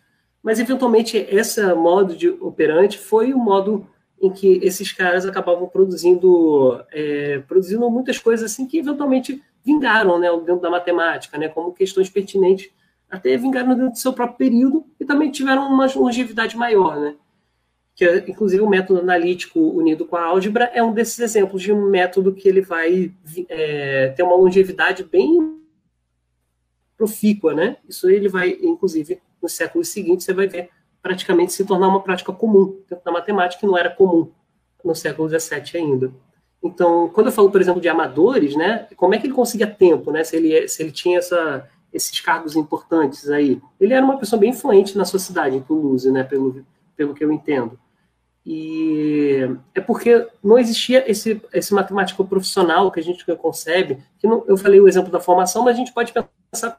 Mas, 0.43 0.59
eventualmente, 0.59 1.17
esse 1.17 1.63
modo 1.75 2.17
de 2.17 2.29
operante 2.29 2.99
foi 2.99 3.33
o 3.33 3.39
modo 3.39 3.87
em 4.21 4.31
que 4.31 4.59
esses 4.63 4.93
caras 4.93 5.25
acabavam 5.25 5.69
produzindo, 5.69 6.81
é, 6.93 7.39
produzindo 7.47 7.89
muitas 7.91 8.19
coisas 8.19 8.51
assim 8.51 8.67
que, 8.67 8.79
eventualmente, 8.79 9.43
vingaram 9.65 10.19
né, 10.19 10.29
dentro 10.45 10.61
da 10.61 10.71
matemática, 10.71 11.39
né, 11.39 11.49
como 11.49 11.73
questões 11.73 12.11
pertinentes, 12.11 12.71
até 13.11 13.37
vingaram 13.37 13.69
dentro 13.69 13.91
do 13.91 13.99
seu 13.99 14.13
próprio 14.13 14.37
período 14.37 14.85
e 14.99 15.05
também 15.05 15.31
tiveram 15.31 15.69
uma 15.69 15.87
longevidade 15.95 16.57
maior, 16.57 17.01
né? 17.01 17.15
Que 17.95 18.05
é, 18.05 18.25
inclusive 18.29 18.63
o 18.63 18.69
método 18.69 19.01
analítico 19.01 19.61
unido 19.61 20.05
com 20.05 20.17
a 20.17 20.25
álgebra 20.25 20.65
é 20.75 20.83
um 20.83 20.93
desses 20.93 21.19
exemplos 21.21 21.63
de 21.63 21.73
um 21.73 21.89
método 21.89 22.35
que 22.35 22.49
ele 22.49 22.61
vai 22.61 23.13
é, 23.49 24.09
ter 24.09 24.23
uma 24.23 24.37
longevidade 24.37 25.05
bem 25.05 25.61
profícua, 26.97 27.55
né? 27.55 27.77
Isso 27.89 28.09
ele 28.11 28.29
vai, 28.29 28.59
inclusive, 28.63 29.21
nos 29.41 29.53
séculos 29.53 29.89
seguintes, 29.89 30.25
você 30.25 30.33
vai 30.33 30.49
ver 30.49 30.71
praticamente 31.03 31.53
se 31.53 31.65
tornar 31.65 31.89
uma 31.89 32.03
prática 32.03 32.33
comum 32.33 32.81
dentro 32.89 33.05
da 33.05 33.13
matemática, 33.13 33.61
que 33.61 33.67
não 33.67 33.77
era 33.77 33.91
comum 33.91 34.31
no 34.83 34.95
século 34.95 35.29
XVII 35.29 35.63
ainda. 35.75 36.13
Então, 36.63 37.11
quando 37.11 37.27
eu 37.27 37.33
falo, 37.33 37.51
por 37.51 37.61
exemplo, 37.61 37.81
de 37.81 37.89
amadores, 37.89 38.57
né? 38.57 38.89
Como 38.97 39.15
é 39.15 39.19
que 39.19 39.27
ele 39.27 39.35
conseguia 39.35 39.67
tempo, 39.67 40.11
né? 40.11 40.25
Se 40.25 40.35
ele, 40.37 40.67
se 40.67 40.83
ele 40.83 40.93
tinha 40.93 41.19
essa, 41.19 41.69
esses 41.93 42.21
cargos 42.21 42.57
importantes 42.57 43.29
aí. 43.29 43.61
Ele 43.79 43.93
era 43.93 44.05
uma 44.05 44.19
pessoa 44.19 44.41
bem 44.41 44.51
influente 44.51 44.97
na 44.97 45.05
sociedade, 45.05 45.57
em 45.57 45.61
Toulouse, 45.61 46.11
né? 46.11 46.25
Pelo, 46.25 46.65
pelo 46.97 47.15
que 47.15 47.23
eu 47.23 47.31
entendo. 47.31 47.79
E 48.47 49.57
é 49.75 49.81
porque 49.81 50.27
não 50.43 50.59
existia 50.59 51.11
esse, 51.11 51.41
esse 51.53 51.73
matemático 51.73 52.25
profissional 52.25 52.91
que 52.91 53.01
a 53.01 53.03
gente 53.03 53.25
concebe, 53.37 54.03
que 54.19 54.27
não, 54.27 54.45
eu 54.47 54.57
falei 54.57 54.81
o 54.81 54.89
exemplo 54.89 55.11
da 55.11 55.21
formação, 55.21 55.65
mas 55.65 55.75
a 55.75 55.79
gente 55.79 55.93
pode 55.93 56.13
pensar 56.13 56.79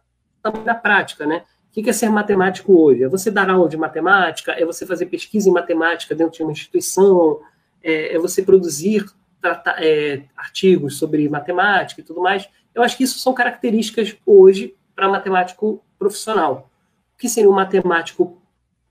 na 0.64 0.76
prática, 0.76 1.26
né? 1.26 1.44
O 1.70 1.84
que 1.84 1.90
é 1.90 1.94
ser 1.94 2.10
matemático 2.10 2.74
hoje? 2.74 3.04
É 3.04 3.10
você 3.10 3.32
dar 3.32 3.50
aula 3.50 3.68
de 3.68 3.76
matemática, 3.76 4.54
é 4.54 4.64
você 4.64 4.86
fazer 4.86 5.08
pesquisa 5.08 5.50
em 5.50 5.52
matemática 5.52 6.16
dentro 6.16 6.38
de 6.38 6.44
uma 6.44 6.52
instituição, 6.52 7.42
é, 7.84 8.16
é 8.16 8.20
você 8.20 8.44
produzir 8.44 9.06
tratar, 9.42 9.84
é, 9.84 10.24
artigos 10.38 10.98
sobre 10.98 11.28
matemática 11.28 12.00
e 12.00 12.04
tudo 12.04 12.22
mais. 12.22 12.48
Eu 12.74 12.84
acho 12.84 12.96
que 12.96 13.04
isso 13.04 13.20
são 13.20 13.34
características 13.34 14.16
hoje 14.26 14.76
para 14.96 15.10
matemático 15.10 15.84
profissional. 15.98 16.70
O 17.16 17.18
que 17.18 17.28
seria 17.28 17.50
um 17.50 17.54
matemático 17.54 18.42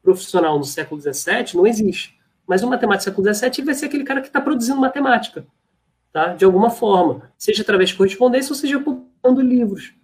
profissional 0.03 0.59
no 0.59 0.65
século 0.65 1.01
XVII 1.01 1.55
não 1.55 1.67
existe. 1.67 2.14
Mas 2.47 2.63
o 2.63 2.69
matemático 2.69 3.05
século 3.05 3.35
XVII 3.35 3.65
vai 3.65 3.75
ser 3.75 3.87
aquele 3.87 4.05
cara 4.05 4.21
que 4.21 4.27
está 4.27 4.41
produzindo 4.41 4.81
matemática, 4.81 5.47
tá? 6.13 6.35
de 6.35 6.45
alguma 6.45 6.71
forma, 6.71 7.31
seja 7.39 7.63
através 7.63 7.91
de 7.91 7.97
correspondência 7.97 8.53
ou 8.53 8.57
seja 8.57 8.79
publicando 8.79 9.41
livros, 9.41 9.95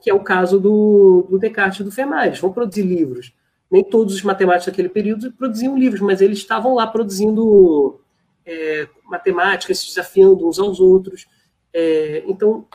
que 0.00 0.10
é 0.10 0.14
o 0.14 0.20
caso 0.20 0.58
do, 0.58 1.26
do 1.28 1.38
Descartes 1.38 1.80
e 1.80 1.84
do 1.84 1.92
Fermat. 1.92 2.26
Eles 2.26 2.38
vão 2.40 2.52
produzir 2.52 2.82
livros. 2.82 3.32
Nem 3.70 3.84
todos 3.84 4.14
os 4.14 4.22
matemáticos 4.22 4.66
daquele 4.66 4.88
período 4.88 5.32
produziam 5.32 5.78
livros, 5.78 6.00
mas 6.00 6.20
eles 6.20 6.38
estavam 6.38 6.74
lá 6.74 6.86
produzindo 6.86 8.00
é, 8.44 8.88
matemática, 9.04 9.74
se 9.74 9.86
desafiando 9.86 10.46
uns 10.46 10.58
aos 10.58 10.80
outros. 10.80 11.26
É, 11.72 12.22
então, 12.26 12.66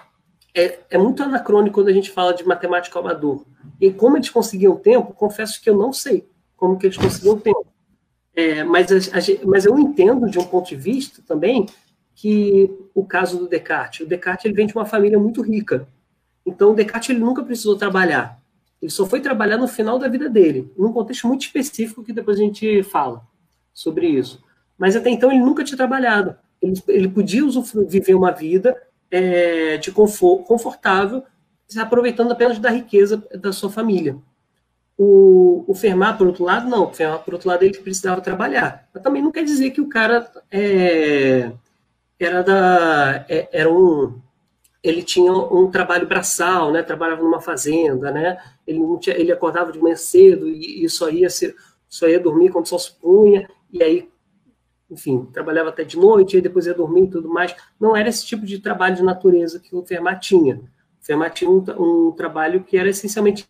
é, 0.55 0.79
é, 0.89 0.97
muito 0.97 1.21
anacrônico 1.21 1.75
quando 1.75 1.89
a 1.89 1.93
gente 1.93 2.09
fala 2.09 2.33
de 2.33 2.43
matemático 2.43 2.97
amador. 2.97 3.45
E 3.79 3.91
como 3.91 4.17
eles 4.17 4.29
conseguiam 4.29 4.75
tempo, 4.75 5.13
confesso 5.13 5.61
que 5.61 5.69
eu 5.69 5.77
não 5.77 5.93
sei 5.93 6.27
como 6.55 6.79
que 6.79 6.87
eles 6.87 6.97
conseguiam 6.97 7.37
tempo. 7.37 7.67
É, 8.37 8.63
mas, 8.63 8.91
a, 8.91 9.17
a, 9.17 9.45
mas 9.47 9.65
eu 9.65 9.79
entendo, 9.79 10.29
de 10.29 10.37
um 10.37 10.43
ponto 10.43 10.69
de 10.69 10.75
vista 10.75 11.23
também, 11.25 11.65
que 12.13 12.69
o 12.93 13.03
caso 13.03 13.39
do 13.39 13.47
Descartes, 13.47 14.05
o 14.05 14.09
Descartes 14.09 14.45
ele 14.45 14.53
vem 14.53 14.67
de 14.67 14.75
uma 14.75 14.85
família 14.85 15.17
muito 15.17 15.41
rica. 15.41 15.87
Então, 16.45 16.71
o 16.71 16.75
Descartes 16.75 17.09
ele 17.09 17.19
nunca 17.19 17.43
precisou 17.43 17.75
trabalhar. 17.75 18.39
Ele 18.79 18.91
só 18.91 19.07
foi 19.07 19.21
trabalhar 19.21 19.57
no 19.57 19.67
final 19.67 19.97
da 19.97 20.07
vida 20.07 20.29
dele, 20.29 20.71
num 20.77 20.93
contexto 20.93 21.27
muito 21.27 21.41
específico 21.41 22.03
que 22.03 22.13
depois 22.13 22.39
a 22.39 22.43
gente 22.43 22.83
fala 22.83 23.25
sobre 23.73 24.07
isso. 24.07 24.43
Mas 24.77 24.95
até 24.95 25.09
então 25.09 25.31
ele 25.31 25.41
nunca 25.41 25.63
tinha 25.63 25.75
trabalhado. 25.77 26.35
Ele, 26.61 26.79
ele 26.89 27.07
podia 27.07 27.41
viver 27.87 28.13
uma 28.13 28.31
vida 28.31 28.79
é, 29.09 29.77
de 29.77 29.91
confortável, 29.91 31.23
aproveitando 31.75 32.31
apenas 32.31 32.59
da 32.59 32.69
riqueza 32.69 33.17
da 33.33 33.51
sua 33.51 33.71
família. 33.71 34.15
O, 34.97 35.63
o 35.67 35.75
Fermat, 35.75 36.17
por 36.17 36.25
outro 36.25 36.43
lado, 36.43 36.67
não. 36.67 36.85
O 36.85 36.93
Fermat, 36.93 37.23
por 37.23 37.35
outro 37.35 37.47
lado, 37.47 37.63
ele 37.63 37.77
precisava 37.77 38.19
trabalhar. 38.19 38.89
Mas 38.91 39.03
também 39.03 39.21
não 39.21 39.31
quer 39.31 39.43
dizer 39.43 39.69
que 39.69 39.79
o 39.79 39.87
cara 39.87 40.27
é, 40.51 41.51
era 42.19 42.41
da. 42.41 43.25
É, 43.29 43.47
era 43.51 43.71
um. 43.71 44.19
Ele 44.83 45.03
tinha 45.03 45.31
um 45.31 45.69
trabalho 45.69 46.07
braçal, 46.07 46.71
né? 46.71 46.81
Trabalhava 46.81 47.21
numa 47.21 47.41
fazenda, 47.41 48.11
né? 48.11 48.37
Ele, 48.65 48.79
tinha, 48.99 49.15
ele 49.15 49.31
acordava 49.31 49.71
de 49.71 49.79
manhã 49.79 49.95
cedo 49.95 50.47
e, 50.47 50.83
e 50.83 50.89
só, 50.89 51.09
ia 51.09 51.29
ser, 51.29 51.55
só 51.87 52.07
ia 52.07 52.19
dormir 52.19 52.49
quando 52.49 52.67
sol 52.67 52.79
se 52.79 52.93
punha, 52.93 53.49
e 53.71 53.83
aí, 53.83 54.09
enfim, 54.89 55.25
trabalhava 55.33 55.69
até 55.69 55.83
de 55.83 55.97
noite, 55.97 56.37
e 56.37 56.41
depois 56.41 56.67
ia 56.67 56.73
dormir 56.73 57.03
e 57.03 57.09
tudo 57.09 57.29
mais. 57.29 57.55
Não 57.79 57.95
era 57.95 58.07
esse 58.09 58.25
tipo 58.25 58.45
de 58.45 58.59
trabalho 58.59 58.95
de 58.95 59.03
natureza 59.03 59.59
que 59.59 59.75
o 59.75 59.85
Fermat 59.85 60.25
tinha. 60.25 60.55
O 60.55 61.05
Fermat 61.05 61.35
tinha 61.35 61.49
um, 61.51 61.63
um 61.79 62.11
trabalho 62.13 62.63
que 62.63 62.77
era 62.77 62.89
essencialmente 62.89 63.47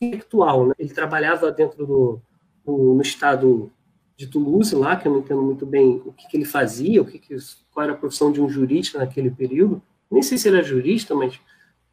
intelectual. 0.00 0.66
Né? 0.66 0.74
Ele 0.78 0.90
trabalhava 0.90 1.50
dentro 1.50 1.86
do, 1.86 2.20
do, 2.64 2.94
no 2.94 3.02
estado 3.02 3.70
de 4.16 4.26
Toulouse, 4.26 4.74
lá, 4.74 4.96
que 4.96 5.06
eu 5.06 5.12
não 5.12 5.20
entendo 5.20 5.42
muito 5.42 5.64
bem 5.64 6.02
o 6.04 6.12
que, 6.12 6.28
que 6.28 6.36
ele 6.36 6.44
fazia, 6.44 7.00
o 7.00 7.04
que, 7.04 7.18
que, 7.18 7.36
qual 7.72 7.84
era 7.84 7.92
a 7.92 7.96
profissão 7.96 8.32
de 8.32 8.40
um 8.40 8.48
jurista 8.48 8.98
naquele 8.98 9.30
período. 9.30 9.80
Nem 10.10 10.22
sei 10.22 10.36
se 10.36 10.48
ele 10.48 10.56
era 10.56 10.66
jurista, 10.66 11.14
mas 11.14 11.38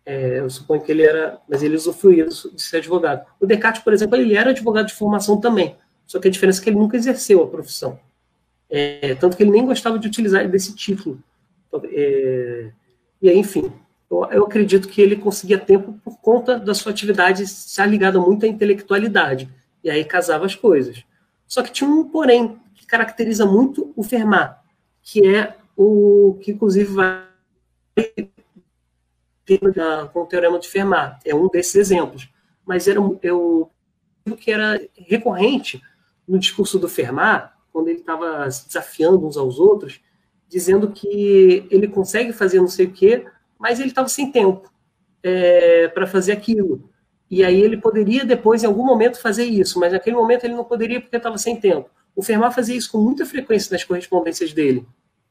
é, 0.05 0.39
eu 0.39 0.49
suponho 0.49 0.81
que 0.81 0.91
ele 0.91 1.03
era, 1.03 1.39
mas 1.47 1.61
ele 1.61 1.75
usufruía 1.75 2.25
de 2.25 2.61
ser 2.61 2.77
advogado. 2.77 3.25
O 3.39 3.45
Descartes, 3.45 3.83
por 3.83 3.93
exemplo, 3.93 4.15
ele 4.15 4.35
era 4.35 4.49
advogado 4.49 4.87
de 4.87 4.93
formação 4.93 5.39
também, 5.39 5.75
só 6.07 6.19
que 6.19 6.27
a 6.27 6.31
diferença 6.31 6.61
é 6.61 6.63
que 6.63 6.69
ele 6.69 6.77
nunca 6.77 6.97
exerceu 6.97 7.43
a 7.43 7.47
profissão. 7.47 7.99
É, 8.69 9.13
tanto 9.15 9.37
que 9.37 9.43
ele 9.43 9.51
nem 9.51 9.65
gostava 9.65 9.99
de 9.99 10.07
utilizar 10.07 10.49
desse 10.49 10.75
título. 10.75 11.21
É, 11.91 12.71
e 13.21 13.29
aí, 13.29 13.37
enfim, 13.37 13.71
eu, 14.09 14.45
acredito 14.45 14.87
que 14.87 15.01
ele 15.01 15.15
conseguia 15.15 15.57
tempo 15.57 15.99
por 16.03 16.19
conta 16.19 16.59
da 16.59 16.73
sua 16.73 16.91
atividade 16.91 17.43
estar 17.43 17.85
ligada 17.85 18.19
muito 18.19 18.45
à 18.45 18.49
intelectualidade. 18.49 19.49
E 19.83 19.89
aí 19.89 20.03
casava 20.05 20.45
as 20.45 20.55
coisas. 20.55 21.03
Só 21.47 21.61
que 21.61 21.71
tinha 21.71 21.89
um 21.89 22.07
porém 22.07 22.59
que 22.73 22.85
caracteriza 22.85 23.45
muito 23.45 23.91
o 23.95 24.03
Fermat, 24.03 24.57
que 25.01 25.27
é 25.27 25.55
o 25.75 26.37
que 26.41 26.51
inclusive 26.51 26.93
vai 26.93 27.25
com 30.11 30.21
o 30.21 30.25
teorema 30.25 30.59
de 30.59 30.67
Fermat. 30.67 31.19
É 31.25 31.35
um 31.35 31.47
desses 31.47 31.75
exemplos. 31.75 32.29
Mas 32.65 32.87
era 32.87 32.99
eu 33.21 33.71
que 34.39 34.51
era 34.51 34.81
recorrente 34.95 35.79
no 36.27 36.39
discurso 36.39 36.79
do 36.79 36.89
Fermat, 36.89 37.51
quando 37.71 37.89
ele 37.89 37.99
estava 37.99 38.47
desafiando 38.47 39.27
uns 39.27 39.37
aos 39.37 39.59
outros, 39.59 40.01
dizendo 40.47 40.91
que 40.91 41.67
ele 41.69 41.87
consegue 41.87 42.33
fazer 42.33 42.59
não 42.59 42.67
sei 42.67 42.87
o 42.87 42.91
quê, 42.91 43.25
mas 43.59 43.79
ele 43.79 43.89
estava 43.89 44.07
sem 44.07 44.31
tempo 44.31 44.71
é, 45.23 45.87
para 45.89 46.07
fazer 46.07 46.31
aquilo. 46.31 46.89
E 47.29 47.43
aí 47.43 47.59
ele 47.59 47.77
poderia 47.77 48.23
depois, 48.23 48.63
em 48.63 48.67
algum 48.67 48.85
momento, 48.85 49.19
fazer 49.19 49.45
isso, 49.45 49.79
mas 49.79 49.91
naquele 49.91 50.15
momento 50.15 50.43
ele 50.43 50.53
não 50.53 50.63
poderia 50.63 51.01
porque 51.01 51.17
estava 51.17 51.37
sem 51.37 51.59
tempo. 51.59 51.89
O 52.15 52.21
Fermat 52.21 52.53
fazia 52.53 52.75
isso 52.75 52.91
com 52.91 52.99
muita 52.99 53.25
frequência 53.25 53.73
nas 53.73 53.83
correspondências 53.83 54.53
dele. 54.53 54.85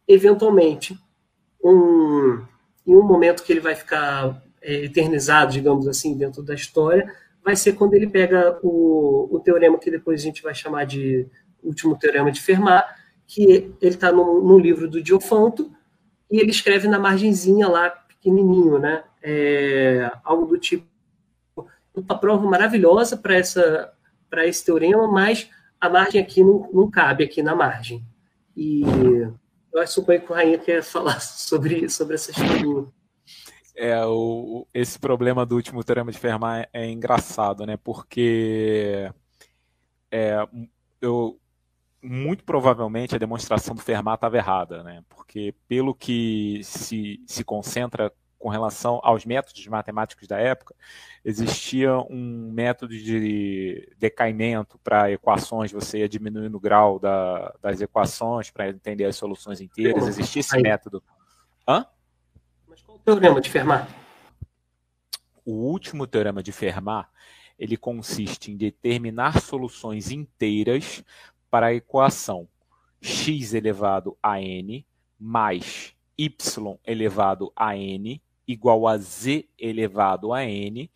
Eventualmente, 0.06 0.98
um, 1.64 2.42
em 2.86 2.94
um 2.94 3.02
momento 3.02 3.42
que 3.42 3.52
ele 3.52 3.60
vai 3.60 3.74
ficar 3.74 4.42
é, 4.60 4.84
eternizado, 4.84 5.52
digamos 5.52 5.88
assim, 5.88 6.16
dentro 6.16 6.42
da 6.42 6.54
história, 6.54 7.10
vai 7.42 7.56
ser 7.56 7.74
quando 7.74 7.94
ele 7.94 8.06
pega 8.06 8.58
o, 8.62 9.28
o 9.30 9.40
teorema 9.40 9.78
que 9.78 9.90
depois 9.90 10.20
a 10.20 10.24
gente 10.24 10.42
vai 10.42 10.54
chamar 10.54 10.84
de 10.84 11.26
último 11.62 11.96
teorema 11.98 12.30
de 12.30 12.40
Fermat, 12.40 12.86
que 13.26 13.74
ele 13.80 13.94
está 13.94 14.12
no, 14.12 14.42
no, 14.42 14.58
livro 14.58 14.88
do 14.88 15.02
Diofanto, 15.02 15.70
e 16.30 16.38
ele 16.38 16.50
escreve 16.50 16.86
na 16.88 16.98
margenzinha 16.98 17.68
lá, 17.68 18.03
pequenininho, 18.24 18.78
né? 18.78 19.04
É, 19.22 20.10
algo 20.24 20.46
do 20.46 20.58
tipo, 20.58 20.86
uma 21.94 22.18
prova 22.18 22.48
maravilhosa 22.48 23.16
para 23.16 23.34
essa 23.36 23.92
para 24.30 24.46
esse 24.46 24.64
teorema, 24.64 25.06
mas 25.06 25.48
a 25.80 25.88
margem 25.88 26.20
aqui 26.20 26.42
não, 26.42 26.68
não 26.72 26.90
cabe 26.90 27.22
aqui 27.22 27.40
na 27.40 27.54
margem. 27.54 28.04
E 28.56 28.82
eu 29.72 29.86
suponho 29.86 30.20
que 30.20 30.32
o 30.32 30.34
Rainha 30.34 30.58
quer 30.58 30.82
falar 30.82 31.20
sobre, 31.22 31.88
sobre 31.88 32.16
essa 32.16 32.32
historinha. 32.32 32.86
É, 33.76 34.04
o, 34.06 34.66
esse 34.74 34.98
problema 34.98 35.46
do 35.46 35.54
último 35.54 35.84
teorema 35.84 36.10
de 36.10 36.18
Fermat 36.18 36.68
é, 36.72 36.90
engraçado, 36.90 37.64
né? 37.64 37.76
Porque 37.76 39.08
é, 40.10 40.48
eu, 41.00 41.38
muito 42.04 42.44
provavelmente 42.44 43.14
a 43.14 43.18
demonstração 43.18 43.74
do 43.74 43.80
Fermat 43.80 44.16
estava 44.16 44.36
errada, 44.36 44.82
né? 44.82 45.02
Porque 45.08 45.54
pelo 45.66 45.94
que 45.94 46.60
se, 46.62 47.22
se 47.26 47.42
concentra 47.42 48.12
com 48.38 48.50
relação 48.50 49.00
aos 49.02 49.24
métodos 49.24 49.66
matemáticos 49.68 50.28
da 50.28 50.38
época, 50.38 50.74
existia 51.24 51.96
um 52.10 52.52
método 52.52 52.94
de 52.94 53.90
decaimento 53.96 54.78
para 54.84 55.10
equações, 55.10 55.72
você 55.72 56.00
ia 56.00 56.08
diminuindo 56.08 56.58
o 56.58 56.60
grau 56.60 56.98
da, 56.98 57.54
das 57.62 57.80
equações 57.80 58.50
para 58.50 58.68
entender 58.68 59.06
as 59.06 59.16
soluções 59.16 59.62
inteiras, 59.62 60.06
existia 60.06 60.40
esse 60.40 60.60
método. 60.60 61.02
Hã? 61.66 61.86
Mas 62.68 62.82
qual 62.82 62.98
o 62.98 63.00
teorema 63.00 63.40
de 63.40 63.48
Fermat? 63.48 63.88
O 65.42 65.52
último 65.52 66.06
teorema 66.06 66.42
de 66.42 66.52
Fermat, 66.52 67.08
ele 67.58 67.78
consiste 67.78 68.52
em 68.52 68.56
determinar 68.58 69.40
soluções 69.40 70.10
inteiras 70.10 71.02
para 71.54 71.66
a 71.66 71.72
equação 71.72 72.48
x 73.00 73.54
elevado 73.54 74.18
a 74.20 74.42
n 74.42 74.84
mais 75.16 75.94
y 76.18 76.28
elevado 76.84 77.52
a 77.54 77.76
n 77.76 78.20
igual 78.44 78.88
a 78.88 78.98
z 78.98 79.48
elevado 79.56 80.32
a 80.32 80.44
n 80.44 80.90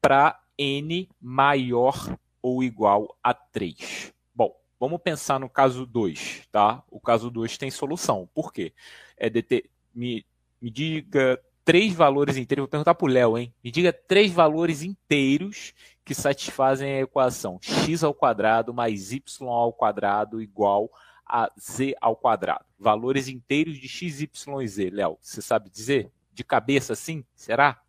para 0.00 0.40
n 0.56 1.08
maior 1.20 2.16
ou 2.40 2.62
igual 2.62 3.18
a 3.20 3.34
3. 3.34 4.14
Bom, 4.32 4.54
vamos 4.78 5.02
pensar 5.02 5.40
no 5.40 5.50
caso 5.50 5.84
2, 5.84 6.46
tá? 6.52 6.84
O 6.88 7.00
caso 7.00 7.28
2 7.28 7.58
tem 7.58 7.68
solução. 7.68 8.30
Por 8.32 8.52
quê? 8.52 8.72
É 9.16 9.28
deter... 9.28 9.68
me, 9.92 10.24
me 10.62 10.70
diga 10.70 11.42
três 11.70 11.94
valores 11.94 12.36
inteiros, 12.36 12.62
vou 12.62 12.68
perguntar 12.68 12.96
para 12.96 13.04
o 13.04 13.08
Léo, 13.08 13.38
hein? 13.38 13.54
Me 13.62 13.70
diga 13.70 13.92
três 13.92 14.32
valores 14.32 14.82
inteiros 14.82 15.72
que 16.04 16.12
satisfazem 16.12 16.94
a 16.94 17.00
equação 17.02 17.60
x 17.62 18.02
ao 18.02 18.12
quadrado 18.12 18.74
mais 18.74 19.12
y 19.12 19.22
ao 19.42 19.72
quadrado 19.72 20.42
igual 20.42 20.90
a 21.24 21.48
z 21.56 21.94
ao 22.00 22.16
quadrado. 22.16 22.64
Valores 22.76 23.28
inteiros 23.28 23.78
de 23.78 23.86
x, 23.86 24.20
y 24.20 24.60
e 24.60 24.66
z. 24.66 24.90
Léo, 24.90 25.16
você 25.20 25.40
sabe 25.40 25.70
dizer? 25.70 26.10
De 26.32 26.42
cabeça 26.42 26.94
assim? 26.94 27.24
Será? 27.36 27.80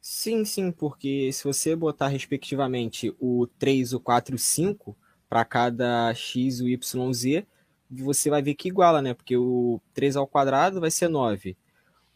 Sim, 0.00 0.44
sim, 0.44 0.72
porque 0.72 1.30
se 1.32 1.44
você 1.44 1.76
botar 1.76 2.08
respectivamente 2.08 3.14
o 3.20 3.46
3, 3.46 3.92
o 3.92 4.00
4 4.00 4.34
e 4.34 4.36
o 4.36 4.38
5 4.38 4.96
para 5.28 5.44
cada 5.44 6.12
x, 6.12 6.60
o 6.60 6.66
y, 6.66 7.12
z, 7.12 7.46
você 7.92 8.30
vai 8.30 8.42
ver 8.42 8.54
que 8.54 8.68
iguala, 8.68 9.02
né? 9.02 9.14
Porque 9.14 9.36
o 9.36 9.80
3 9.94 10.16
ao 10.16 10.26
quadrado 10.26 10.80
vai 10.80 10.90
ser 10.90 11.08
9 11.08 11.56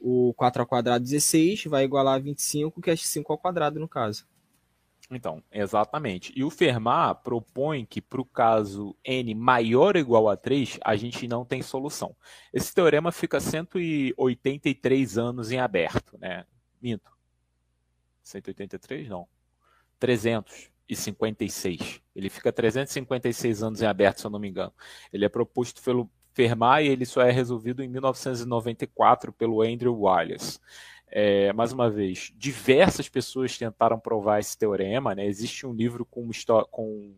o 0.00 0.32
4 0.34 0.62
ao 0.62 0.66
quadrado 0.66 1.04
16 1.04 1.64
vai 1.64 1.84
igualar 1.84 2.14
a 2.14 2.18
25, 2.18 2.80
que 2.80 2.90
é 2.90 2.96
5 2.96 3.32
ao 3.32 3.38
quadrado 3.38 3.80
no 3.80 3.88
caso. 3.88 4.26
Então, 5.10 5.42
exatamente. 5.52 6.32
E 6.36 6.42
o 6.42 6.50
Fermat 6.50 7.22
propõe 7.22 7.84
que 7.84 8.00
para 8.00 8.20
o 8.20 8.24
caso 8.24 8.96
n 9.04 9.34
maior 9.34 9.94
ou 9.94 10.00
igual 10.00 10.28
a 10.28 10.36
3, 10.36 10.80
a 10.84 10.96
gente 10.96 11.28
não 11.28 11.44
tem 11.44 11.62
solução. 11.62 12.14
Esse 12.52 12.74
teorema 12.74 13.12
fica 13.12 13.38
183 13.38 15.16
anos 15.16 15.52
em 15.52 15.58
aberto, 15.58 16.18
né? 16.18 16.44
Minto. 16.80 17.10
183? 18.22 19.08
Não. 19.08 19.28
356. 20.86 22.00
Ele 22.14 22.30
fica 22.30 22.52
356 22.52 23.62
anos 23.62 23.82
em 23.82 23.86
aberto, 23.86 24.20
se 24.20 24.26
eu 24.26 24.30
não 24.30 24.38
me 24.38 24.48
engano. 24.48 24.72
Ele 25.12 25.24
é 25.24 25.28
proposto 25.28 25.82
pelo, 25.82 26.10
Fermat 26.36 26.84
e 26.84 26.88
ele 26.88 27.06
só 27.06 27.22
é 27.22 27.30
resolvido 27.30 27.82
em 27.82 27.88
1994 27.88 29.32
pelo 29.32 29.62
Andrew 29.62 30.02
Wiles. 30.02 30.60
É, 31.08 31.50
mais 31.54 31.72
uma 31.72 31.88
vez, 31.88 32.30
diversas 32.36 33.08
pessoas 33.08 33.56
tentaram 33.56 33.98
provar 33.98 34.38
esse 34.38 34.56
teorema. 34.58 35.14
Né? 35.14 35.26
Existe 35.26 35.66
um 35.66 35.72
livro 35.72 36.04
com, 36.04 36.28
com, 36.70 37.14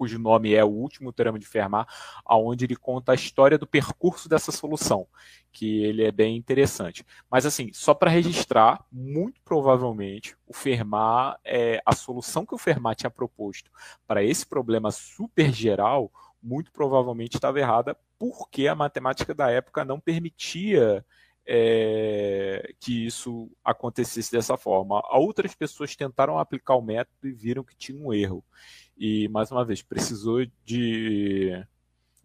cujo 0.00 0.18
nome 0.18 0.54
é 0.54 0.64
O 0.64 0.68
Último 0.68 1.12
Teorema 1.12 1.38
de 1.38 1.44
Fermat, 1.44 1.86
onde 2.26 2.64
ele 2.64 2.74
conta 2.74 3.12
a 3.12 3.14
história 3.14 3.58
do 3.58 3.66
percurso 3.66 4.30
dessa 4.30 4.50
solução, 4.50 5.06
que 5.52 5.84
ele 5.84 6.02
é 6.02 6.10
bem 6.10 6.38
interessante. 6.38 7.04
Mas 7.30 7.44
assim, 7.44 7.70
só 7.74 7.92
para 7.92 8.08
registrar, 8.10 8.82
muito 8.90 9.42
provavelmente 9.44 10.34
o 10.46 10.54
Fermat, 10.54 11.38
é, 11.44 11.82
a 11.84 11.94
solução 11.94 12.46
que 12.46 12.54
o 12.54 12.58
Fermat 12.58 12.96
tinha 12.96 13.10
proposto 13.10 13.70
para 14.06 14.24
esse 14.24 14.46
problema 14.46 14.90
super 14.90 15.52
geral, 15.52 16.10
muito 16.42 16.72
provavelmente 16.72 17.34
estava 17.34 17.60
errada, 17.60 17.94
porque 18.18 18.68
a 18.68 18.74
matemática 18.74 19.34
da 19.34 19.50
época 19.50 19.84
não 19.84 20.00
permitia 20.00 21.04
é, 21.46 22.72
que 22.80 23.04
isso 23.04 23.50
acontecesse 23.62 24.32
dessa 24.32 24.56
forma. 24.56 25.02
Outras 25.10 25.54
pessoas 25.54 25.94
tentaram 25.94 26.38
aplicar 26.38 26.76
o 26.76 26.80
método 26.80 27.28
e 27.28 27.32
viram 27.32 27.62
que 27.62 27.76
tinha 27.76 28.02
um 28.02 28.14
erro. 28.14 28.42
E, 29.00 29.28
mais 29.28 29.50
uma 29.50 29.64
vez, 29.64 29.80
precisou 29.80 30.44
de 30.62 31.66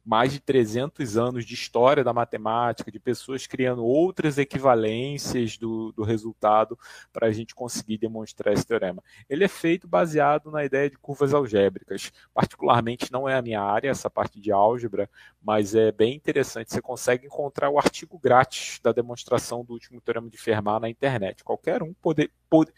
mais 0.05 0.31
de 0.33 0.39
300 0.39 1.17
anos 1.17 1.45
de 1.45 1.55
história 1.55 2.03
da 2.03 2.13
matemática, 2.13 2.91
de 2.91 2.99
pessoas 2.99 3.47
criando 3.47 3.83
outras 3.83 4.37
equivalências 4.37 5.57
do, 5.57 5.91
do 5.93 6.03
resultado 6.03 6.77
para 7.11 7.27
a 7.27 7.31
gente 7.31 7.55
conseguir 7.55 7.97
demonstrar 7.97 8.53
esse 8.53 8.67
teorema. 8.67 9.01
Ele 9.27 9.43
é 9.43 9.47
feito 9.47 9.87
baseado 9.87 10.51
na 10.51 10.63
ideia 10.63 10.89
de 10.91 10.97
curvas 10.97 11.33
algébricas. 11.33 12.11
Particularmente 12.33 13.11
não 13.11 13.27
é 13.27 13.35
a 13.35 13.41
minha 13.41 13.61
área, 13.61 13.89
essa 13.89 14.09
parte 14.09 14.39
de 14.39 14.51
álgebra, 14.51 15.09
mas 15.41 15.73
é 15.73 15.91
bem 15.91 16.13
interessante. 16.13 16.71
Você 16.71 16.81
consegue 16.81 17.25
encontrar 17.25 17.71
o 17.71 17.79
artigo 17.79 18.19
grátis 18.19 18.79
da 18.83 18.91
demonstração 18.91 19.65
do 19.65 19.73
último 19.73 19.99
teorema 20.01 20.29
de 20.29 20.37
Fermat 20.37 20.81
na 20.81 20.89
internet. 20.89 21.43
Qualquer 21.43 21.81
um 21.81 21.93
poder, 21.93 22.29
poder 22.47 22.73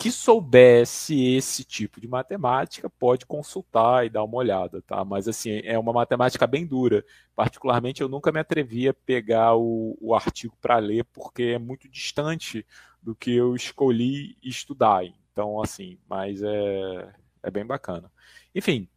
que 0.00 0.10
soubesse 0.10 1.34
esse 1.34 1.62
tipo 1.62 2.00
de 2.00 2.08
matemática 2.08 2.88
pode 2.88 3.26
consultar 3.26 4.06
e 4.06 4.08
dar 4.08 4.24
uma 4.24 4.38
olhada, 4.38 4.80
tá? 4.80 5.04
Mas 5.04 5.28
assim, 5.28 5.60
é 5.62 5.78
uma 5.78 5.92
matemática 5.92 6.46
bem 6.46 6.66
dura. 6.66 7.04
Particularmente, 7.36 8.00
eu 8.00 8.08
nunca 8.08 8.32
me 8.32 8.40
atrevi 8.40 8.88
a 8.88 8.94
pegar 8.94 9.56
o, 9.56 9.98
o 10.00 10.14
artigo 10.14 10.56
para 10.58 10.78
ler, 10.78 11.04
porque 11.12 11.42
é 11.42 11.58
muito 11.58 11.86
distante 11.86 12.66
do 13.02 13.14
que 13.14 13.30
eu 13.30 13.54
escolhi 13.54 14.38
estudar. 14.42 15.04
Então, 15.04 15.60
assim, 15.60 15.98
mas 16.08 16.42
é, 16.42 17.14
é 17.42 17.50
bem 17.50 17.66
bacana. 17.66 18.10
Enfim, 18.54 18.88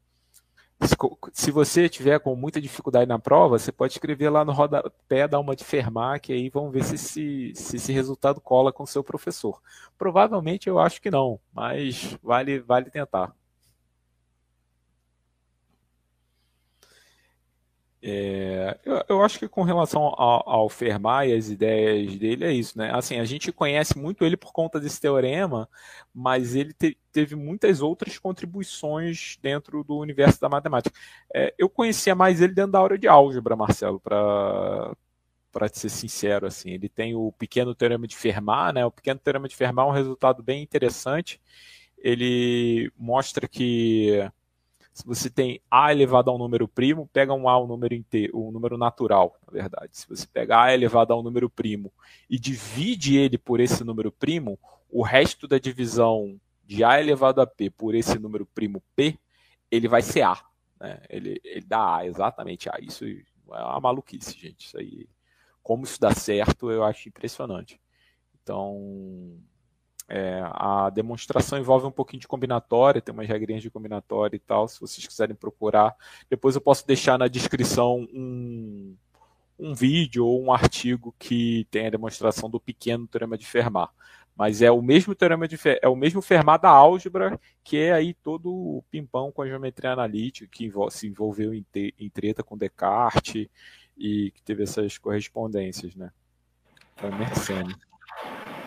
se 1.32 1.52
você 1.52 1.90
tiver 1.90 2.20
com 2.20 2.36
muita 2.36 2.62
dificuldade 2.62 3.08
na 3.08 3.20
prova, 3.20 3.58
você 3.60 3.72
pode 3.72 3.94
escrever 3.94 4.30
lá 4.30 4.46
no 4.46 4.52
rodapé, 4.52 5.28
dar 5.28 5.40
uma 5.40 5.56
de 5.56 5.64
Fermat, 5.64 6.22
que 6.22 6.34
aí 6.34 6.50
vamos 6.50 6.72
ver 6.72 6.84
se, 6.84 6.98
se, 6.98 7.54
se 7.56 7.76
esse 7.76 7.92
resultado 7.92 8.40
cola 8.42 8.72
com 8.72 8.84
o 8.84 8.88
seu 8.88 9.04
professor. 9.04 9.62
Provavelmente 9.98 10.68
eu 10.68 10.80
acho 10.80 11.02
que 11.02 11.12
não, 11.12 11.40
mas 11.54 12.18
vale, 12.24 12.60
vale 12.60 12.90
tentar. 12.90 13.34
É, 18.06 18.78
eu, 18.84 19.02
eu, 19.08 19.24
acho 19.24 19.40
que 19.40 19.48
com 19.48 19.64
relação 19.64 20.02
ao, 20.02 20.50
ao 20.50 20.70
Fermat 20.70 21.26
e 21.30 21.34
as 21.34 21.50
ideias 21.50 22.18
dele 22.18 22.44
é 22.44 22.52
isso, 22.52 22.78
né? 22.78 22.92
Assim, 22.94 23.18
a 23.18 23.24
gente 23.24 23.50
conhece 23.50 23.98
muito 23.98 24.26
ele 24.26 24.36
por 24.36 24.52
conta 24.52 24.78
desse 24.78 25.00
teorema, 25.00 25.70
mas 26.14 26.54
ele 26.54 26.74
te, 26.74 26.98
teve 27.14 27.34
muitas 27.34 27.82
outras 27.82 28.20
contribuições 28.20 29.38
dentro 29.42 29.86
do 29.86 29.98
universo 29.98 30.42
da 30.42 30.50
matemática. 30.50 30.94
É, 31.34 31.54
eu 31.58 31.70
conhecia 31.70 32.14
mais 32.14 32.42
ele 32.42 32.54
dentro 32.54 32.74
da 32.74 32.80
aula 32.80 32.98
de 32.98 33.08
álgebra, 33.08 33.56
Marcelo, 33.56 34.02
para 34.02 34.94
para 35.52 35.68
ser 35.68 35.90
sincero, 35.90 36.48
assim, 36.48 36.72
ele 36.72 36.90
tem 36.90 37.16
o 37.16 37.32
pequeno 37.32 37.76
teorema 37.76 38.08
de 38.08 38.18
Fermat, 38.18 38.74
né? 38.74 38.86
O 38.86 38.92
pequeno 38.92 39.20
teorema 39.20 39.48
de 39.48 39.56
Fermat 39.56 39.88
é 39.88 39.92
um 39.92 39.94
resultado 39.94 40.42
bem 40.42 40.64
interessante. 40.64 41.40
Ele 41.98 42.92
mostra 42.98 43.48
que 43.48 44.30
se 44.94 45.06
você 45.06 45.30
tem 45.30 45.60
A 45.70 45.92
elevado 45.92 46.30
a 46.30 46.36
um 46.36 46.38
número 46.38 46.68
primo, 46.68 47.10
pega 47.12 47.34
um 47.34 47.50
A, 47.50 47.62
um 47.62 47.68
número 47.68 47.94
inteiro, 47.94 48.40
um 48.40 48.52
número 48.52 48.78
natural, 48.78 49.38
na 49.46 49.52
verdade. 49.52 49.90
Se 49.98 50.08
você 50.08 50.28
pega 50.28 50.62
A 50.62 50.74
elevado 50.74 51.14
a 51.14 51.20
um 51.20 51.24
número 51.24 51.50
primo 51.50 51.92
e 52.30 52.38
divide 52.38 53.18
ele 53.18 53.38
por 53.38 53.60
esse 53.60 53.84
número 53.84 54.12
primo, 54.12 54.60
o 54.90 55.02
resto 55.02 55.48
da 55.48 55.58
divisão 55.58 56.40
de 56.66 56.84
A 56.84 57.00
elevado 57.00 57.42
a 57.42 57.48
P 57.48 57.70
por 57.70 57.96
esse 57.96 58.20
número 58.20 58.46
primo 58.46 58.82
P, 58.96 59.18
ele 59.72 59.88
vai 59.88 60.02
ser 60.02 60.22
A. 60.22 60.38
Né? 60.80 61.02
Ele, 61.10 61.42
ele 61.44 61.66
dá 61.66 61.98
A, 61.98 62.06
exatamente 62.06 62.70
A. 62.70 62.78
Isso 62.80 63.04
é 63.06 63.64
uma 63.64 63.80
maluquice, 63.82 64.38
gente. 64.38 64.68
Isso 64.68 64.78
aí 64.78 65.08
como 65.64 65.86
isso 65.86 66.00
dá 66.00 66.14
certo, 66.14 66.70
eu 66.70 66.84
acho 66.84 67.08
impressionante. 67.08 67.80
Então, 68.44 69.40
é, 70.08 70.42
a 70.44 70.90
demonstração 70.90 71.58
envolve 71.58 71.86
um 71.86 71.92
pouquinho 71.92 72.20
de 72.20 72.28
combinatória, 72.28 73.02
tem 73.02 73.14
umas 73.14 73.28
regrinhas 73.28 73.62
de 73.62 73.70
combinatória 73.70 74.36
e 74.36 74.40
tal, 74.40 74.68
se 74.68 74.80
vocês 74.80 75.08
quiserem 75.08 75.36
procurar. 75.36 75.96
Depois 76.30 76.56
eu 76.56 76.62
posso 76.62 76.86
deixar 76.86 77.18
na 77.18 77.28
descrição 77.28 78.08
um, 78.14 78.96
um 79.58 79.74
vídeo 79.74 80.26
ou 80.26 80.44
um 80.44 80.52
artigo 80.52 81.16
que 81.18 81.68
tem 81.72 81.88
a 81.88 81.92
demonstração 81.92 82.50
do 82.50 82.60
pequeno 82.60 83.08
teorema 83.08 83.38
de 83.38 83.46
Fermat. 83.46 83.92
Mas 84.36 84.62
é 84.62 84.72
o 84.72 84.82
mesmo 84.82 85.14
teorema 85.14 85.48
de 85.48 85.58
é 85.82 85.88
o 85.88 85.96
mesmo 85.96 86.22
Fermat 86.22 86.62
da 86.62 86.70
álgebra, 86.70 87.40
que 87.64 87.78
é 87.78 87.94
aí 87.94 88.16
todo 88.16 88.52
o 88.52 88.84
pimpão 88.90 89.32
com 89.32 89.44
a 89.44 89.48
geometria 89.48 89.92
analítica, 89.94 90.50
que 90.52 90.72
se 90.90 91.08
envolveu 91.08 91.54
em, 91.54 91.64
te, 91.72 91.94
em 92.00 92.10
treta 92.10 92.44
com 92.44 92.58
Descartes 92.58 93.48
e 93.96 94.32
que 94.32 94.42
teve 94.42 94.64
essas 94.64 94.98
correspondências, 94.98 95.96
né? 95.96 96.12
Então, 96.96 97.12
Mersenne. 97.16 97.76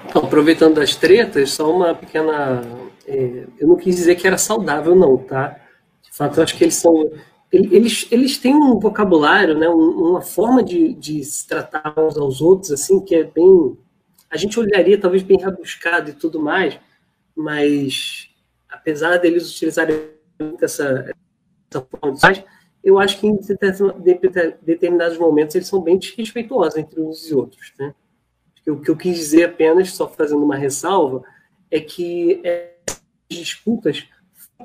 Então, 0.08 0.22
aproveitando 0.22 0.74
das 0.76 0.94
tretas, 0.94 1.50
só 1.52 1.70
uma 1.74 1.94
pequena. 1.94 2.62
É, 3.06 3.46
eu 3.58 3.68
não 3.68 3.76
quis 3.76 3.96
dizer 3.96 4.14
que 4.16 4.26
era 4.26 4.38
saudável, 4.38 4.94
não, 4.94 5.16
tá? 5.16 5.60
De 6.02 6.12
fato, 6.12 6.38
eu 6.38 6.44
acho 6.44 6.56
que 6.56 6.64
eles 6.64 6.76
são. 6.76 7.10
Eles, 7.52 8.06
eles 8.10 8.38
têm 8.38 8.54
um 8.54 8.78
vocabulário, 8.78 9.56
né, 9.56 9.68
uma 9.68 10.20
forma 10.20 10.62
de, 10.62 10.92
de 10.94 11.22
se 11.24 11.46
tratar 11.46 11.94
uns 11.96 12.18
aos 12.18 12.40
outros, 12.40 12.72
assim, 12.72 13.00
que 13.00 13.14
é 13.14 13.24
bem. 13.24 13.78
A 14.28 14.36
gente 14.36 14.58
olharia 14.58 15.00
talvez 15.00 15.22
bem 15.22 15.40
rabuscado 15.40 16.10
e 16.10 16.12
tudo 16.12 16.40
mais, 16.40 16.78
mas 17.34 18.28
apesar 18.68 19.18
deles 19.18 19.48
utilizarem 19.48 19.96
essa, 20.60 21.14
essa 21.70 21.86
forma 21.88 22.16
de 22.16 22.44
eu 22.82 22.98
acho 22.98 23.18
que 23.18 23.26
em 23.26 23.38
determinados 24.62 25.18
momentos 25.18 25.56
eles 25.56 25.66
são 25.66 25.80
bem 25.80 25.98
desrespeituosos 25.98 26.76
entre 26.76 27.00
uns 27.00 27.28
e 27.30 27.34
outros, 27.34 27.72
né? 27.78 27.94
O 28.66 28.80
que 28.80 28.90
eu 28.90 28.96
quis 28.96 29.16
dizer 29.16 29.44
apenas, 29.44 29.92
só 29.92 30.08
fazendo 30.08 30.44
uma 30.44 30.56
ressalva, 30.56 31.22
é 31.70 31.80
que 31.80 32.40
é, 32.44 32.74
disputas 33.28 34.06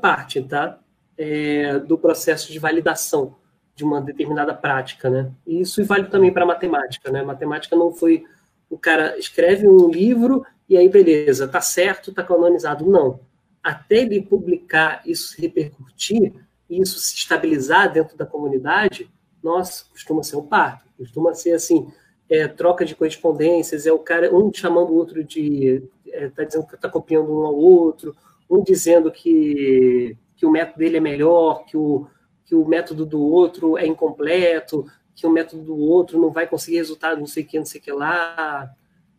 parte 0.01 0.41
tá? 0.41 0.79
É, 1.17 1.77
do 1.79 1.97
processo 1.97 2.51
de 2.51 2.57
validação 2.59 3.35
de 3.75 3.83
uma 3.83 4.01
determinada 4.01 4.53
prática. 4.53 5.09
Né? 5.09 5.31
E 5.45 5.61
isso 5.61 5.83
vale 5.85 6.05
também 6.05 6.33
para 6.33 6.45
matemática. 6.45 7.11
Né? 7.11 7.23
Matemática 7.23 7.75
não 7.75 7.91
foi 7.91 8.25
o 8.69 8.77
cara 8.77 9.19
escreve 9.19 9.67
um 9.67 9.89
livro 9.89 10.45
e 10.67 10.77
aí 10.77 10.87
beleza, 10.87 11.45
tá 11.45 11.59
certo, 11.59 12.13
tá 12.13 12.23
canonizado. 12.23 12.89
Não. 12.89 13.19
Até 13.61 13.97
ele 13.97 14.21
publicar, 14.21 15.01
isso 15.05 15.39
repercutir, 15.39 16.33
isso 16.69 16.97
se 16.97 17.15
estabilizar 17.15 17.91
dentro 17.91 18.17
da 18.17 18.25
comunidade, 18.25 19.11
nossa, 19.43 19.83
costuma 19.91 20.23
ser 20.23 20.37
um 20.37 20.47
parto. 20.47 20.85
Costuma 20.97 21.33
ser 21.33 21.51
assim, 21.51 21.91
é, 22.31 22.47
troca 22.47 22.85
de 22.85 22.95
correspondências, 22.95 23.85
é 23.85 23.91
o 23.91 23.99
cara, 23.99 24.33
um 24.33 24.51
chamando 24.53 24.91
o 24.91 24.95
outro 24.95 25.21
de. 25.21 25.83
Está 26.05 26.17
é, 26.17 26.29
tá 26.29 26.43
dizendo 26.45 26.65
que 26.65 26.75
está 26.75 26.89
copiando 26.89 27.29
um 27.29 27.45
ao 27.45 27.53
outro, 27.53 28.15
um 28.49 28.63
dizendo 28.63 29.11
que, 29.11 30.17
que 30.37 30.45
o 30.45 30.51
método 30.51 30.79
dele 30.79 30.95
é 30.95 31.01
melhor, 31.01 31.65
que 31.65 31.75
o, 31.75 32.07
que 32.45 32.55
o 32.55 32.65
método 32.65 33.05
do 33.05 33.21
outro 33.21 33.77
é 33.77 33.85
incompleto, 33.85 34.85
que 35.13 35.27
o 35.27 35.29
método 35.29 35.61
do 35.61 35.77
outro 35.77 36.21
não 36.21 36.31
vai 36.31 36.47
conseguir 36.47 36.77
resultado, 36.77 37.19
não 37.19 37.27
sei 37.27 37.43
o 37.43 37.47
que, 37.47 37.59
não 37.59 37.65
sei 37.65 37.81
o 37.81 37.83
que 37.83 37.91
lá. 37.91 38.71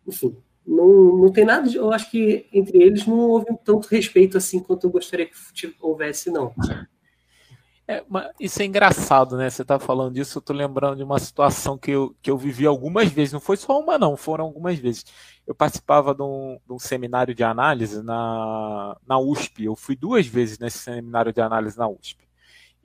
Enfim, 0.07 0.35
não, 0.67 1.19
não 1.19 1.31
tem 1.31 1.45
nada 1.45 1.69
de, 1.69 1.77
Eu 1.77 1.93
acho 1.93 2.11
que 2.11 2.47
entre 2.51 2.83
eles 2.83 3.07
não 3.07 3.19
houve 3.19 3.47
tanto 3.63 3.89
respeito 3.89 4.39
assim 4.39 4.59
quanto 4.59 4.87
eu 4.87 4.91
gostaria 4.91 5.27
que 5.27 5.35
houvesse, 5.83 6.31
não. 6.31 6.55
É, 7.87 8.05
isso 8.39 8.63
é 8.63 8.65
engraçado, 8.65 9.37
né? 9.37 9.51
Você 9.51 9.65
tá 9.65 9.79
falando 9.79 10.15
disso, 10.15 10.39
eu 10.39 10.43
tô 10.43 10.53
lembrando 10.53 10.97
de 10.97 11.03
uma 11.03 11.19
situação 11.19 11.77
que 11.77 11.91
eu, 11.91 12.15
que 12.23 12.31
eu 12.31 12.39
vivi 12.39 12.65
algumas 12.65 13.11
vezes, 13.11 13.33
não 13.33 13.41
foi 13.41 13.57
só 13.57 13.79
uma, 13.81 13.99
não, 13.99 14.17
foram 14.17 14.45
algumas 14.45 14.79
vezes. 14.79 15.05
Eu 15.47 15.55
participava 15.55 16.15
de 16.15 16.23
um, 16.23 16.59
de 16.65 16.73
um 16.73 16.79
seminário 16.79 17.35
de 17.35 17.43
análise 17.43 18.03
na, 18.03 18.97
na 19.07 19.19
USP, 19.19 19.65
eu 19.65 19.75
fui 19.75 19.97
duas 19.97 20.27
vezes 20.27 20.59
nesse 20.59 20.79
seminário 20.79 21.33
de 21.33 21.41
análise 21.41 21.77
na 21.77 21.89
USP. 21.89 22.23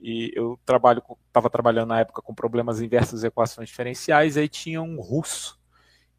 E 0.00 0.32
eu 0.34 0.58
trabalho 0.64 1.02
estava 1.28 1.50
trabalhando 1.50 1.88
na 1.88 2.00
época 2.00 2.22
com 2.22 2.34
problemas 2.34 2.80
inversos 2.80 3.22
e 3.22 3.26
equações 3.28 3.68
diferenciais, 3.68 4.36
aí 4.36 4.48
tinha 4.48 4.82
um 4.82 5.00
russo 5.00 5.58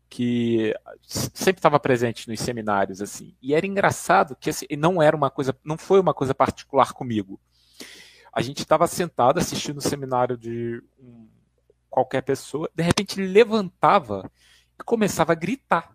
que 0.10 0.74
sempre 1.08 1.60
estava 1.60 1.80
presente 1.80 2.28
nos 2.30 2.40
seminários 2.40 3.02
assim. 3.02 3.36
E 3.42 3.54
era 3.54 3.68
engraçado 3.68 4.36
que 4.36 4.50
assim, 4.50 4.66
não 4.78 5.02
era 5.02 5.16
uma 5.16 5.30
coisa, 5.30 5.56
não 5.64 5.78
foi 5.78 6.00
uma 6.00 6.14
coisa 6.14 6.34
particular 6.34 6.94
comigo 6.94 7.40
a 8.40 8.42
gente 8.42 8.60
estava 8.60 8.88
sentado 8.88 9.38
assistindo 9.38 9.80
o 9.80 9.82
seminário 9.82 10.38
de 10.38 10.82
um, 10.98 11.28
qualquer 11.90 12.22
pessoa, 12.22 12.72
de 12.74 12.82
repente 12.82 13.20
ele 13.20 13.28
levantava 13.28 14.32
e 14.80 14.84
começava 14.84 15.34
a 15.34 15.36
gritar. 15.36 15.94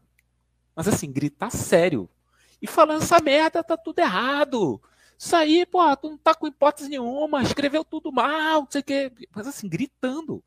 Mas 0.76 0.86
assim, 0.86 1.10
gritar 1.10 1.48
sério. 1.50 2.06
E 2.60 2.66
falando 2.66 3.02
essa 3.02 3.18
merda 3.18 3.64
tá 3.64 3.78
tudo 3.78 3.98
errado. 4.00 4.78
Isso 5.16 5.34
aí, 5.34 5.64
pô, 5.64 5.96
tu 5.96 6.10
não 6.10 6.18
tá 6.18 6.34
com 6.34 6.46
hipótese 6.46 6.90
nenhuma, 6.90 7.42
escreveu 7.42 7.82
tudo 7.82 8.12
mal, 8.12 8.60
não 8.60 8.68
sei 8.70 8.82
o 8.82 8.84
quê. 8.84 9.12
Mas 9.34 9.46
assim, 9.46 9.66
gritando. 9.66 10.44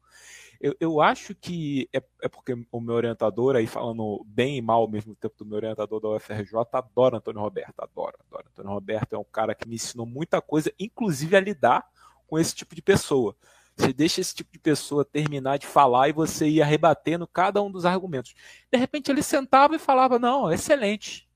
Eu, 0.59 0.75
eu 0.79 1.01
acho 1.01 1.35
que 1.35 1.87
é, 1.93 2.01
é, 2.21 2.27
porque 2.27 2.53
o 2.71 2.81
meu 2.81 2.95
orientador, 2.95 3.55
aí 3.55 3.67
falando 3.67 4.25
bem 4.25 4.57
e 4.57 4.61
mal 4.61 4.81
ao 4.81 4.89
mesmo 4.89 5.15
tempo 5.15 5.35
do 5.37 5.45
meu 5.45 5.57
orientador 5.57 5.99
da 5.99 6.09
UFRJ, 6.09 6.53
adora 6.71 7.17
Antônio 7.17 7.41
Roberto, 7.41 7.79
adora, 7.79 8.17
adora. 8.27 8.45
Antônio 8.49 8.71
Roberto 8.71 9.13
é 9.13 9.17
um 9.17 9.23
cara 9.23 9.53
que 9.53 9.67
me 9.67 9.75
ensinou 9.75 10.05
muita 10.05 10.41
coisa, 10.41 10.71
inclusive 10.79 11.35
a 11.35 11.39
lidar 11.39 11.87
com 12.25 12.39
esse 12.39 12.55
tipo 12.55 12.75
de 12.75 12.81
pessoa. 12.81 13.35
Você 13.75 13.93
deixa 13.93 14.19
esse 14.19 14.33
tipo 14.33 14.51
de 14.51 14.59
pessoa 14.59 15.05
terminar 15.05 15.57
de 15.57 15.67
falar 15.67 16.09
e 16.09 16.13
você 16.13 16.47
ia 16.47 16.65
rebatendo 16.65 17.27
cada 17.27 17.61
um 17.61 17.71
dos 17.71 17.85
argumentos. 17.85 18.33
De 18.71 18.77
repente 18.77 19.11
ele 19.11 19.21
sentava 19.21 19.75
e 19.75 19.79
falava: 19.79 20.17
Não, 20.17 20.51
excelente. 20.51 21.29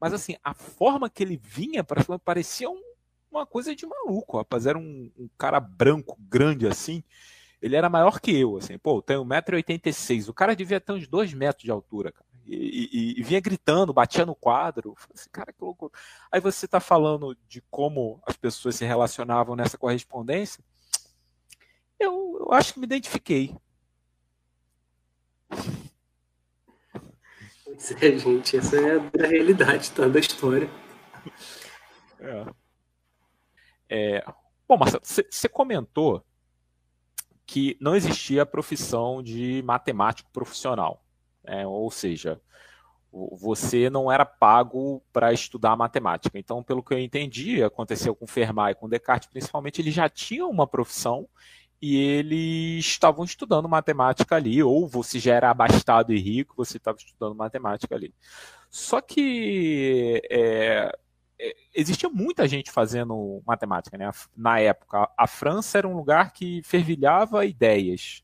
Mas 0.00 0.14
assim, 0.14 0.36
a 0.42 0.54
forma 0.54 1.10
que 1.10 1.22
ele 1.22 1.36
vinha 1.36 1.84
para 1.84 2.02
parecia 2.18 2.70
um, 2.70 2.80
uma 3.30 3.44
coisa 3.44 3.76
de 3.76 3.86
maluco. 3.86 4.38
Rapaz, 4.38 4.66
era 4.66 4.78
um, 4.78 5.10
um 5.18 5.28
cara 5.36 5.60
branco, 5.60 6.16
grande 6.18 6.66
assim 6.66 7.04
ele 7.60 7.76
era 7.76 7.88
maior 7.88 8.20
que 8.20 8.34
eu, 8.38 8.56
assim, 8.56 8.78
pô, 8.78 9.00
tem 9.00 9.16
1,86m. 9.16 10.28
O 10.28 10.34
cara 10.34 10.54
devia 10.54 10.80
ter 10.80 10.92
uns 10.92 11.06
2 11.06 11.32
metros 11.34 11.64
de 11.64 11.70
altura, 11.70 12.12
cara. 12.12 12.26
E, 12.46 12.88
e, 12.92 13.20
e, 13.20 13.22
vinha 13.24 13.40
gritando, 13.40 13.92
batia 13.92 14.24
no 14.24 14.34
quadro. 14.34 14.94
Assim, 15.12 15.28
cara, 15.32 15.52
que 15.52 15.64
loucura. 15.64 15.92
Aí 16.30 16.40
você 16.40 16.66
está 16.66 16.78
falando 16.78 17.36
de 17.48 17.60
como 17.70 18.22
as 18.24 18.36
pessoas 18.36 18.76
se 18.76 18.84
relacionavam 18.84 19.56
nessa 19.56 19.76
correspondência. 19.76 20.62
Eu, 21.98 22.38
eu 22.40 22.52
acho 22.52 22.74
que 22.74 22.78
me 22.78 22.86
identifiquei. 22.86 23.56
Pois 27.64 27.90
é, 28.00 28.16
gente, 28.16 28.56
essa 28.56 28.76
é 28.76 28.96
a 28.96 29.26
realidade 29.26 29.90
tá, 29.90 30.06
da 30.06 30.20
história. 30.20 30.70
É. 32.20 32.46
É, 33.88 34.24
bom, 34.68 34.76
Marcelo, 34.76 35.02
você 35.04 35.48
comentou 35.48 36.24
que 37.46 37.76
não 37.80 37.94
existia 37.94 38.42
a 38.42 38.46
profissão 38.46 39.22
de 39.22 39.62
matemático 39.62 40.30
profissional. 40.32 41.02
Né? 41.44 41.66
Ou 41.66 41.90
seja, 41.90 42.40
você 43.12 43.88
não 43.88 44.10
era 44.10 44.26
pago 44.26 45.02
para 45.12 45.32
estudar 45.32 45.76
matemática. 45.76 46.38
Então, 46.38 46.62
pelo 46.62 46.82
que 46.82 46.92
eu 46.92 46.98
entendi, 46.98 47.62
aconteceu 47.62 48.14
com 48.14 48.26
Fermat 48.26 48.72
e 48.72 48.74
com 48.74 48.88
Descartes, 48.88 49.28
principalmente, 49.28 49.80
eles 49.80 49.94
já 49.94 50.08
tinham 50.08 50.50
uma 50.50 50.66
profissão 50.66 51.28
e 51.80 51.96
eles 51.96 52.84
estavam 52.84 53.24
estudando 53.24 53.68
matemática 53.68 54.34
ali, 54.34 54.62
ou 54.62 54.88
você 54.88 55.18
já 55.18 55.34
era 55.34 55.50
abastado 55.50 56.12
e 56.12 56.18
rico, 56.18 56.54
você 56.56 56.78
estava 56.78 56.96
estudando 56.98 57.34
matemática 57.34 57.94
ali. 57.94 58.14
Só 58.70 59.00
que 59.00 60.22
é, 60.30 60.90
existia 61.74 62.08
muita 62.08 62.46
gente 62.48 62.70
fazendo 62.70 63.42
matemática, 63.46 63.96
né? 63.96 64.10
Na 64.36 64.58
época, 64.58 65.10
a 65.16 65.26
França 65.26 65.78
era 65.78 65.88
um 65.88 65.96
lugar 65.96 66.32
que 66.32 66.62
fervilhava 66.62 67.44
ideias. 67.44 68.22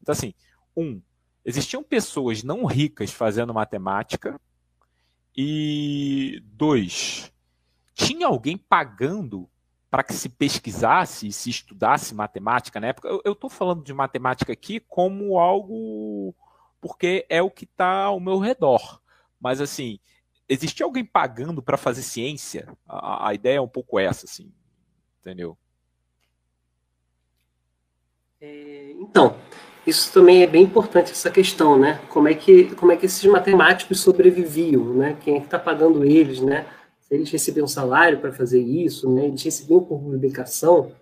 Então, 0.00 0.12
assim, 0.12 0.34
um, 0.76 1.00
existiam 1.44 1.82
pessoas 1.82 2.42
não 2.42 2.64
ricas 2.64 3.10
fazendo 3.10 3.52
matemática, 3.52 4.38
e 5.36 6.40
dois, 6.44 7.32
tinha 7.92 8.28
alguém 8.28 8.56
pagando 8.56 9.50
para 9.90 10.04
que 10.04 10.12
se 10.12 10.28
pesquisasse 10.28 11.28
e 11.28 11.32
se 11.32 11.50
estudasse 11.50 12.14
matemática 12.14 12.80
na 12.80 12.88
época. 12.88 13.08
Eu 13.24 13.32
estou 13.32 13.50
falando 13.50 13.82
de 13.82 13.92
matemática 13.92 14.52
aqui 14.52 14.80
como 14.80 15.38
algo 15.38 16.34
porque 16.80 17.26
é 17.28 17.40
o 17.40 17.50
que 17.50 17.64
está 17.64 18.04
ao 18.04 18.20
meu 18.20 18.38
redor. 18.38 19.00
Mas 19.40 19.60
assim, 19.60 19.98
existia 20.48 20.84
alguém 20.86 21.04
pagando 21.04 21.62
para 21.62 21.76
fazer 21.76 22.02
ciência? 22.02 22.68
A, 22.86 23.28
a, 23.28 23.34
ideia 23.34 23.56
é 23.56 23.60
um 23.60 23.68
pouco 23.68 23.98
essa, 23.98 24.26
assim, 24.26 24.52
entendeu? 25.20 25.56
É, 28.40 28.92
então, 28.98 29.36
isso 29.86 30.12
também 30.12 30.42
é 30.42 30.46
bem 30.46 30.64
importante 30.64 31.12
essa 31.12 31.30
questão, 31.30 31.78
né? 31.78 32.00
Como 32.08 32.28
é 32.28 32.34
que 32.34 32.74
como 32.74 32.92
é 32.92 32.96
que 32.96 33.06
esses 33.06 33.24
matemáticos 33.24 34.00
sobreviviam, 34.00 34.94
né? 34.94 35.16
Quem 35.22 35.36
é 35.36 35.40
que 35.40 35.46
está 35.46 35.58
pagando 35.58 36.04
eles, 36.04 36.40
né? 36.40 36.66
Se 37.00 37.14
eles 37.14 37.30
recebiam 37.30 37.66
salário 37.66 38.18
para 38.20 38.32
fazer 38.32 38.60
isso, 38.60 39.10
né? 39.12 39.26
Eles 39.26 39.42
recebiam 39.42 39.82
por 39.82 40.00
publicação. 40.00 40.92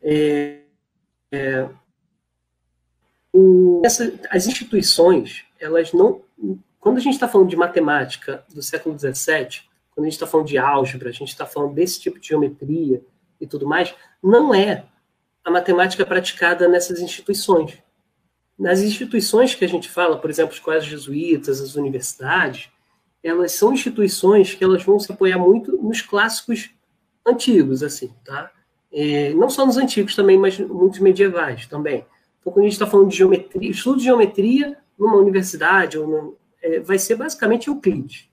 É, 0.00 0.60
é, 1.32 1.68
o, 3.32 3.82
essa, 3.84 4.18
as 4.30 4.46
instituições, 4.46 5.44
elas 5.58 5.92
não. 5.92 6.22
Quando 6.86 6.98
a 6.98 7.00
gente 7.00 7.14
está 7.14 7.26
falando 7.26 7.48
de 7.48 7.56
matemática 7.56 8.44
do 8.54 8.62
século 8.62 8.96
XVII, 8.96 9.62
quando 9.90 10.04
a 10.06 10.08
gente 10.08 10.12
está 10.12 10.24
falando 10.24 10.46
de 10.46 10.56
álgebra, 10.56 11.08
a 11.08 11.12
gente 11.12 11.30
está 11.30 11.44
falando 11.44 11.74
desse 11.74 11.98
tipo 11.98 12.20
de 12.20 12.28
geometria 12.28 13.02
e 13.40 13.44
tudo 13.44 13.66
mais, 13.66 13.92
não 14.22 14.54
é 14.54 14.84
a 15.44 15.50
matemática 15.50 16.06
praticada 16.06 16.68
nessas 16.68 17.00
instituições. 17.00 17.82
Nas 18.56 18.82
instituições 18.82 19.52
que 19.52 19.64
a 19.64 19.68
gente 19.68 19.88
fala, 19.88 20.16
por 20.16 20.30
exemplo, 20.30 20.52
as 20.52 20.58
escolas 20.58 20.84
jesuítas, 20.84 21.60
as 21.60 21.74
universidades, 21.74 22.70
elas 23.20 23.50
são 23.50 23.72
instituições 23.72 24.54
que 24.54 24.62
elas 24.62 24.84
vão 24.84 25.00
se 25.00 25.10
apoiar 25.10 25.38
muito 25.38 25.76
nos 25.78 26.00
clássicos 26.02 26.70
antigos, 27.26 27.82
assim, 27.82 28.14
tá? 28.24 28.48
É, 28.92 29.34
não 29.34 29.50
só 29.50 29.66
nos 29.66 29.76
antigos 29.76 30.14
também, 30.14 30.38
mas 30.38 30.56
muitos 30.60 31.00
medievais 31.00 31.66
também. 31.66 32.06
Então, 32.38 32.52
quando 32.52 32.60
a 32.60 32.68
gente 32.68 32.74
está 32.74 32.86
falando 32.86 33.08
de 33.08 33.16
geometria, 33.16 33.72
estudo 33.72 33.98
de 33.98 34.04
geometria 34.04 34.78
numa 34.96 35.16
universidade, 35.16 35.98
ou 35.98 36.06
no, 36.06 36.45
é, 36.66 36.80
vai 36.80 36.98
ser 36.98 37.14
basicamente 37.14 37.68
Euclides, 37.68 38.28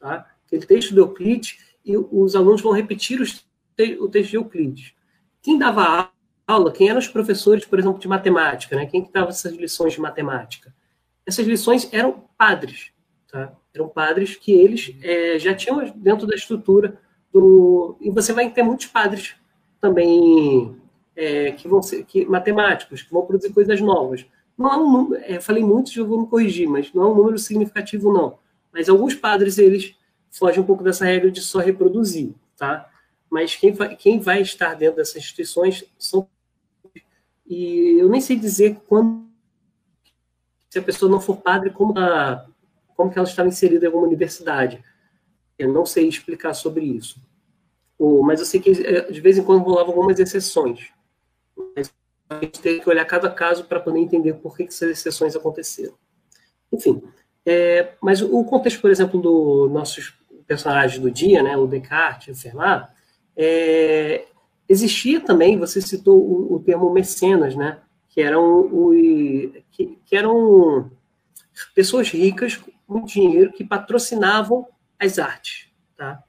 tá? 0.00 0.26
Aquele 0.46 0.64
texto 0.64 0.94
de 0.94 1.00
Euclides, 1.00 1.58
e 1.84 1.96
os 1.96 2.34
alunos 2.34 2.62
vão 2.62 2.72
repetir 2.72 3.20
os, 3.20 3.46
o 4.00 4.08
texto 4.08 4.30
de 4.30 4.36
Euclides. 4.36 4.94
Quem 5.42 5.58
dava 5.58 6.10
aula, 6.46 6.72
quem 6.72 6.88
eram 6.88 6.98
os 6.98 7.08
professores, 7.08 7.66
por 7.66 7.78
exemplo, 7.78 7.98
de 7.98 8.08
matemática, 8.08 8.74
né? 8.74 8.86
Quem 8.86 9.04
que 9.04 9.12
dava 9.12 9.28
essas 9.28 9.52
lições 9.54 9.92
de 9.92 10.00
matemática? 10.00 10.74
Essas 11.26 11.46
lições 11.46 11.88
eram 11.92 12.24
padres, 12.38 12.90
tá? 13.30 13.52
Eram 13.74 13.88
padres 13.88 14.36
que 14.36 14.52
eles 14.52 14.94
é, 15.02 15.38
já 15.38 15.54
tinham 15.54 15.90
dentro 15.96 16.26
da 16.26 16.34
estrutura 16.34 16.98
do... 17.32 17.96
E 18.00 18.10
você 18.10 18.32
vai 18.32 18.50
ter 18.50 18.62
muitos 18.62 18.86
padres 18.86 19.34
também 19.80 20.74
é, 21.14 21.52
que 21.52 21.68
vão 21.68 21.82
ser 21.82 22.04
que, 22.04 22.24
matemáticos, 22.24 23.02
que 23.02 23.12
vão 23.12 23.26
produzir 23.26 23.52
coisas 23.52 23.80
novas. 23.80 24.24
Não 24.56 24.72
é 24.72 24.76
um 24.76 24.92
número, 24.92 25.42
falei 25.42 25.64
muitos, 25.64 25.96
eu 25.96 26.06
vou 26.06 26.20
me 26.20 26.26
corrigir, 26.26 26.68
mas 26.68 26.92
não 26.92 27.02
é 27.02 27.06
um 27.06 27.14
número 27.14 27.38
significativo, 27.38 28.12
não. 28.12 28.38
Mas 28.72 28.88
alguns 28.88 29.14
padres, 29.14 29.58
eles 29.58 29.94
fogem 30.30 30.62
um 30.62 30.66
pouco 30.66 30.82
dessa 30.82 31.04
regra 31.04 31.30
de 31.30 31.40
só 31.40 31.58
reproduzir, 31.58 32.32
tá? 32.56 32.90
Mas 33.30 33.56
quem 33.56 33.72
vai, 33.72 33.96
quem 33.96 34.20
vai 34.20 34.42
estar 34.42 34.74
dentro 34.74 34.96
dessas 34.96 35.16
instituições 35.16 35.84
são 35.98 36.28
e 37.46 37.98
eu 37.98 38.08
nem 38.08 38.20
sei 38.20 38.36
dizer 38.36 38.80
quando 38.86 39.24
se 40.70 40.78
a 40.78 40.82
pessoa 40.82 41.10
não 41.10 41.20
for 41.20 41.36
padre, 41.36 41.70
como, 41.70 41.96
a, 41.98 42.46
como 42.96 43.10
que 43.10 43.18
ela 43.18 43.28
estava 43.28 43.48
inserida 43.48 43.84
em 43.84 43.86
alguma 43.86 44.06
universidade. 44.06 44.82
Eu 45.58 45.72
não 45.72 45.86
sei 45.86 46.08
explicar 46.08 46.54
sobre 46.54 46.84
isso. 46.84 47.20
Mas 48.24 48.40
eu 48.40 48.46
sei 48.46 48.60
que 48.60 48.70
é, 48.70 49.10
de 49.10 49.20
vez 49.20 49.38
em 49.38 49.44
quando 49.44 49.62
rolavam 49.62 49.94
algumas 49.94 50.18
exceções. 50.18 50.90
Mas 51.76 51.92
a 52.28 52.40
gente 52.40 52.60
tem 52.60 52.80
que 52.80 52.88
olhar 52.88 53.04
cada 53.04 53.30
caso 53.30 53.64
para 53.64 53.80
poder 53.80 54.00
entender 54.00 54.34
por 54.34 54.56
que, 54.56 54.64
que 54.64 54.72
essas 54.72 54.90
exceções 54.90 55.36
aconteceram. 55.36 55.94
Enfim, 56.72 57.02
é, 57.44 57.92
mas 58.00 58.22
o 58.22 58.44
contexto, 58.44 58.80
por 58.80 58.90
exemplo, 58.90 59.20
do 59.20 59.68
nossos 59.68 60.14
personagens 60.46 61.00
do 61.00 61.10
dia, 61.10 61.42
né, 61.42 61.56
o 61.56 61.66
Descartes, 61.66 62.36
o 62.36 62.40
Fermat, 62.40 62.88
é, 63.36 64.26
Existia 64.68 65.20
também, 65.20 65.58
você 65.58 65.80
citou 65.80 66.18
o, 66.18 66.54
o 66.54 66.60
termo 66.60 66.90
mecenas, 66.90 67.54
né? 67.54 67.78
Que 68.08 68.22
eram, 68.22 68.70
que, 69.70 69.98
que 70.04 70.16
eram 70.16 70.90
pessoas 71.74 72.08
ricas 72.08 72.60
com 72.86 73.04
dinheiro 73.04 73.52
que 73.52 73.64
patrocinavam 73.64 74.66
as 74.98 75.18
artes, 75.18 75.68
tá? 75.96 76.22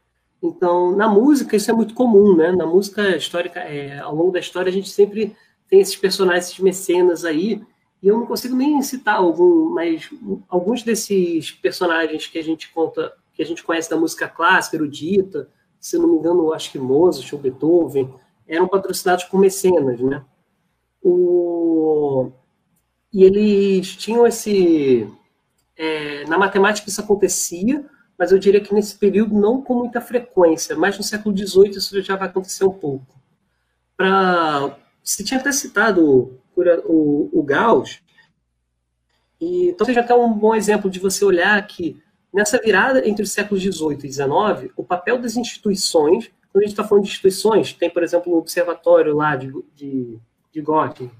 Então, 0.43 0.95
na 0.95 1.07
música 1.07 1.55
isso 1.55 1.71
é 1.71 1.73
muito 1.73 1.93
comum, 1.93 2.35
né? 2.35 2.51
Na 2.51 2.65
música 2.65 3.15
histórica, 3.15 3.61
é, 3.61 3.99
ao 3.99 4.13
longo 4.13 4.31
da 4.31 4.39
história, 4.39 4.69
a 4.69 4.73
gente 4.73 4.89
sempre 4.89 5.35
tem 5.69 5.79
esses 5.79 5.95
personagens, 5.95 6.47
esses 6.47 6.59
mecenas 6.59 7.25
aí, 7.25 7.61
e 8.01 8.07
eu 8.07 8.17
não 8.17 8.25
consigo 8.25 8.55
nem 8.55 8.81
citar 8.81 9.15
algum, 9.15 9.69
mas 9.71 10.09
alguns 10.47 10.83
desses 10.83 11.51
personagens 11.51 12.27
que 12.27 12.37
a 12.37 12.43
gente 12.43 12.71
conta, 12.71 13.13
que 13.33 13.41
a 13.41 13.45
gente 13.45 13.63
conhece 13.63 13.89
da 13.89 13.97
música 13.97 14.27
clássica, 14.27 14.77
erudita, 14.77 15.49
se 15.79 15.97
não 15.97 16.07
me 16.07 16.17
engano, 16.17 16.53
acho 16.53 16.71
que 16.71 16.79
Mozart 16.79 17.31
ou 17.33 17.39
Beethoven, 17.39 18.13
eram 18.47 18.67
patrocinados 18.67 19.25
por 19.25 19.39
mecenas, 19.39 19.99
né? 19.99 20.23
O... 21.01 22.31
E 23.11 23.23
eles 23.23 23.95
tinham 23.95 24.25
esse... 24.25 25.07
É, 25.77 26.25
na 26.25 26.37
matemática 26.37 26.89
isso 26.89 27.01
acontecia, 27.01 27.85
mas 28.17 28.31
eu 28.31 28.39
diria 28.39 28.61
que 28.61 28.73
nesse 28.73 28.95
período 28.95 29.35
não 29.35 29.61
com 29.61 29.75
muita 29.75 29.99
frequência, 29.99 30.75
mas 30.75 30.97
no 30.97 31.03
século 31.03 31.35
XVIII 31.35 31.71
isso 31.71 32.01
já 32.01 32.15
vai 32.15 32.27
acontecer 32.27 32.65
um 32.65 32.71
pouco. 32.71 33.05
Pra... 33.97 34.77
Você 35.05 35.23
tinha 35.23 35.39
até 35.39 35.51
citado 35.51 36.37
o, 36.57 37.29
o 37.31 37.43
Gauss, 37.43 38.01
e 39.39 39.69
então 39.69 39.85
seja 39.85 40.01
até 40.01 40.13
um 40.13 40.33
bom 40.33 40.55
exemplo 40.55 40.89
de 40.89 40.99
você 40.99 41.23
olhar 41.23 41.65
que 41.67 42.01
nessa 42.33 42.59
virada 42.59 43.07
entre 43.07 43.23
os 43.23 43.31
séculos 43.31 43.61
XVIII 43.63 43.99
e 44.03 44.11
XIX, 44.11 44.73
o 44.75 44.83
papel 44.83 45.17
das 45.17 45.37
instituições 45.37 46.31
quando 46.55 46.63
a 46.63 46.67
gente 46.67 46.73
está 46.73 46.85
falando 46.85 47.03
de 47.03 47.09
instituições, 47.09 47.73
tem, 47.73 47.89
por 47.89 48.01
exemplo, 48.01 48.31
o 48.31 48.37
observatório 48.37 49.13
lá 49.13 49.35
de, 49.35 49.51
de, 49.75 50.17
de 50.53 50.61
Göttingen, 50.61 51.11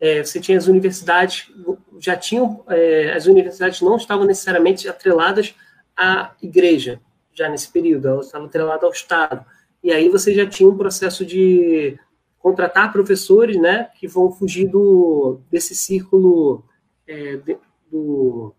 é, 0.00 0.24
você 0.24 0.40
tinha 0.40 0.56
as 0.56 0.66
universidades, 0.66 1.52
já 2.00 2.16
tinham, 2.16 2.64
é, 2.68 3.12
as 3.12 3.26
universidades 3.26 3.82
não 3.82 3.96
estavam 3.96 4.24
necessariamente 4.24 4.88
atreladas 4.88 5.54
à 5.94 6.32
igreja, 6.42 7.02
já 7.34 7.50
nesse 7.50 7.70
período, 7.70 8.08
elas 8.08 8.26
estavam 8.26 8.46
atreladas 8.46 8.82
ao 8.82 8.90
Estado. 8.90 9.44
E 9.84 9.92
aí 9.92 10.08
você 10.08 10.32
já 10.32 10.46
tinha 10.46 10.66
um 10.66 10.76
processo 10.76 11.22
de 11.22 11.98
contratar 12.38 12.92
professores, 12.92 13.60
né, 13.60 13.90
que 13.98 14.06
vão 14.06 14.30
fugir 14.30 14.68
do, 14.68 15.40
desse 15.50 15.74
círculo 15.74 16.64
é, 17.06 17.36
de, 17.36 17.58
do 17.90 18.54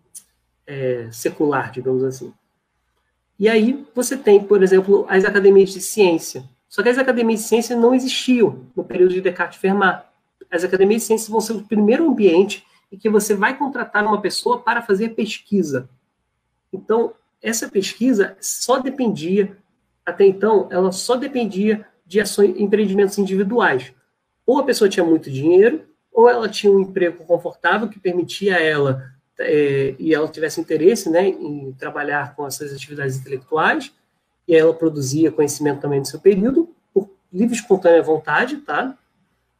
é, 0.66 1.08
secular, 1.10 1.70
digamos 1.70 2.04
assim. 2.04 2.32
E 3.38 3.48
aí 3.48 3.86
você 3.94 4.16
tem, 4.16 4.42
por 4.44 4.62
exemplo, 4.62 5.06
as 5.08 5.24
academias 5.24 5.70
de 5.70 5.80
ciência. 5.80 6.44
Só 6.68 6.82
que 6.82 6.88
as 6.88 6.98
academias 6.98 7.40
de 7.40 7.46
ciência 7.46 7.74
não 7.74 7.94
existiam 7.94 8.66
no 8.76 8.84
período 8.84 9.14
de 9.14 9.20
Descartes 9.20 9.58
e 9.58 9.60
Fermat. 9.60 10.04
As 10.50 10.62
academias 10.62 11.02
de 11.02 11.06
ciência 11.06 11.30
vão 11.30 11.40
ser 11.40 11.54
o 11.54 11.62
primeiro 11.62 12.08
ambiente 12.08 12.64
em 12.92 12.98
que 12.98 13.08
você 13.08 13.34
vai 13.34 13.56
contratar 13.56 14.04
uma 14.04 14.20
pessoa 14.20 14.60
para 14.60 14.82
fazer 14.82 15.10
pesquisa. 15.10 15.88
Então, 16.72 17.14
essa 17.42 17.68
pesquisa 17.68 18.36
só 18.40 18.78
dependia, 18.78 19.56
até 20.04 20.26
então, 20.26 20.68
ela 20.70 20.92
só 20.92 21.16
dependia 21.16 21.86
de 22.10 22.20
ações, 22.20 22.58
empreendimentos 22.58 23.16
individuais. 23.18 23.92
Ou 24.44 24.58
a 24.58 24.64
pessoa 24.64 24.90
tinha 24.90 25.06
muito 25.06 25.30
dinheiro, 25.30 25.82
ou 26.12 26.28
ela 26.28 26.48
tinha 26.48 26.72
um 26.72 26.80
emprego 26.80 27.24
confortável 27.24 27.88
que 27.88 28.00
permitia 28.00 28.56
a 28.56 28.60
ela 28.60 29.12
é, 29.38 29.94
e 29.96 30.12
ela 30.12 30.26
tivesse 30.26 30.60
interesse 30.60 31.08
né, 31.08 31.28
em 31.28 31.72
trabalhar 31.78 32.34
com 32.34 32.44
essas 32.44 32.74
atividades 32.74 33.16
intelectuais, 33.16 33.92
e 34.46 34.56
ela 34.56 34.74
produzia 34.74 35.30
conhecimento 35.30 35.82
também 35.82 36.00
no 36.00 36.04
seu 36.04 36.18
período, 36.18 36.68
por 36.92 37.08
livre 37.32 37.54
e 37.54 37.60
espontânea 37.60 38.02
vontade, 38.02 38.56
tá? 38.56 38.98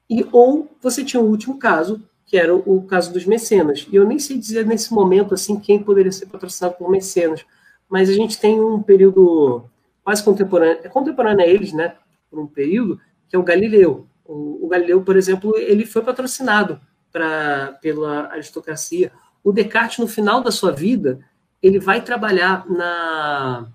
E, 0.08 0.26
ou 0.32 0.68
você 0.82 1.04
tinha 1.04 1.22
o 1.22 1.26
um 1.26 1.30
último 1.30 1.56
caso, 1.56 2.02
que 2.26 2.36
era 2.36 2.52
o, 2.52 2.82
caso 2.82 3.12
dos 3.12 3.24
mecenas. 3.24 3.86
E 3.88 3.94
eu 3.94 4.04
nem 4.04 4.18
sei 4.18 4.36
dizer 4.36 4.66
nesse 4.66 4.92
momento 4.92 5.34
assim 5.34 5.60
quem 5.60 5.80
poderia 5.80 6.10
ser 6.10 6.26
patrocinado 6.26 6.74
por 6.74 6.90
mecenas, 6.90 7.46
mas 7.88 8.10
a 8.10 8.12
gente 8.12 8.40
tem 8.40 8.60
um 8.60 8.82
período 8.82 9.64
quase 10.02 10.24
contemporâneo, 10.24 10.80
é 10.82 10.88
contemporâneo 10.88 11.44
a 11.44 11.48
eles, 11.48 11.72
né, 11.72 11.94
por 12.30 12.38
um 12.38 12.46
período, 12.46 13.00
que 13.28 13.34
é 13.34 13.38
o 13.38 13.42
Galileu. 13.42 14.06
O, 14.24 14.66
o 14.66 14.68
Galileu, 14.68 15.02
por 15.02 15.16
exemplo, 15.16 15.56
ele 15.56 15.84
foi 15.84 16.02
patrocinado 16.02 16.80
pra, 17.10 17.78
pela 17.82 18.30
aristocracia 18.32 19.10
o 19.42 19.52
Descartes, 19.52 19.98
no 19.98 20.06
final 20.06 20.42
da 20.42 20.50
sua 20.50 20.70
vida, 20.70 21.20
ele 21.62 21.78
vai 21.78 22.02
trabalhar 22.02 22.68
na 22.68 23.68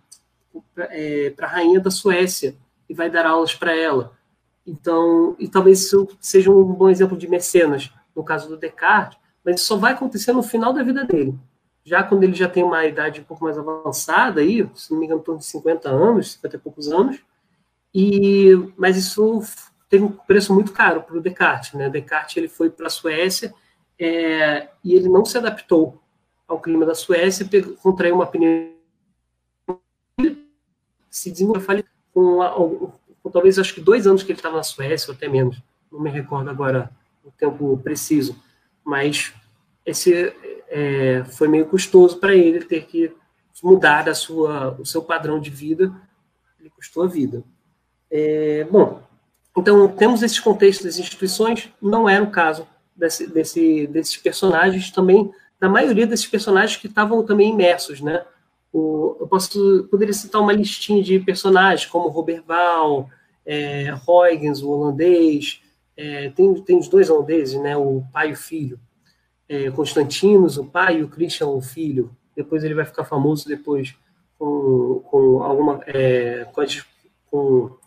é, 0.78 1.32
para 1.32 1.48
a 1.48 1.50
rainha 1.50 1.80
da 1.80 1.92
Suécia 1.92 2.56
e 2.88 2.94
vai 2.94 3.10
dar 3.10 3.26
aulas 3.26 3.54
para 3.54 3.76
ela. 3.76 4.14
Então, 4.66 5.36
e 5.40 5.48
talvez 5.48 5.82
isso 5.82 6.08
seja 6.20 6.52
um 6.52 6.64
bom 6.64 6.90
exemplo 6.90 7.18
de 7.18 7.28
mecenas, 7.28 7.92
no 8.16 8.24
caso 8.24 8.48
do 8.48 8.58
Descartes, 8.58 9.20
mas 9.44 9.56
isso 9.56 9.66
só 9.66 9.76
vai 9.76 9.94
acontecer 9.94 10.34
no 10.34 10.44
final 10.44 10.74
da 10.74 10.84
vida 10.84 11.04
dele. 11.04 11.36
Já 11.84 12.04
quando 12.04 12.24
ele 12.24 12.34
já 12.34 12.50
tem 12.50 12.64
uma 12.64 12.84
idade 12.86 13.22
um 13.22 13.24
pouco 13.24 13.44
mais 13.44 13.58
avançada, 13.58 14.42
aí, 14.42 14.68
se 14.74 14.92
não 14.92 15.00
me 15.00 15.06
engano, 15.06 15.22
em 15.22 15.24
torno 15.24 15.40
de 15.40 15.46
50 15.46 15.90
anos, 15.90 16.34
50 16.34 16.56
e 16.56 16.60
poucos 16.60 16.92
anos, 16.92 17.22
e, 17.98 18.52
mas 18.76 18.98
isso 18.98 19.42
teve 19.90 20.04
um 20.04 20.12
preço 20.12 20.54
muito 20.54 20.74
caro 20.74 21.02
para 21.02 21.16
o 21.16 21.22
Descartes. 21.22 21.72
Né? 21.72 21.90
Descartes 21.90 22.36
ele 22.36 22.50
foi 22.50 22.70
para 22.70 22.88
a 22.88 22.90
Suécia 22.90 23.54
é, 23.98 24.68
e 24.84 24.94
ele 24.94 25.08
não 25.08 25.24
se 25.24 25.38
adaptou 25.38 26.04
ao 26.46 26.60
clima 26.60 26.86
da 26.86 26.94
Suécia, 26.94 27.46
pegou, 27.46 27.74
contraiu 27.76 28.16
uma 28.16 28.28
pneumonia, 28.28 28.76
se 31.10 31.32
desenvolveu 31.32 31.86
com, 32.14 32.92
com, 33.24 33.32
talvez 33.32 33.58
acho 33.58 33.74
que 33.74 33.80
dois 33.80 34.06
anos 34.06 34.24
que 34.24 34.32
ele 34.34 34.40
estava 34.40 34.58
na 34.58 34.64
Suécia, 34.64 35.10
ou 35.10 35.16
até 35.16 35.30
menos, 35.30 35.64
não 35.90 36.02
me 36.02 36.10
recordo 36.10 36.50
agora 36.50 36.92
o 37.24 37.32
tempo 37.32 37.78
preciso, 37.78 38.36
mas 38.84 39.34
esse 39.86 40.34
é, 40.68 41.24
foi 41.24 41.48
meio 41.48 41.66
custoso 41.66 42.20
para 42.20 42.36
ele 42.36 42.66
ter 42.66 42.86
que 42.86 43.16
mudar 43.64 44.10
a 44.10 44.14
sua, 44.14 44.76
o 44.78 44.86
seu 44.86 45.02
padrão 45.02 45.40
de 45.40 45.50
vida, 45.50 45.96
ele 46.60 46.70
custou 46.70 47.04
a 47.04 47.08
vida. 47.08 47.42
É, 48.12 48.66
bom, 48.70 49.02
então 49.58 49.88
temos 49.88 50.22
esses 50.22 50.40
contextos 50.40 50.86
das 50.86 51.00
instituições, 51.00 51.70
não 51.82 52.08
era 52.08 52.24
o 52.24 52.32
caso 52.32 52.68
desse, 52.96 53.28
desse, 53.28 53.88
desses 53.88 54.18
personagens 54.18 54.92
também, 54.92 55.32
da 55.60 55.70
maioria 55.70 56.06
desses 56.06 56.28
personagens 56.28 56.80
que 56.80 56.88
estavam 56.88 57.24
também 57.26 57.52
imersos, 57.52 58.02
né? 58.02 58.24
O, 58.72 59.16
eu 59.22 59.28
posso, 59.28 59.88
poderia 59.90 60.14
citar 60.14 60.42
uma 60.42 60.52
listinha 60.52 61.02
de 61.02 61.20
personagens, 61.20 61.90
como 61.90 62.10
Robert 62.10 62.44
Val, 62.46 63.10
é, 63.46 63.94
Huygens, 64.06 64.62
o 64.62 64.70
holandês, 64.70 65.62
é, 65.96 66.30
tem, 66.30 66.54
tem 66.62 66.78
os 66.78 66.90
dois 66.90 67.10
holandeses, 67.10 67.60
né? 67.62 67.78
O 67.78 68.04
pai 68.12 68.30
e 68.30 68.34
o 68.34 68.38
filho. 68.38 68.80
É, 69.48 69.72
Constantinos, 69.72 70.58
o 70.58 70.66
pai, 70.66 71.00
e 71.00 71.04
o 71.04 71.08
Christian, 71.08 71.48
o 71.48 71.62
filho. 71.62 72.16
Depois 72.36 72.64
ele 72.64 72.74
vai 72.74 72.86
ficar 72.86 73.06
famoso 73.06 73.48
depois 73.48 73.96
com, 74.38 75.02
com 75.06 75.42
alguma... 75.42 75.80
É, 75.88 76.46
com, 76.52 76.62
com 77.36 77.78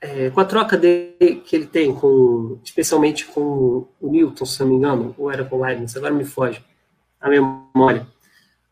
é, 0.00 0.30
com 0.30 0.40
a 0.40 0.44
troca 0.44 0.78
que 0.78 1.54
ele 1.54 1.66
tem, 1.66 1.94
com, 1.94 2.58
especialmente 2.64 3.26
com 3.26 3.86
o 4.00 4.10
Newton, 4.10 4.46
se 4.46 4.60
não 4.60 4.68
me 4.68 4.74
engano, 4.76 5.14
ou 5.18 5.30
era 5.30 5.44
com 5.44 5.56
o 5.56 5.62
Leibniz, 5.62 5.94
agora 5.94 6.14
me 6.14 6.24
foge 6.24 6.64
a 7.20 7.28
memória. 7.28 8.06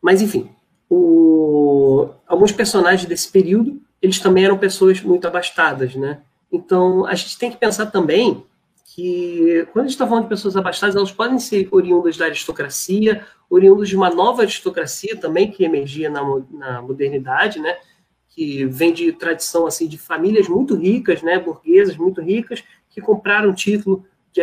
Mas, 0.01 0.23
enfim, 0.23 0.49
o, 0.89 2.09
alguns 2.27 2.51
personagens 2.51 3.07
desse 3.07 3.29
período, 3.29 3.79
eles 4.01 4.19
também 4.19 4.45
eram 4.45 4.57
pessoas 4.57 5.01
muito 5.01 5.27
abastadas, 5.27 5.93
né? 5.93 6.21
Então, 6.51 7.05
a 7.05 7.13
gente 7.13 7.37
tem 7.37 7.51
que 7.51 7.57
pensar 7.57 7.87
também 7.87 8.43
que, 8.83 9.67
quando 9.71 9.85
a 9.85 9.87
gente 9.87 9.95
está 9.95 10.07
falando 10.07 10.23
de 10.23 10.29
pessoas 10.29 10.57
abastadas, 10.57 10.95
elas 10.95 11.11
podem 11.11 11.37
ser 11.37 11.67
oriundas 11.69 12.17
da 12.17 12.25
aristocracia, 12.25 13.23
oriundas 13.47 13.87
de 13.87 13.95
uma 13.95 14.09
nova 14.09 14.41
aristocracia 14.41 15.15
também 15.15 15.51
que 15.51 15.63
emergia 15.63 16.09
na, 16.09 16.23
na 16.49 16.81
modernidade, 16.81 17.59
né? 17.59 17.77
Que 18.39 18.63
vem 18.67 18.93
de 18.93 19.11
tradição 19.11 19.67
assim 19.67 19.85
de 19.85 19.97
famílias 19.97 20.47
muito 20.47 20.73
ricas, 20.73 21.21
né, 21.21 21.37
burguesas 21.37 21.97
muito 21.97 22.21
ricas, 22.21 22.63
que 22.89 23.01
compraram 23.01 23.53
título 23.53 24.05
de 24.31 24.39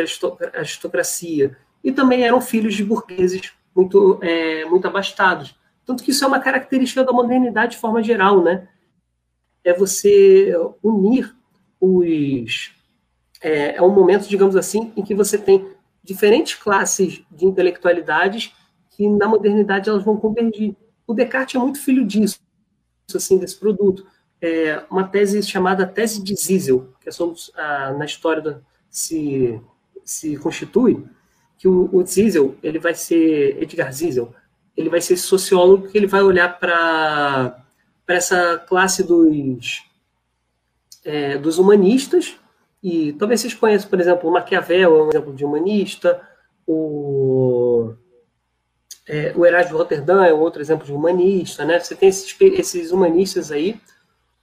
aristocracia 0.55 1.57
e 1.83 1.91
também 1.91 2.23
eram 2.23 2.39
filhos 2.39 2.75
de 2.75 2.85
burgueses 2.85 3.55
muito 3.75 4.19
é, 4.23 4.67
muito 4.67 4.87
abastados. 4.87 5.59
Tanto 5.87 6.05
que 6.05 6.11
isso 6.11 6.23
é 6.23 6.27
uma 6.27 6.41
característica 6.41 7.03
da 7.03 7.11
modernidade 7.11 7.73
de 7.73 7.79
forma 7.79 8.03
geral, 8.03 8.43
né? 8.43 8.69
É 9.65 9.73
você 9.73 10.55
unir 10.83 11.35
os 11.81 12.75
é, 13.41 13.77
é 13.77 13.83
um 13.83 13.95
momento, 13.95 14.29
digamos 14.29 14.57
assim, 14.57 14.93
em 14.95 15.03
que 15.03 15.15
você 15.15 15.39
tem 15.39 15.71
diferentes 16.05 16.55
classes 16.55 17.25
de 17.31 17.47
intelectualidades 17.47 18.55
que 18.91 19.09
na 19.09 19.27
modernidade 19.27 19.89
elas 19.89 20.05
vão 20.05 20.19
convergir. 20.19 20.77
O 21.07 21.15
Descartes 21.15 21.55
é 21.55 21.59
muito 21.59 21.81
filho 21.81 22.05
disso 22.05 22.46
assim 23.15 23.39
desse 23.39 23.57
produto. 23.57 24.07
É 24.41 24.83
uma 24.91 25.05
tese 25.05 25.43
chamada 25.43 25.87
tese 25.87 26.23
de 26.23 26.35
Ziesel, 26.35 26.89
que 27.01 27.09
é 27.09 27.13
sobre, 27.13 27.39
a, 27.55 27.93
na 27.93 28.05
história 28.05 28.63
se, 28.91 29.61
se 30.05 30.37
constitui, 30.37 31.05
que 31.59 31.69
o, 31.69 31.89
o 31.93 32.05
Ziesel, 32.05 32.55
ele 32.63 32.79
vai 32.79 32.95
ser, 32.95 33.63
Edgar 33.63 33.93
Ziesel, 33.93 34.35
ele 34.77 34.91
vai 34.91 35.01
ser 35.01 35.17
sociólogo 35.17 35.89
que 35.89 35.97
ele 35.97 36.07
vai 36.07 36.23
olhar 36.23 36.59
para 36.59 37.65
essa 38.09 38.59
classe 38.59 39.03
dos, 39.03 39.85
é, 41.05 41.39
dos 41.39 41.59
humanistas, 41.59 42.37
e 42.83 43.15
talvez 43.15 43.41
vocês 43.41 43.55
conheçam, 43.55 43.89
por 43.89 44.01
exemplo, 44.01 44.29
o 44.29 44.33
Maquiavel 44.33 44.97
é 44.97 45.03
um 45.03 45.09
exemplo 45.09 45.35
de 45.35 45.45
humanista, 45.45 46.21
o 46.67 47.95
é, 49.09 49.33
o 49.37 49.47
Erasmo 49.47 49.71
de 49.71 49.77
Roterdã 49.77 50.25
é 50.25 50.33
outro 50.33 50.61
exemplo 50.61 50.85
de 50.85 50.93
humanista, 50.93 51.65
né? 51.65 51.79
Você 51.79 51.95
tem 51.95 52.09
esses, 52.09 52.35
esses 52.41 52.91
humanistas 52.91 53.53
aí. 53.53 53.81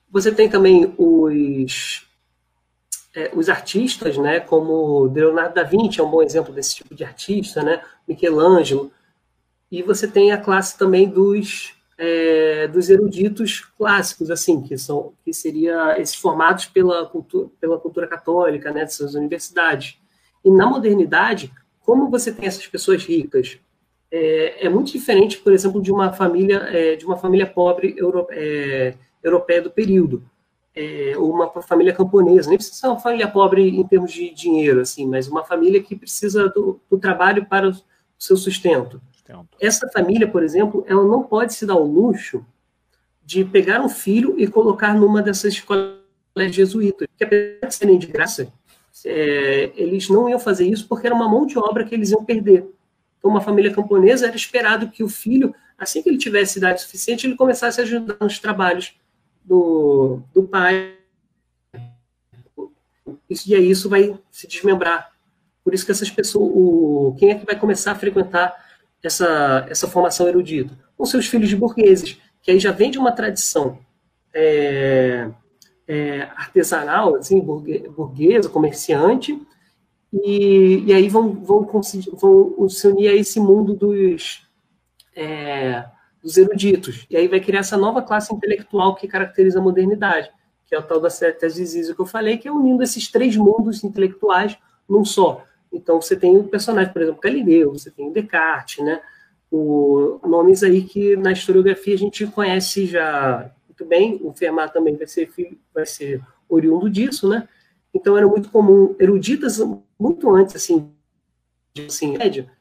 Você 0.10 0.32
tem 0.32 0.50
também 0.50 0.94
os, 0.98 2.08
é, 3.14 3.30
os 3.34 3.50
artistas, 3.50 4.18
né? 4.18 4.40
Como 4.40 5.06
Leonardo 5.06 5.56
da 5.56 5.64
Vinci 5.64 6.00
é 6.00 6.04
um 6.04 6.10
bom 6.10 6.24
exemplo 6.24 6.54
desse 6.54 6.76
tipo 6.76 6.96
de 6.96 7.04
artista, 7.04 7.62
né? 7.62 7.84
Michelangelo. 8.08 8.92
E 9.70 9.82
você 9.82 10.08
tem 10.08 10.32
a 10.32 10.38
classe 10.38 10.78
também 10.78 11.10
dos, 11.10 11.74
é, 11.98 12.68
dos 12.70 12.90
eruditos 12.90 13.62
clássicos, 13.78 14.32
assim, 14.32 14.62
que 14.62 14.78
são 14.78 15.14
que 15.26 15.34
seria 15.34 16.00
esses 16.00 16.16
formados 16.16 16.68
pela 16.68 17.06
cultura, 17.06 17.50
pela 17.60 17.78
cultura 17.78 18.08
católica, 18.08 18.72
né? 18.72 18.82
Dessas 18.82 19.14
universidades. 19.14 19.98
E 20.46 20.50
na 20.50 20.66
modernidade, 20.68 21.52
como 21.82 22.10
você 22.10 22.32
tem 22.32 22.48
essas 22.48 22.68
pessoas 22.68 23.04
ricas, 23.04 23.60
é, 24.16 24.68
é, 24.68 24.70
muito 24.70 24.92
diferente, 24.92 25.40
por 25.40 25.52
exemplo, 25.52 25.82
de 25.82 25.92
uma 25.92 26.14
família 26.14 26.58
é, 26.70 26.96
de 26.96 27.04
uma 27.04 27.18
família 27.18 27.48
pobre 27.48 27.96
euro, 27.98 28.28
é, 28.30 28.94
europeia 29.24 29.60
do 29.60 29.72
período, 29.72 30.24
é, 30.76 31.14
ou 31.18 31.34
uma 31.34 31.50
família 31.64 31.92
camponesa. 31.92 32.48
Nem 32.48 32.60
precisa 32.60 32.78
ser 32.78 32.88
uma 32.88 33.00
família 33.00 33.28
pobre 33.28 33.68
em 33.68 33.84
termos 33.88 34.12
de 34.12 34.32
dinheiro, 34.32 34.82
assim, 34.82 35.08
mas 35.08 35.28
uma 35.28 35.44
família 35.44 35.82
que 35.82 35.96
precisa 35.96 36.48
do, 36.50 36.80
do 36.88 37.00
trabalho 37.00 37.48
para 37.48 37.68
o 37.68 37.76
seu 38.20 38.38
sustento. 38.38 39.02
Essa 39.60 39.90
família, 39.90 40.28
por 40.28 40.44
exemplo, 40.44 40.86
ela 40.88 41.04
não 41.04 41.24
pode 41.24 41.56
se 41.56 41.66
dar 41.66 41.76
o 41.76 41.84
luxo 41.84 42.46
de 43.26 43.44
pegar 43.44 43.82
um 43.82 43.90
filho 43.90 44.36
e 44.38 44.46
colocar 44.46 44.94
numa 44.94 45.24
dessas 45.24 45.54
escolas 45.54 45.98
jesuítas, 46.52 47.08
que 47.18 47.24
apesar 47.24 47.68
de 47.68 47.74
serem 47.74 47.98
de 47.98 48.06
graça, 48.06 48.54
é, 49.06 49.72
eles 49.76 50.08
não 50.08 50.30
iam 50.30 50.38
fazer 50.38 50.68
isso 50.68 50.88
porque 50.88 51.08
era 51.08 51.16
uma 51.16 51.28
mão 51.28 51.48
de 51.48 51.58
obra 51.58 51.84
que 51.84 51.96
eles 51.96 52.12
iam 52.12 52.24
perder 52.24 52.70
uma 53.30 53.42
família 53.42 53.74
camponesa, 53.74 54.28
era 54.28 54.36
esperado 54.36 54.90
que 54.90 55.04
o 55.04 55.10
filho, 55.10 55.56
assim 55.78 56.02
que 56.02 56.10
ele 56.10 56.18
tivesse 56.18 56.58
idade 56.58 56.82
suficiente, 56.82 57.26
ele 57.26 57.36
começasse 57.36 57.80
a 57.80 57.84
ajudar 57.84 58.18
nos 58.20 58.40
trabalhos 58.40 58.94
do, 59.44 60.22
do 60.34 60.44
pai. 60.44 60.98
e 63.46 63.56
aí 63.56 63.70
isso 63.70 63.90
vai 63.90 64.18
se 64.30 64.48
desmembrar. 64.48 65.12
Por 65.64 65.74
isso 65.74 65.86
que 65.86 65.92
essas 65.92 66.12
pessoas, 66.12 66.52
o, 66.54 67.16
quem 67.18 67.32
é 67.32 67.36
que 67.36 67.46
vai 67.46 67.58
começar 67.58 67.94
a 67.94 67.96
frequentar 67.96 68.54
essa, 69.02 69.66
essa 69.70 69.88
formação 69.88 70.28
erudita? 70.28 70.78
Com 70.98 71.06
seus 71.06 71.26
filhos 71.28 71.50
de 71.50 71.56
burgueses, 71.56 72.20
que 72.42 72.52
aí 72.52 72.60
já 72.60 72.72
vem 72.72 72.92
de 72.92 73.00
uma 73.00 73.14
tradição 73.14 73.80
é, 74.34 75.30
é, 75.88 76.24
artesanal, 76.36 77.16
assim, 77.16 77.40
burguesa, 77.40 78.50
comerciante, 78.50 79.42
e, 80.14 80.84
e 80.86 80.94
aí 80.94 81.10
vão, 81.10 81.34
vão, 81.34 81.66
vão 81.66 81.82
se 81.82 82.88
unir 82.88 83.10
a 83.10 83.16
esse 83.16 83.40
mundo 83.40 83.74
dos, 83.74 84.48
é, 85.16 85.86
dos 86.22 86.38
eruditos. 86.38 87.08
E 87.10 87.18
aí 87.18 87.28
vai 87.28 87.40
criar 87.40 87.62
essa 87.62 87.78
nova 87.78 88.02
classe 88.02 88.34
intelectual 88.34 88.96
que 88.96 89.08
caracteriza 89.08 89.58
a 89.58 89.62
modernidade, 89.62 90.30
que 90.68 90.76
é 90.76 90.80
o 90.80 90.84
tal 90.84 91.00
da 91.00 91.10
tese 91.10 91.82
de 91.82 91.96
que 91.96 92.00
eu 92.00 92.06
falei, 92.06 92.38
que 92.38 92.48
é 92.48 92.52
unindo 92.52 92.84
esses 92.84 93.10
três 93.10 93.36
mundos 93.36 93.84
intelectuais 93.84 94.56
num 94.88 95.04
só. 95.04 95.44
Então 95.72 96.00
você 96.00 96.16
tem 96.16 96.38
o 96.38 96.44
personagem, 96.44 96.94
por 96.94 97.02
exemplo, 97.02 97.20
Galileu, 97.20 97.72
você 97.72 97.90
tem 97.90 98.12
Descartes, 98.12 98.86
né? 98.86 99.02
O, 99.50 100.20
nomes 100.24 100.64
aí 100.64 100.84
que 100.84 101.16
na 101.16 101.32
historiografia 101.32 101.96
a 101.96 101.98
gente 101.98 102.28
conhece 102.28 102.86
já 102.86 103.52
muito 103.68 103.86
bem. 103.86 104.20
O 104.22 104.32
Fermat 104.34 104.72
também 104.72 104.96
vai 104.96 105.08
ser, 105.08 105.32
vai 105.74 105.86
ser 105.86 106.22
oriundo 106.48 106.88
disso, 106.88 107.28
né? 107.28 107.48
Então 107.94 108.18
era 108.18 108.28
muito 108.28 108.50
comum 108.50 108.96
eruditas 109.00 109.60
muito 110.00 110.30
antes 110.34 110.56
assim, 110.56 110.92
de 111.74 111.86
assim, 111.86 112.18
média. 112.18 112.52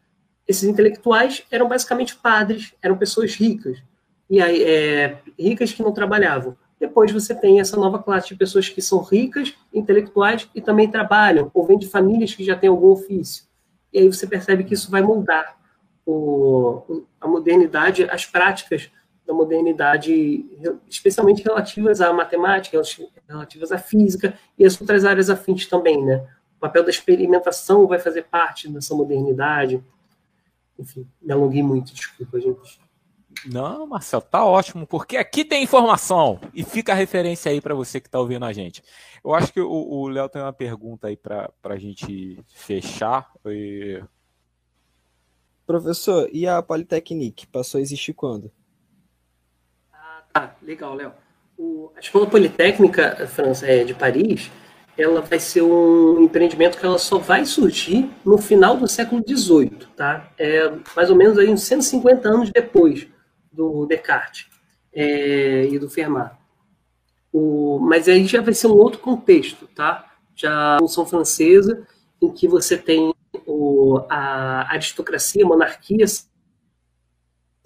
Esses 0.47 0.65
intelectuais 0.65 1.45
eram 1.51 1.69
basicamente 1.69 2.17
padres, 2.17 2.75
eram 2.83 2.99
pessoas 2.99 3.35
ricas 3.35 3.83
e 4.29 4.41
aí 4.41 4.63
é, 4.63 5.19
ricas 5.39 5.73
que 5.73 5.83
não 5.83 5.93
trabalhavam. 5.93 6.57
Depois 6.81 7.13
você 7.13 7.35
tem 7.35 7.61
essa 7.61 7.77
nova 7.77 8.03
classe 8.03 8.29
de 8.29 8.35
pessoas 8.35 8.69
que 8.69 8.83
são 8.83 9.01
ricas, 9.03 9.55
intelectuais 9.73 10.49
e 10.55 10.61
também 10.61 10.91
trabalham, 10.91 11.51
ou 11.55 11.65
vêm 11.65 11.79
de 11.79 11.89
famílias 11.89 12.35
que 12.35 12.43
já 12.43 12.57
têm 12.57 12.69
algum 12.69 12.89
ofício. 12.89 13.45
E 13.93 13.99
aí 14.01 14.07
você 14.09 14.27
percebe 14.27 14.65
que 14.65 14.75
isso 14.75 14.91
vai 14.91 15.03
mudar 15.03 15.57
o, 16.05 17.05
a 17.21 17.29
modernidade, 17.29 18.05
as 18.11 18.27
práticas 18.27 18.91
da 19.27 19.33
modernidade, 19.33 20.45
especialmente 20.89 21.43
relativas 21.43 22.01
à 22.01 22.13
matemática, 22.13 22.81
relativas 23.29 23.73
à 23.73 23.79
física 23.79 24.39
e 24.59 24.65
as 24.65 24.81
outras 24.81 25.05
áreas 25.05 25.31
afins 25.31 25.67
também, 25.67 26.05
né? 26.05 26.27
O 26.57 26.61
papel 26.61 26.85
da 26.85 26.91
experimentação 26.91 27.87
vai 27.87 27.99
fazer 27.99 28.25
parte 28.25 28.69
dessa 28.69 28.95
modernidade. 28.95 29.83
Enfim, 30.79 31.07
me 31.21 31.33
alonguei 31.33 31.63
muito, 31.63 31.93
desculpa, 31.93 32.41
gente. 32.41 32.81
Não, 33.47 33.87
Marcel, 33.87 34.21
tá 34.21 34.45
ótimo, 34.45 34.87
porque 34.87 35.17
aqui 35.17 35.45
tem 35.45 35.63
informação 35.63 36.39
e 36.53 36.63
fica 36.63 36.93
a 36.93 36.95
referência 36.95 37.51
aí 37.51 37.61
para 37.61 37.75
você 37.75 38.01
que 38.01 38.07
está 38.07 38.21
ouvindo 38.21 38.45
a 38.45 38.53
gente. 38.53 38.83
Eu 39.25 39.35
acho 39.35 39.53
que 39.53 39.61
o 39.61 40.09
Léo 40.09 40.29
tem 40.29 40.43
uma 40.43 40.53
pergunta 40.53 41.09
aí 41.09 41.17
para 41.17 41.51
a 41.63 41.79
gente 41.79 42.39
fechar. 42.49 43.33
E... 43.47 44.03
Professor, 45.67 46.29
e 46.33 46.47
a 46.47 46.61
Polytechnique 46.63 47.47
passou 47.47 47.79
a 47.79 47.83
existir 47.83 48.13
quando? 48.13 48.53
Ah, 50.35 50.51
legal, 50.63 50.95
Léo. 50.95 51.13
A 51.97 52.01
Escola 52.01 52.27
Politécnica 52.27 53.27
França, 53.27 53.67
é, 53.67 53.85
de 53.85 53.95
Paris, 53.95 54.51
ela 54.97 55.21
vai 55.21 55.39
ser 55.39 55.63
um 55.63 56.23
empreendimento 56.23 56.79
que 56.79 56.85
ela 56.85 56.99
só 56.99 57.19
vai 57.19 57.45
surgir 57.45 58.11
no 58.25 58.39
final 58.39 58.77
do 58.77 58.89
século 58.89 59.23
XVIII, 59.27 59.87
tá? 59.97 60.31
É 60.39 60.71
mais 60.97 61.11
ou 61.11 61.17
menos 61.17 61.39
aí 61.39 61.49
uns 61.49 61.63
150 61.63 62.29
anos 62.29 62.51
depois 62.51 63.07
do 63.51 63.87
Descartes 63.87 64.49
é, 64.93 65.67
e 65.71 65.79
do 65.79 65.89
Fermat. 65.89 66.35
O, 67.33 67.79
mas 67.79 68.09
aí 68.09 68.27
já 68.27 68.41
vai 68.41 68.53
ser 68.53 68.67
um 68.67 68.77
outro 68.77 68.99
contexto, 68.99 69.67
tá? 69.69 70.11
Já 70.35 70.53
a 70.53 70.73
Revolução 70.75 71.07
Francesa, 71.07 71.87
em 72.21 72.31
que 72.31 72.47
você 72.47 72.77
tem 72.77 73.15
o, 73.47 74.01
a 74.09 74.71
aristocracia, 74.73 75.45
a 75.45 75.49
monarquia 75.49 76.05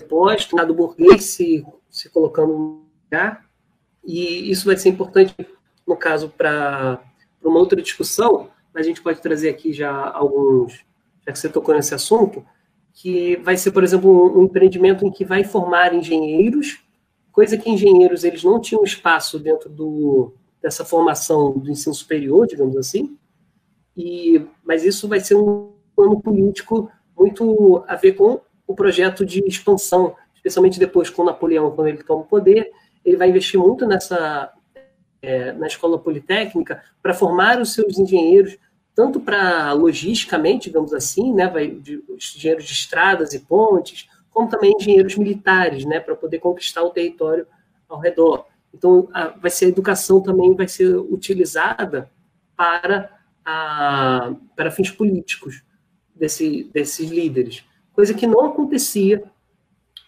posto, 0.08 0.56
do 0.64 0.74
burguês 0.74 1.24
se, 1.24 1.66
se 1.96 2.10
colocando 2.10 2.52
no 2.52 2.86
lugar, 3.04 3.42
e 4.04 4.50
isso 4.50 4.66
vai 4.66 4.76
ser 4.76 4.90
importante, 4.90 5.34
no 5.86 5.96
caso, 5.96 6.28
para 6.28 7.00
uma 7.42 7.58
outra 7.58 7.80
discussão, 7.80 8.50
mas 8.72 8.84
a 8.84 8.88
gente 8.88 9.00
pode 9.00 9.22
trazer 9.22 9.48
aqui 9.48 9.72
já 9.72 10.10
alguns, 10.10 10.84
já 11.24 11.32
que 11.32 11.38
você 11.38 11.48
tocou 11.48 11.74
nesse 11.74 11.94
assunto, 11.94 12.44
que 12.92 13.36
vai 13.36 13.56
ser, 13.56 13.70
por 13.72 13.82
exemplo, 13.82 14.38
um 14.38 14.44
empreendimento 14.44 15.06
em 15.06 15.10
que 15.10 15.24
vai 15.24 15.42
formar 15.42 15.94
engenheiros, 15.94 16.84
coisa 17.32 17.56
que 17.56 17.70
engenheiros 17.70 18.24
eles 18.24 18.44
não 18.44 18.60
tinham 18.60 18.84
espaço 18.84 19.38
dentro 19.38 19.70
do, 19.70 20.34
dessa 20.60 20.84
formação 20.84 21.58
do 21.58 21.70
ensino 21.70 21.94
superior, 21.94 22.46
digamos 22.46 22.76
assim, 22.76 23.16
e, 23.96 24.44
mas 24.62 24.84
isso 24.84 25.08
vai 25.08 25.20
ser 25.20 25.34
um 25.34 25.72
plano 25.94 26.20
político 26.20 26.90
muito 27.16 27.82
a 27.88 27.96
ver 27.96 28.12
com 28.12 28.42
o 28.66 28.74
projeto 28.74 29.24
de 29.24 29.42
expansão, 29.46 30.14
especialmente 30.46 30.78
depois 30.78 31.10
com 31.10 31.24
Napoleão, 31.24 31.70
quando 31.72 31.88
ele 31.88 32.02
toma 32.02 32.22
o 32.22 32.26
poder, 32.26 32.70
ele 33.04 33.16
vai 33.16 33.28
investir 33.28 33.58
muito 33.58 33.86
nessa 33.86 34.52
é, 35.20 35.52
na 35.52 35.66
escola 35.66 35.98
politécnica 35.98 36.82
para 37.02 37.14
formar 37.14 37.60
os 37.60 37.72
seus 37.72 37.98
engenheiros 37.98 38.56
tanto 38.94 39.20
para 39.20 39.72
logisticamente, 39.72 40.70
digamos 40.70 40.94
assim, 40.94 41.34
né, 41.34 41.48
vai 41.48 41.68
de, 41.68 42.02
engenheiros 42.08 42.64
de 42.64 42.72
estradas 42.72 43.34
e 43.34 43.40
pontes, 43.40 44.08
como 44.30 44.48
também 44.48 44.74
engenheiros 44.74 45.16
militares, 45.16 45.84
né, 45.84 46.00
para 46.00 46.16
poder 46.16 46.38
conquistar 46.38 46.82
o 46.82 46.88
território 46.88 47.46
ao 47.86 48.00
redor. 48.00 48.46
Então, 48.72 49.08
a, 49.12 49.28
vai 49.28 49.50
ser 49.50 49.66
a 49.66 49.68
educação 49.68 50.22
também 50.22 50.54
vai 50.54 50.66
ser 50.66 50.96
utilizada 50.96 52.10
para 52.56 53.10
a, 53.44 54.32
para 54.54 54.70
fins 54.70 54.90
políticos 54.90 55.62
desse, 56.14 56.64
desses 56.72 57.10
líderes 57.10 57.64
coisa 57.96 58.12
que 58.12 58.26
não 58.26 58.44
acontecia 58.44 59.24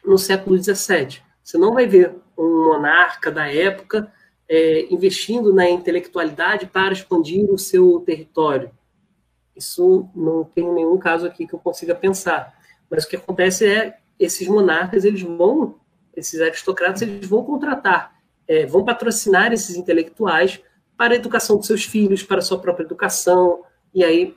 no 0.09 0.18
século 0.18 0.56
XVII. 0.56 1.20
Você 1.44 1.59
não 1.59 1.72
vai 1.72 1.86
ver 1.86 2.14
um 2.36 2.64
monarca 2.66 3.30
da 3.30 3.46
época 3.46 4.11
é, 4.48 4.86
investindo 4.92 5.52
na 5.52 5.68
intelectualidade 5.68 6.66
para 6.66 6.92
expandir 6.92 7.44
o 7.52 7.59
seu 7.59 8.00
território. 8.00 8.70
Isso 9.54 10.09
não 10.14 10.44
tem 10.44 10.70
nenhum 10.72 10.96
caso 10.98 11.26
aqui 11.26 11.46
que 11.46 11.54
eu 11.54 11.59
consiga 11.59 11.94
pensar. 11.94 12.54
Mas 12.90 13.04
o 13.04 13.09
que 13.09 13.16
acontece 13.16 13.66
é 13.66 13.98
esses 14.18 14.48
monarcas 14.48 15.04
eles 15.04 15.22
vão, 15.22 15.76
esses 16.16 16.40
aristocratas 16.40 17.02
eles 17.02 17.26
vão 17.26 17.44
contratar, 17.44 18.14
é, 18.46 18.64
vão 18.64 18.84
patrocinar 18.84 19.52
esses 19.52 19.76
intelectuais 19.76 20.61
para 20.96 21.12
a 21.12 21.16
educação 21.16 21.56
dos 21.56 21.66
seus 21.66 21.84
filhos, 21.84 22.22
para 22.22 22.38
a 22.38 22.42
sua 22.42 22.59
própria 22.59 22.84
educação 22.84 23.62
e 23.94 24.02
aí 24.02 24.34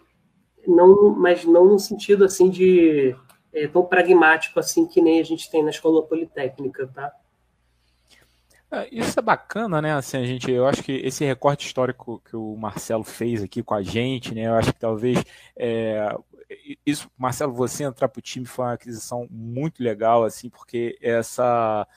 não, 0.67 1.09
mas 1.11 1.45
não 1.45 1.65
no 1.65 1.80
sentido 1.80 2.26
assim 2.26 2.49
de 2.49 3.15
é, 3.54 3.68
tão 3.68 3.86
pragmático 3.86 4.60
assim 4.60 4.88
que 4.88 5.02
nem 5.02 5.20
a 5.20 5.24
gente 5.24 5.49
tem 5.49 5.64
na 5.64 5.70
escola 5.70 6.04
politécnica, 6.04 6.88
tá? 6.88 7.12
É, 8.72 8.88
isso 8.91 9.20
é 9.20 9.22
bacana, 9.22 9.82
né? 9.82 9.93
Assim, 9.93 10.18
a 10.18 10.26
gente, 10.26 10.49
eu 10.49 10.66
acho 10.66 10.82
que 10.82 10.93
esse 10.93 11.26
recorte 11.26 11.68
histórico 11.68 12.22
que 12.24 12.36
o 12.36 12.56
Marcelo 12.56 13.04
fez 13.04 13.43
aqui 13.43 13.62
com 13.62 13.74
a 13.74 13.82
gente, 13.82 14.34
né? 14.34 14.47
Eu 14.47 14.56
acho 14.56 14.72
que 14.72 14.80
talvez 14.80 15.22
é, 15.58 16.16
isso, 16.86 17.10
Marcelo, 17.18 17.54
você 17.54 17.84
entrar 17.84 18.08
para 18.08 18.20
o 18.20 18.22
time 18.22 18.45
foi 18.45 18.66
uma 18.66 18.74
aquisição 18.74 19.28
muito 19.30 19.84
legal, 19.84 20.24
assim, 20.24 20.49
porque 20.49 20.97
essa 21.02 21.88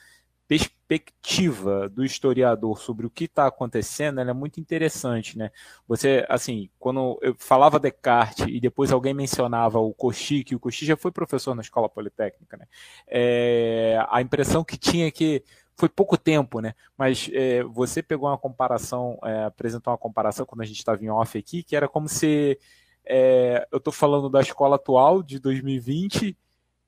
perspectiva 0.87 1.89
do 1.89 2.03
historiador 2.05 2.79
sobre 2.79 3.05
o 3.05 3.09
que 3.09 3.25
está 3.25 3.47
acontecendo 3.47 4.19
é 4.21 4.33
muito 4.33 4.59
interessante, 4.59 5.37
né? 5.37 5.51
Você, 5.87 6.25
assim, 6.29 6.69
quando 6.79 7.17
eu 7.21 7.35
falava 7.37 7.79
Descartes 7.79 8.45
e 8.47 8.59
depois 8.59 8.91
alguém 8.91 9.13
mencionava 9.13 9.79
o 9.79 9.93
Cauchy, 9.93 10.43
que 10.43 10.55
o 10.55 10.59
Cauchy 10.59 10.85
já 10.85 10.95
foi 10.95 11.11
professor 11.11 11.55
na 11.55 11.61
escola 11.61 11.89
politécnica, 11.89 12.57
né? 12.57 12.67
É, 13.07 13.97
a 14.09 14.21
impressão 14.21 14.63
que 14.63 14.77
tinha 14.77 15.07
é 15.07 15.11
que 15.11 15.43
foi 15.75 15.89
pouco 15.89 16.17
tempo, 16.17 16.61
né? 16.61 16.73
Mas 16.97 17.29
é, 17.33 17.63
você 17.63 18.01
pegou 18.01 18.29
uma 18.29 18.37
comparação, 18.37 19.19
é, 19.23 19.45
apresentou 19.45 19.91
uma 19.91 19.97
comparação 19.97 20.45
quando 20.45 20.61
a 20.61 20.65
gente 20.65 20.77
estava 20.77 21.03
em 21.03 21.09
off 21.09 21.37
aqui, 21.37 21.63
que 21.63 21.75
era 21.75 21.87
como 21.87 22.07
se 22.07 22.59
é, 23.05 23.67
eu 23.71 23.79
estou 23.79 23.91
falando 23.91 24.29
da 24.29 24.41
escola 24.41 24.75
atual 24.75 25.21
de 25.23 25.39
2020 25.39 26.37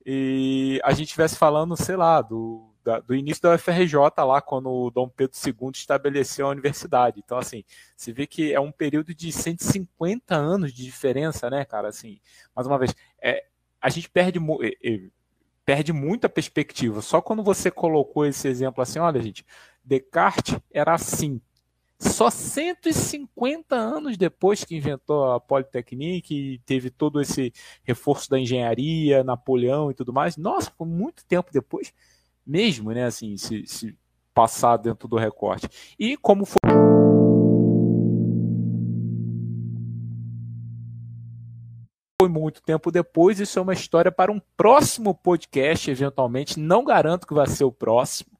e 0.06 0.80
a 0.84 0.92
gente 0.92 1.08
estivesse 1.08 1.36
falando, 1.36 1.76
sei 1.76 1.96
lá, 1.96 2.22
do 2.22 2.67
da, 2.88 3.00
do 3.00 3.14
início 3.14 3.42
da 3.42 3.54
UFRJ, 3.54 3.94
lá 4.24 4.40
quando 4.40 4.70
o 4.70 4.90
Dom 4.90 5.10
Pedro 5.10 5.36
II 5.46 5.70
estabeleceu 5.74 6.46
a 6.46 6.50
universidade. 6.50 7.20
Então, 7.22 7.36
assim, 7.36 7.62
você 7.94 8.12
vê 8.14 8.26
que 8.26 8.54
é 8.54 8.58
um 8.58 8.72
período 8.72 9.14
de 9.14 9.30
150 9.30 10.34
anos 10.34 10.72
de 10.72 10.84
diferença, 10.84 11.50
né, 11.50 11.66
cara? 11.66 11.88
Assim, 11.88 12.18
mais 12.56 12.66
uma 12.66 12.78
vez, 12.78 12.96
é, 13.20 13.44
a 13.78 13.90
gente 13.90 14.08
perde, 14.08 14.40
perde 15.66 15.92
muita 15.92 16.30
perspectiva. 16.30 17.02
Só 17.02 17.20
quando 17.20 17.42
você 17.42 17.70
colocou 17.70 18.24
esse 18.24 18.48
exemplo 18.48 18.82
assim, 18.82 18.98
olha, 18.98 19.20
gente, 19.20 19.44
Descartes 19.84 20.58
era 20.72 20.94
assim. 20.94 21.38
Só 22.00 22.30
150 22.30 23.74
anos 23.74 24.16
depois 24.16 24.64
que 24.64 24.76
inventou 24.76 25.32
a 25.32 25.40
Polytechnique 25.40 26.54
e 26.54 26.58
teve 26.60 26.90
todo 26.90 27.20
esse 27.20 27.52
reforço 27.82 28.30
da 28.30 28.38
engenharia, 28.38 29.22
Napoleão 29.22 29.90
e 29.90 29.94
tudo 29.94 30.12
mais. 30.12 30.38
Nossa, 30.38 30.70
foi 30.70 30.86
muito 30.86 31.26
tempo 31.26 31.50
depois 31.52 31.92
mesmo, 32.48 32.92
né, 32.92 33.04
assim, 33.04 33.36
se, 33.36 33.66
se 33.66 33.96
passar 34.32 34.78
dentro 34.78 35.06
do 35.06 35.16
recorte. 35.16 35.68
E 35.98 36.16
como 36.16 36.46
foi 36.46 36.58
foi 42.20 42.28
muito 42.28 42.60
tempo 42.62 42.90
depois, 42.90 43.38
isso 43.38 43.58
é 43.60 43.62
uma 43.62 43.72
história 43.72 44.10
para 44.10 44.32
um 44.32 44.40
próximo 44.56 45.14
podcast, 45.14 45.88
eventualmente. 45.88 46.58
Não 46.58 46.84
garanto 46.84 47.26
que 47.26 47.34
vai 47.34 47.46
ser 47.46 47.62
o 47.62 47.70
próximo, 47.70 48.30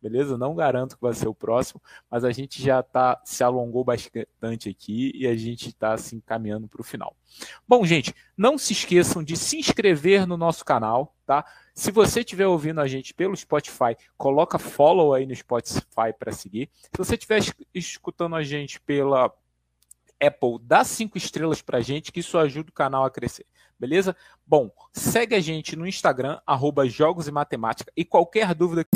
beleza? 0.00 0.38
Não 0.38 0.54
garanto 0.54 0.96
que 0.96 1.02
vai 1.02 1.12
ser 1.14 1.28
o 1.28 1.34
próximo, 1.34 1.82
mas 2.10 2.24
a 2.24 2.30
gente 2.30 2.62
já 2.62 2.82
tá, 2.82 3.20
se 3.24 3.42
alongou 3.42 3.84
bastante 3.84 4.68
aqui 4.68 5.12
e 5.14 5.26
a 5.26 5.36
gente 5.36 5.68
está 5.68 5.96
se 5.96 6.08
assim, 6.08 6.16
encaminhando 6.16 6.68
para 6.68 6.80
o 6.80 6.84
final. 6.84 7.16
Bom, 7.66 7.84
gente, 7.84 8.14
não 8.36 8.56
se 8.56 8.72
esqueçam 8.72 9.22
de 9.22 9.36
se 9.36 9.58
inscrever 9.58 10.26
no 10.26 10.36
nosso 10.36 10.64
canal, 10.64 11.14
tá? 11.26 11.44
Se 11.74 11.90
você 11.90 12.20
estiver 12.20 12.46
ouvindo 12.46 12.80
a 12.80 12.88
gente 12.88 13.14
pelo 13.14 13.36
Spotify, 13.36 13.96
coloca 14.16 14.58
follow 14.58 15.14
aí 15.14 15.26
no 15.26 15.34
Spotify 15.34 16.12
para 16.18 16.32
seguir. 16.32 16.70
Se 16.74 16.96
você 16.96 17.14
estiver 17.14 17.40
escutando 17.74 18.34
a 18.34 18.42
gente 18.42 18.80
pela 18.80 19.32
Apple, 20.20 20.58
dá 20.62 20.82
cinco 20.82 21.16
estrelas 21.16 21.62
para 21.62 21.78
a 21.78 21.80
gente, 21.80 22.10
que 22.10 22.20
isso 22.20 22.36
ajuda 22.36 22.70
o 22.70 22.74
canal 22.74 23.04
a 23.04 23.10
crescer. 23.10 23.46
Beleza? 23.78 24.16
Bom, 24.44 24.70
segue 24.92 25.36
a 25.36 25.40
gente 25.40 25.76
no 25.76 25.86
Instagram, 25.86 26.40
arroba 26.44 26.88
Jogos 26.88 27.28
e 27.28 27.30
Matemática. 27.30 27.92
E 27.96 28.04
qualquer 28.04 28.52
dúvida 28.54 28.82
que 28.84 28.90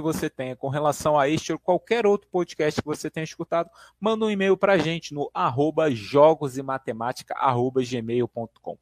você 0.00 0.30
tenha 0.30 0.56
com 0.56 0.68
relação 0.68 1.18
a 1.18 1.28
este 1.28 1.52
ou 1.52 1.58
qualquer 1.58 2.06
outro 2.06 2.28
podcast 2.30 2.80
que 2.80 2.86
você 2.86 3.10
tenha 3.10 3.24
escutado, 3.24 3.70
manda 4.00 4.24
um 4.24 4.30
e-mail 4.30 4.56
para 4.56 4.74
a 4.74 4.78
gente 4.78 5.12
no 5.12 5.30
arroba 5.34 5.90
jogos 5.90 6.56
e 6.56 6.62
matemática 6.62 7.34
arroba 7.36 7.82
gmail.com. 7.82 8.78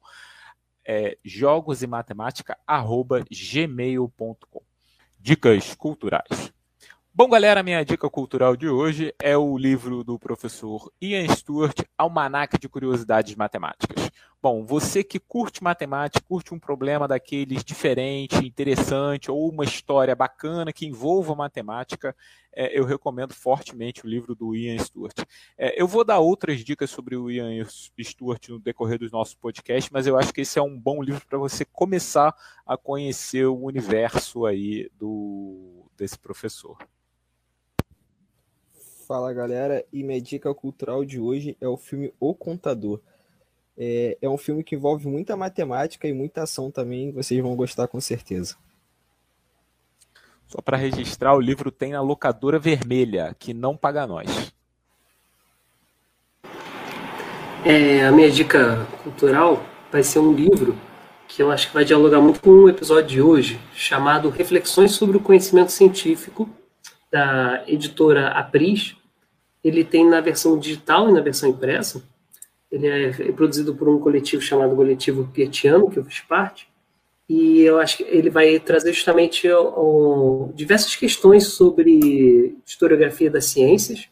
É, 0.85 1.17
jogos 1.23 1.81
e 1.81 1.87
matemática 1.87 2.57
arroba 2.67 3.23
gmail.com. 3.31 4.61
Dicas 5.19 5.73
culturais. 5.75 6.53
Bom, 7.15 7.29
galera, 7.29 7.61
minha 7.61 7.85
dica 7.85 8.09
cultural 8.09 8.55
de 8.55 8.67
hoje 8.67 9.13
é 9.21 9.37
o 9.37 9.55
livro 9.55 10.03
do 10.03 10.17
professor 10.17 10.91
Ian 10.99 11.27
Stewart, 11.35 11.83
Almanac 11.95 12.57
de 12.57 12.67
Curiosidades 12.67 13.35
Matemáticas. 13.35 14.09
Bom, 14.41 14.65
você 14.65 15.03
que 15.03 15.19
curte 15.19 15.63
matemática, 15.63 16.25
curte 16.27 16.55
um 16.55 16.59
problema 16.59 17.07
daqueles 17.07 17.63
diferente, 17.63 18.37
interessante, 18.43 19.29
ou 19.29 19.47
uma 19.47 19.63
história 19.63 20.15
bacana 20.15 20.73
que 20.73 20.87
envolva 20.87 21.35
matemática, 21.35 22.15
é, 22.51 22.77
eu 22.77 22.83
recomendo 22.83 23.31
fortemente 23.31 24.03
o 24.03 24.09
livro 24.09 24.33
do 24.33 24.55
Ian 24.55 24.79
Stewart. 24.79 25.19
É, 25.55 25.79
eu 25.79 25.87
vou 25.87 26.03
dar 26.03 26.17
outras 26.17 26.63
dicas 26.63 26.89
sobre 26.89 27.15
o 27.15 27.29
Ian 27.29 27.63
Stewart 28.01 28.49
no 28.49 28.57
decorrer 28.57 28.97
dos 28.97 29.11
nossos 29.11 29.35
podcasts, 29.35 29.91
mas 29.91 30.07
eu 30.07 30.17
acho 30.17 30.33
que 30.33 30.41
esse 30.41 30.57
é 30.57 30.63
um 30.63 30.79
bom 30.79 30.99
livro 31.03 31.23
para 31.27 31.37
você 31.37 31.63
começar 31.63 32.35
a 32.65 32.75
conhecer 32.75 33.45
o 33.45 33.63
universo 33.63 34.47
aí 34.47 34.89
do, 34.97 35.85
desse 35.95 36.17
professor. 36.17 36.75
Fala 39.05 39.33
galera, 39.33 39.83
e 39.91 40.01
minha 40.01 40.21
dica 40.21 40.53
cultural 40.53 41.03
de 41.03 41.19
hoje 41.19 41.57
é 41.59 41.67
o 41.67 41.75
filme 41.75 42.13
O 42.21 42.33
Contador. 42.33 43.01
É, 43.77 44.17
é 44.21 44.29
um 44.29 44.37
filme 44.37 44.63
que 44.63 44.75
envolve 44.75 45.07
muita 45.07 45.35
matemática 45.35 46.07
e 46.07 46.13
muita 46.13 46.43
ação 46.43 46.71
também, 46.71 47.11
vocês 47.11 47.41
vão 47.41 47.53
gostar 47.53 47.87
com 47.89 47.99
certeza. 47.99 48.55
Só 50.47 50.61
para 50.61 50.77
registrar, 50.77 51.35
o 51.35 51.41
livro 51.41 51.69
tem 51.69 51.91
na 51.91 52.01
locadora 52.01 52.57
vermelha, 52.57 53.35
que 53.37 53.53
não 53.53 53.75
paga 53.75 54.07
nós. 54.07 54.53
É, 57.65 58.05
a 58.05 58.11
minha 58.11 58.31
dica 58.31 58.85
cultural 59.03 59.61
vai 59.91 60.03
ser 60.03 60.19
um 60.19 60.31
livro 60.31 60.77
que 61.27 61.43
eu 61.43 61.51
acho 61.51 61.67
que 61.67 61.73
vai 61.73 61.83
dialogar 61.83 62.21
muito 62.21 62.39
com 62.39 62.51
o 62.51 62.69
episódio 62.69 63.09
de 63.09 63.21
hoje, 63.21 63.59
chamado 63.73 64.29
Reflexões 64.29 64.93
sobre 64.93 65.17
o 65.17 65.19
Conhecimento 65.19 65.73
Científico, 65.73 66.49
da 67.13 67.63
editora 67.67 68.29
Apris, 68.29 68.95
ele 69.63 69.83
tem 69.83 70.03
na 70.03 70.19
versão 70.19 70.57
digital 70.57 71.07
e 71.07 71.13
na 71.13 71.21
versão 71.21 71.47
impressa. 71.47 72.03
Ele 72.71 72.87
é, 72.87 73.31
produzido 73.33 73.75
por 73.75 73.87
um 73.87 73.99
coletivo 73.99 74.41
chamado 74.41 74.75
Coletivo 74.75 75.29
Pietiano, 75.31 75.91
que 75.91 75.99
eu 75.99 76.03
fiz 76.03 76.21
parte. 76.21 76.67
E 77.29 77.61
eu 77.61 77.79
acho 77.79 77.97
que 77.97 78.03
ele 78.03 78.31
vai 78.31 78.59
trazer 78.59 78.91
justamente 78.93 79.47
diversas 80.55 80.95
questões 80.95 81.49
sobre 81.49 82.57
historiografia 82.65 83.29
das 83.29 83.45
ciências. 83.45 84.09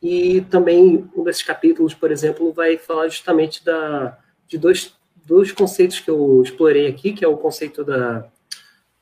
E 0.00 0.40
também 0.42 1.10
um 1.16 1.24
desses 1.24 1.42
capítulos, 1.42 1.92
por 1.92 2.12
exemplo, 2.12 2.52
vai 2.52 2.78
falar 2.78 3.08
justamente 3.08 3.64
da, 3.64 4.16
de 4.46 4.56
dois, 4.56 4.94
dois 5.26 5.50
conceitos 5.50 5.98
que 5.98 6.08
eu 6.08 6.40
explorei 6.40 6.86
aqui, 6.86 7.12
que 7.12 7.24
é 7.24 7.28
o 7.28 7.36
conceito 7.36 7.82
da, 7.82 8.30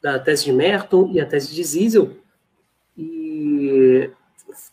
da 0.01 0.18
tese 0.18 0.47
de 0.47 0.53
Merton 0.53 1.11
e 1.12 1.20
a 1.20 1.26
tese 1.26 1.55
de 1.55 1.62
Ziesel. 1.62 2.16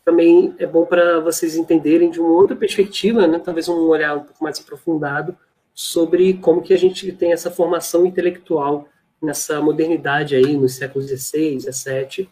Também 0.05 0.53
é 0.59 0.65
bom 0.65 0.85
para 0.85 1.19
vocês 1.19 1.55
entenderem 1.55 2.09
de 2.09 2.19
uma 2.19 2.29
outra 2.29 2.55
perspectiva, 2.55 3.27
né, 3.27 3.39
talvez 3.39 3.67
um 3.67 3.87
olhar 3.87 4.15
um 4.15 4.23
pouco 4.23 4.43
mais 4.43 4.59
aprofundado 4.59 5.35
sobre 5.73 6.35
como 6.35 6.61
que 6.61 6.73
a 6.73 6.77
gente 6.77 7.11
tem 7.11 7.33
essa 7.33 7.49
formação 7.49 8.05
intelectual 8.05 8.87
nessa 9.21 9.61
modernidade 9.61 10.35
aí, 10.35 10.55
nos 10.55 10.75
séculos 10.75 11.07
XVI, 11.07 11.59
XVII, 11.59 12.29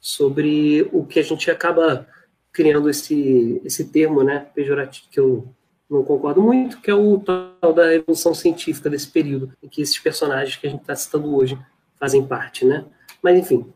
sobre 0.00 0.88
o 0.92 1.04
que 1.04 1.18
a 1.18 1.22
gente 1.22 1.50
acaba 1.50 2.06
criando 2.52 2.88
esse, 2.88 3.60
esse 3.64 3.86
termo, 3.86 4.22
né, 4.22 4.46
pejorativo, 4.54 5.08
que 5.10 5.18
eu 5.18 5.48
não 5.90 6.04
concordo 6.04 6.40
muito, 6.40 6.80
que 6.80 6.90
é 6.90 6.94
o 6.94 7.18
tal 7.18 7.72
da 7.72 7.92
evolução 7.92 8.34
científica 8.34 8.88
desse 8.88 9.08
período, 9.08 9.52
em 9.62 9.68
que 9.68 9.82
esses 9.82 9.98
personagens 9.98 10.56
que 10.56 10.66
a 10.66 10.70
gente 10.70 10.82
está 10.82 10.94
citando 10.94 11.34
hoje 11.34 11.58
fazem 11.98 12.24
parte, 12.24 12.64
né. 12.64 12.84
Mas, 13.22 13.38
enfim, 13.38 13.66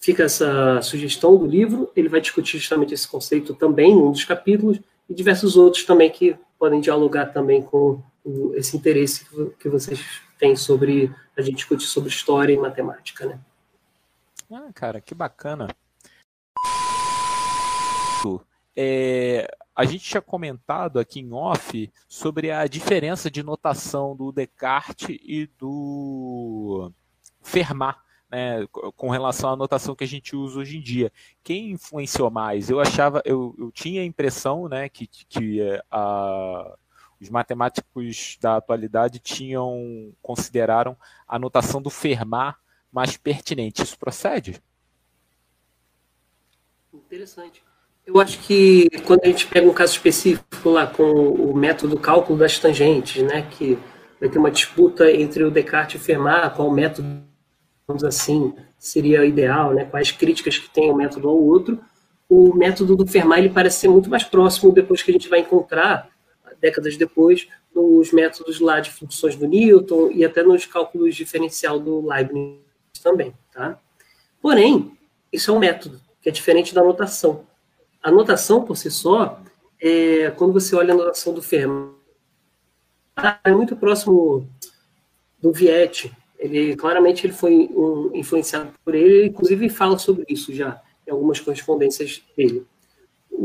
fica 0.00 0.24
essa 0.24 0.80
sugestão 0.82 1.36
do 1.36 1.46
livro, 1.46 1.90
ele 1.96 2.08
vai 2.08 2.20
discutir 2.20 2.58
justamente 2.58 2.94
esse 2.94 3.08
conceito 3.08 3.54
também 3.54 3.92
em 3.92 3.96
um 3.96 4.12
dos 4.12 4.24
capítulos, 4.24 4.80
e 5.08 5.14
diversos 5.14 5.56
outros 5.56 5.84
também 5.84 6.10
que 6.10 6.36
podem 6.58 6.80
dialogar 6.80 7.26
também 7.26 7.62
com 7.62 8.02
esse 8.54 8.76
interesse 8.76 9.26
que 9.58 9.68
vocês 9.68 10.00
têm 10.38 10.56
sobre 10.56 11.14
a 11.36 11.42
gente 11.42 11.56
discutir 11.56 11.86
sobre 11.86 12.08
história 12.08 12.52
e 12.52 12.56
matemática, 12.56 13.26
né? 13.26 13.38
Ah, 14.50 14.70
cara, 14.74 15.00
que 15.00 15.14
bacana. 15.14 15.68
É, 18.74 19.48
a 19.74 19.84
gente 19.84 20.04
tinha 20.04 20.20
comentado 20.20 20.98
aqui 20.98 21.20
em 21.20 21.32
off 21.32 21.90
sobre 22.08 22.50
a 22.50 22.66
diferença 22.66 23.30
de 23.30 23.42
notação 23.42 24.14
do 24.16 24.32
Descartes 24.32 25.18
e 25.22 25.48
do 25.58 26.92
Fermat 27.42 27.96
né, 28.30 28.66
com 28.96 29.10
relação 29.10 29.50
à 29.50 29.56
notação 29.56 29.94
que 29.94 30.04
a 30.04 30.08
gente 30.08 30.34
usa 30.34 30.58
hoje 30.58 30.78
em 30.78 30.80
dia. 30.80 31.12
Quem 31.42 31.70
influenciou 31.72 32.30
mais? 32.30 32.68
Eu 32.68 32.80
achava, 32.80 33.22
eu, 33.24 33.54
eu 33.58 33.70
tinha 33.70 34.02
a 34.02 34.04
impressão 34.04 34.68
né, 34.68 34.88
que, 34.88 35.06
que 35.06 35.60
eh, 35.60 35.82
a, 35.90 36.76
os 37.20 37.30
matemáticos 37.30 38.36
da 38.40 38.56
atualidade 38.56 39.18
tinham 39.18 40.12
consideraram 40.20 40.96
a 41.26 41.38
notação 41.38 41.80
do 41.80 41.90
Fermat 41.90 42.56
mais 42.92 43.16
pertinente. 43.16 43.82
Isso 43.82 43.98
procede? 43.98 44.60
Interessante. 46.92 47.62
Eu 48.04 48.20
acho 48.20 48.38
que 48.40 48.88
quando 49.04 49.24
a 49.24 49.26
gente 49.26 49.46
pega 49.46 49.68
um 49.68 49.74
caso 49.74 49.92
específico 49.92 50.70
lá 50.70 50.86
com 50.86 51.02
o 51.02 51.54
método 51.56 51.98
cálculo 51.98 52.38
das 52.38 52.58
tangentes, 52.58 53.22
né, 53.22 53.42
que 53.42 53.76
vai 54.20 54.28
ter 54.28 54.38
uma 54.38 54.50
disputa 54.50 55.10
entre 55.10 55.42
o 55.42 55.50
Descartes 55.50 56.00
e 56.00 56.02
o 56.02 56.04
Fermat, 56.04 56.54
qual 56.54 56.70
método 56.70 57.26
digamos 57.86 58.02
assim, 58.02 58.52
seria 58.76 59.24
ideal, 59.24 59.72
né, 59.72 59.84
quais 59.84 60.10
críticas 60.10 60.58
que 60.58 60.68
tem 60.68 60.90
o 60.90 60.96
método 60.96 61.28
ao 61.28 61.36
outro, 61.36 61.78
o 62.28 62.52
método 62.52 62.96
do 62.96 63.06
Fermat 63.06 63.38
ele 63.38 63.50
parece 63.50 63.78
ser 63.78 63.88
muito 63.88 64.10
mais 64.10 64.24
próximo 64.24 64.72
depois 64.72 65.02
que 65.02 65.10
a 65.12 65.14
gente 65.14 65.28
vai 65.28 65.40
encontrar, 65.40 66.10
décadas 66.60 66.96
depois, 66.96 67.46
nos 67.72 68.12
métodos 68.12 68.58
lá 68.58 68.80
de 68.80 68.90
funções 68.90 69.36
do 69.36 69.46
Newton 69.46 70.10
e 70.10 70.24
até 70.24 70.42
nos 70.42 70.66
cálculos 70.66 71.14
diferencial 71.14 71.78
do 71.78 72.04
Leibniz 72.04 72.58
também, 73.00 73.32
tá? 73.52 73.78
Porém, 74.40 74.98
isso 75.32 75.52
é 75.52 75.54
um 75.54 75.58
método 75.58 76.00
que 76.20 76.28
é 76.28 76.32
diferente 76.32 76.74
da 76.74 76.82
notação. 76.82 77.46
A 78.02 78.10
notação 78.10 78.64
por 78.64 78.76
si 78.76 78.90
só, 78.90 79.40
é, 79.80 80.30
quando 80.32 80.52
você 80.52 80.74
olha 80.74 80.92
a 80.92 80.96
notação 80.96 81.32
do 81.32 81.42
Fermat, 81.42 81.94
é 83.44 83.50
muito 83.52 83.76
próximo 83.76 84.48
do 85.40 85.52
Viette, 85.52 86.12
ele 86.38 86.76
claramente 86.76 87.26
ele 87.26 87.32
foi 87.32 87.68
um, 87.72 88.10
influenciado 88.14 88.70
por 88.84 88.94
ele, 88.94 89.26
inclusive 89.26 89.68
fala 89.68 89.98
sobre 89.98 90.24
isso 90.28 90.54
já 90.54 90.80
em 91.06 91.10
algumas 91.10 91.40
correspondências 91.40 92.22
dele. 92.36 92.66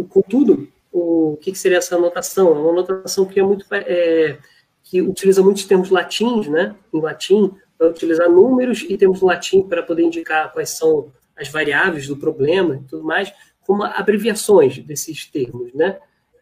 Contudo, 0.09 0.67
o 0.91 1.37
que, 1.41 1.53
seria 1.55 1.77
essa 1.77 1.95
anotação? 1.95 2.49
É 2.49 2.59
uma 2.59 2.71
anotação 2.71 3.25
que 3.25 3.39
é 3.39 3.43
muito 3.43 3.65
é, 3.71 4.37
que 4.83 5.01
utiliza 5.01 5.43
muitos 5.43 5.65
termos 5.65 5.89
latins, 5.89 6.47
né? 6.47 6.75
Em 6.93 7.01
latim, 7.01 7.53
para 7.77 7.89
utilizar 7.89 8.29
números 8.29 8.85
e 8.87 8.97
termos 8.97 9.21
latim 9.21 9.63
para 9.63 9.83
poder 9.83 10.03
indicar 10.03 10.51
quais 10.51 10.71
são 10.71 11.11
as 11.35 11.49
variáveis 11.49 12.07
do 12.07 12.17
problema 12.17 12.75
e 12.75 12.83
tudo 12.87 13.03
mais, 13.03 13.31
como 13.65 13.83
abreviações 13.83 14.79
desses 14.79 15.25
termos, 15.25 15.73
né? 15.73 15.99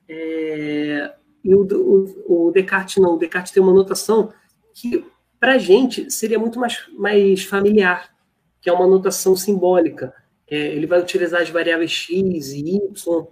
É, 0.07 1.13
e 1.43 1.53
o, 1.53 1.61
o, 1.61 2.47
o 2.47 2.51
Descartes 2.51 2.97
não, 2.97 3.13
o 3.13 3.17
Descartes 3.17 3.51
tem 3.51 3.61
uma 3.61 3.71
anotação 3.71 4.33
que 4.73 5.05
para 5.39 5.53
a 5.53 5.57
gente, 5.57 6.11
seria 6.11 6.37
muito 6.37 6.59
mais, 6.59 6.85
mais 6.97 7.43
familiar, 7.43 8.09
que 8.61 8.69
é 8.69 8.73
uma 8.73 8.87
notação 8.87 9.35
simbólica. 9.35 10.13
É, 10.49 10.57
ele 10.57 10.87
vai 10.87 10.99
utilizar 10.99 11.41
as 11.41 11.49
variáveis 11.49 11.91
x 11.91 12.51
e 12.51 12.75
y, 12.75 13.27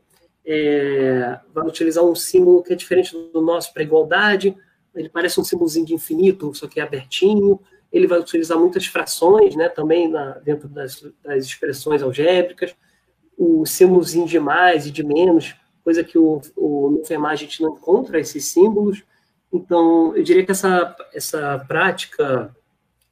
é, 0.45 1.39
vai 1.53 1.67
utilizar 1.67 2.03
um 2.03 2.15
símbolo 2.15 2.63
que 2.63 2.73
é 2.73 2.75
diferente 2.75 3.11
do 3.11 3.41
nosso 3.41 3.73
para 3.73 3.83
igualdade, 3.83 4.55
ele 4.99 5.09
parece 5.09 5.39
um 5.39 5.43
símbolozinho 5.43 5.85
de 5.85 5.93
infinito, 5.93 6.53
só 6.53 6.67
que 6.67 6.79
é 6.79 6.83
abertinho. 6.83 7.59
Ele 7.91 8.07
vai 8.07 8.19
utilizar 8.19 8.57
muitas 8.57 8.85
frações, 8.85 9.55
né, 9.55 9.69
também 9.69 10.07
na, 10.09 10.31
dentro 10.39 10.67
das, 10.67 11.05
das, 11.23 11.45
expressões 11.45 12.01
algébricas. 12.01 12.75
O 13.37 13.65
símbolozinho 13.65 14.25
de 14.25 14.39
mais 14.39 14.87
e 14.87 14.91
de 14.91 15.03
menos, 15.03 15.55
coisa 15.83 16.03
que 16.03 16.17
o, 16.17 16.41
o, 16.55 16.89
no 16.91 17.05
Fermat 17.05 17.33
a 17.33 17.35
gente 17.35 17.61
não 17.61 17.75
encontra 17.75 18.19
esses 18.19 18.45
símbolos. 18.45 19.03
Então, 19.51 20.15
eu 20.15 20.23
diria 20.23 20.45
que 20.45 20.51
essa, 20.51 20.95
essa 21.13 21.63
prática 21.67 22.55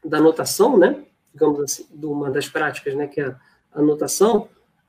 da 0.03 0.17
anotação, 0.17 0.77
né, 0.77 1.03
digamos 1.33 1.59
assim, 1.61 1.86
de 1.91 2.05
uma 2.05 2.29
das 2.29 2.47
práticas, 2.47 2.95
né, 2.95 3.07
que 3.07 3.21
é 3.21 3.27
a 3.27 3.79
anotação, 3.79 4.47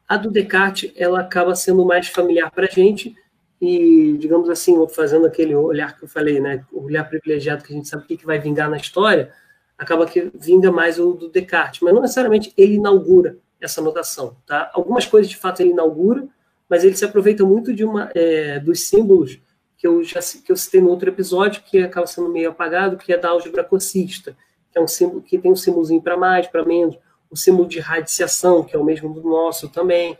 a 0.08 0.16
do 0.16 0.30
Descartes, 0.30 0.92
ela 0.96 1.20
acaba 1.20 1.54
sendo 1.54 1.84
mais 1.84 2.08
familiar 2.08 2.50
para 2.50 2.66
a 2.66 2.70
gente 2.70 3.14
e, 3.60 4.16
digamos 4.18 4.48
assim, 4.48 4.74
fazendo 4.88 5.26
aquele 5.26 5.54
olhar 5.54 5.96
que 5.96 6.04
eu 6.04 6.08
falei, 6.08 6.40
né, 6.40 6.64
o 6.72 6.84
olhar 6.84 7.04
privilegiado 7.08 7.64
que 7.64 7.72
a 7.72 7.76
gente 7.76 7.88
sabe 7.88 8.04
o 8.04 8.06
que 8.06 8.26
vai 8.26 8.38
vingar 8.38 8.68
na 8.68 8.76
história, 8.76 9.32
acaba 9.78 10.06
que 10.06 10.30
vinga 10.34 10.70
mais 10.70 10.98
o 10.98 11.12
do 11.12 11.28
Descartes, 11.28 11.80
mas 11.80 11.94
não 11.94 12.02
necessariamente 12.02 12.52
ele 12.56 12.74
inaugura 12.74 13.38
essa 13.60 13.80
anotação, 13.80 14.36
tá? 14.46 14.70
Algumas 14.72 15.06
coisas, 15.06 15.30
de 15.30 15.36
fato, 15.36 15.60
ele 15.60 15.70
inaugura, 15.70 16.26
mas 16.68 16.84
ele 16.84 16.96
se 16.96 17.04
aproveita 17.04 17.44
muito 17.44 17.74
de 17.74 17.84
uma 17.84 18.10
é, 18.14 18.58
dos 18.60 18.88
símbolos 18.88 19.38
que 19.86 19.88
eu 19.88 20.02
já 20.02 20.20
que 20.20 20.50
eu 20.50 20.56
citei 20.56 20.80
no 20.80 20.90
outro 20.90 21.08
episódio, 21.08 21.62
que 21.62 21.78
acaba 21.78 22.06
sendo 22.06 22.28
meio 22.28 22.50
apagado, 22.50 22.96
que 22.96 23.12
é 23.12 23.18
da 23.18 23.30
álgebra 23.30 23.62
cossista, 23.62 24.36
que 24.72 24.78
é 24.78 24.80
um 24.80 24.88
símbolo 24.88 25.22
que 25.22 25.38
tem 25.38 25.52
um 25.52 25.56
símbolozinho 25.56 26.02
para 26.02 26.16
mais, 26.16 26.46
para 26.48 26.64
menos, 26.64 26.98
o 27.30 27.36
símbolo 27.36 27.68
de 27.68 27.78
radiciação, 27.78 28.64
que 28.64 28.74
é 28.74 28.78
o 28.78 28.84
mesmo 28.84 29.12
do 29.14 29.22
nosso 29.22 29.68
também. 29.68 30.18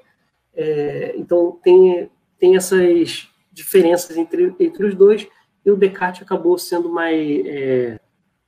É, 0.55 1.15
então 1.17 1.59
tem 1.63 2.11
tem 2.39 2.57
essas 2.57 3.29
diferenças 3.53 4.17
entre, 4.17 4.55
entre 4.61 4.87
os 4.87 4.95
dois 4.95 5.27
e 5.65 5.71
o 5.71 5.77
Descartes 5.77 6.23
acabou 6.23 6.57
sendo 6.59 6.89
mais 6.91 7.45
é, 7.47 7.99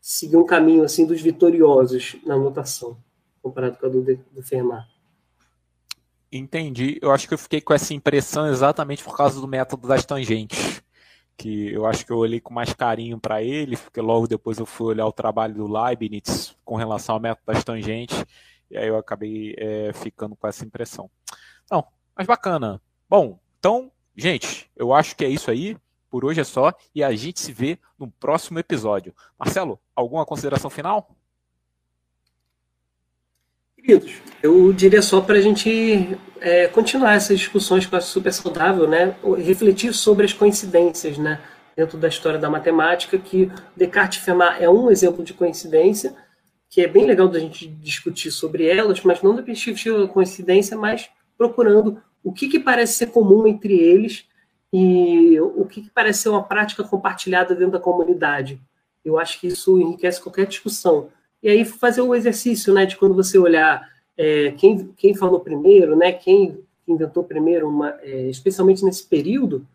seguir 0.01 0.37
um 0.37 0.45
caminho 0.45 0.85
assim 0.85 1.07
dos 1.07 1.21
vitoriosos 1.21 2.17
na 2.25 2.37
notação 2.37 2.97
comparado 3.43 3.79
com 3.79 3.87
a 3.87 3.89
do, 3.89 4.03
do 4.03 4.43
Fermat. 4.43 4.87
Entendi. 6.31 6.99
Eu 7.01 7.11
acho 7.11 7.27
que 7.27 7.33
eu 7.33 7.39
fiquei 7.39 7.61
com 7.63 7.73
essa 7.73 7.95
impressão 7.95 8.47
exatamente 8.47 9.03
por 9.03 9.17
causa 9.17 9.41
do 9.41 9.49
método 9.49 9.89
das 9.89 10.05
tangentes 10.05 10.83
que 11.39 11.73
eu 11.73 11.87
acho 11.87 12.05
que 12.05 12.11
eu 12.11 12.19
olhei 12.19 12.41
com 12.41 12.53
mais 12.53 12.75
carinho 12.75 13.19
para 13.19 13.43
ele, 13.43 13.77
porque 13.77 14.01
logo 14.01 14.27
depois 14.27 14.59
eu 14.59 14.67
fui 14.67 14.89
olhar 14.89 15.07
o 15.07 15.13
trabalho 15.13 15.55
do 15.55 15.73
Leibniz 15.73 16.57
com 16.65 16.75
relação 16.75 17.15
ao 17.15 17.21
método 17.21 17.47
das 17.47 17.63
tangentes, 17.63 18.25
e 18.69 18.77
aí 18.77 18.89
eu 18.89 18.99
acabei 18.99 19.55
é, 19.57 19.93
ficando 19.95 20.35
com 20.35 20.49
essa 20.49 20.65
impressão. 20.65 21.09
Não, 21.71 21.87
mas 22.17 22.27
bacana. 22.27 22.83
Bom, 23.09 23.39
então, 23.59 23.91
gente, 24.17 24.69
eu 24.77 24.93
acho 24.93 25.17
que 25.17 25.25
é 25.25 25.29
isso 25.29 25.51
aí. 25.51 25.77
Por 26.11 26.25
hoje 26.25 26.41
é 26.41 26.45
só 26.45 26.73
e 26.95 27.05
a 27.05 27.15
gente 27.15 27.39
se 27.39 27.53
vê 27.53 27.79
no 27.99 28.11
próximo 28.11 28.59
episódio. 28.59 29.15
Marcelo, 29.39 29.79
alguma 29.95 30.25
consideração 30.25 30.71
final? 30.71 31.15
Queridos, 33.89 34.21
eu 34.43 34.71
diria 34.71 35.01
só 35.01 35.19
para 35.19 35.39
a 35.39 35.41
gente 35.41 36.15
é, 36.43 36.69
continuar 36.69 37.15
essas 37.15 37.39
discussões 37.39 37.87
que 37.87 37.95
eu 37.95 37.97
acho 37.97 38.09
super 38.09 38.31
saudável, 38.35 38.87
né? 38.87 39.17
refletir 39.39 39.95
sobre 39.95 40.27
as 40.27 40.33
coincidências 40.35 41.17
né? 41.17 41.41
dentro 41.75 41.97
da 41.97 42.07
história 42.07 42.39
da 42.39 42.51
matemática, 42.51 43.17
que 43.17 43.51
Descartes 43.75 44.21
e 44.21 44.25
Fermat 44.27 44.63
é 44.63 44.69
um 44.69 44.91
exemplo 44.91 45.25
de 45.25 45.33
coincidência, 45.33 46.15
que 46.69 46.83
é 46.83 46.87
bem 46.87 47.07
legal 47.07 47.29
da 47.29 47.39
gente 47.39 47.67
discutir 47.67 48.31
sobre 48.31 48.67
elas, 48.67 49.03
mas 49.03 49.23
não 49.23 49.35
da 49.35 49.43
perspectiva 49.43 50.01
da 50.01 50.07
coincidência, 50.07 50.77
mas 50.77 51.09
procurando 51.39 51.99
o 52.23 52.31
que, 52.31 52.47
que 52.47 52.61
parece 52.61 52.93
ser 52.93 53.07
comum 53.07 53.47
entre 53.47 53.73
eles 53.73 54.27
e 54.71 55.41
o 55.41 55.65
que, 55.65 55.81
que 55.81 55.91
parece 55.91 56.25
ser 56.25 56.29
uma 56.29 56.45
prática 56.45 56.85
compartilhada 56.85 57.55
dentro 57.55 57.73
da 57.73 57.81
comunidade. 57.81 58.61
Eu 59.03 59.19
acho 59.19 59.41
que 59.41 59.47
isso 59.47 59.81
enriquece 59.81 60.21
qualquer 60.21 60.45
discussão. 60.45 61.09
E 61.43 61.49
aí 61.49 61.65
fazer 61.65 62.01
o 62.01 62.15
exercício, 62.15 62.73
né, 62.75 62.85
de 62.87 62.97
quando 62.97 63.15
você 63.15 63.39
olhar 63.39 63.89
é, 64.17 64.53
quem, 64.53 64.89
quem 64.97 65.15
falou 65.15 65.41
primeiro, 65.41 65.97
né, 65.97 66.13
quem 66.13 66.59
inventou 66.87 67.23
primeiro, 67.23 67.69
uma, 67.69 67.91
é, 68.01 68.29
especialmente 68.29 68.85
nesse 68.85 69.07
período, 69.07 69.67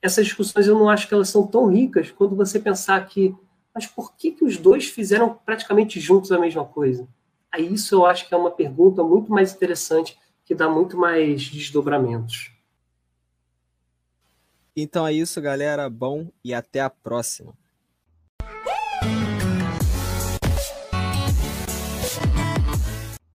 essas 0.00 0.26
discussões 0.26 0.66
eu 0.66 0.78
não 0.78 0.88
acho 0.88 1.06
que 1.06 1.14
elas 1.14 1.28
são 1.28 1.46
tão 1.46 1.66
ricas 1.66 2.10
quando 2.10 2.34
você 2.34 2.58
pensar 2.58 3.06
que, 3.06 3.34
mas 3.74 3.86
por 3.86 4.14
que, 4.16 4.32
que 4.32 4.44
os 4.44 4.56
dois 4.56 4.86
fizeram 4.86 5.38
praticamente 5.44 6.00
juntos 6.00 6.32
a 6.32 6.38
mesma 6.38 6.64
coisa? 6.64 7.06
Aí 7.50 7.72
isso 7.72 7.94
eu 7.94 8.06
acho 8.06 8.26
que 8.26 8.34
é 8.34 8.36
uma 8.36 8.50
pergunta 8.50 9.04
muito 9.04 9.30
mais 9.30 9.54
interessante, 9.54 10.18
que 10.44 10.54
dá 10.54 10.68
muito 10.68 10.96
mais 10.96 11.42
desdobramentos. 11.48 12.50
Então 14.74 15.06
é 15.06 15.12
isso, 15.12 15.40
galera. 15.40 15.88
Bom 15.88 16.28
e 16.42 16.54
até 16.54 16.80
a 16.80 16.88
próxima. 16.88 17.54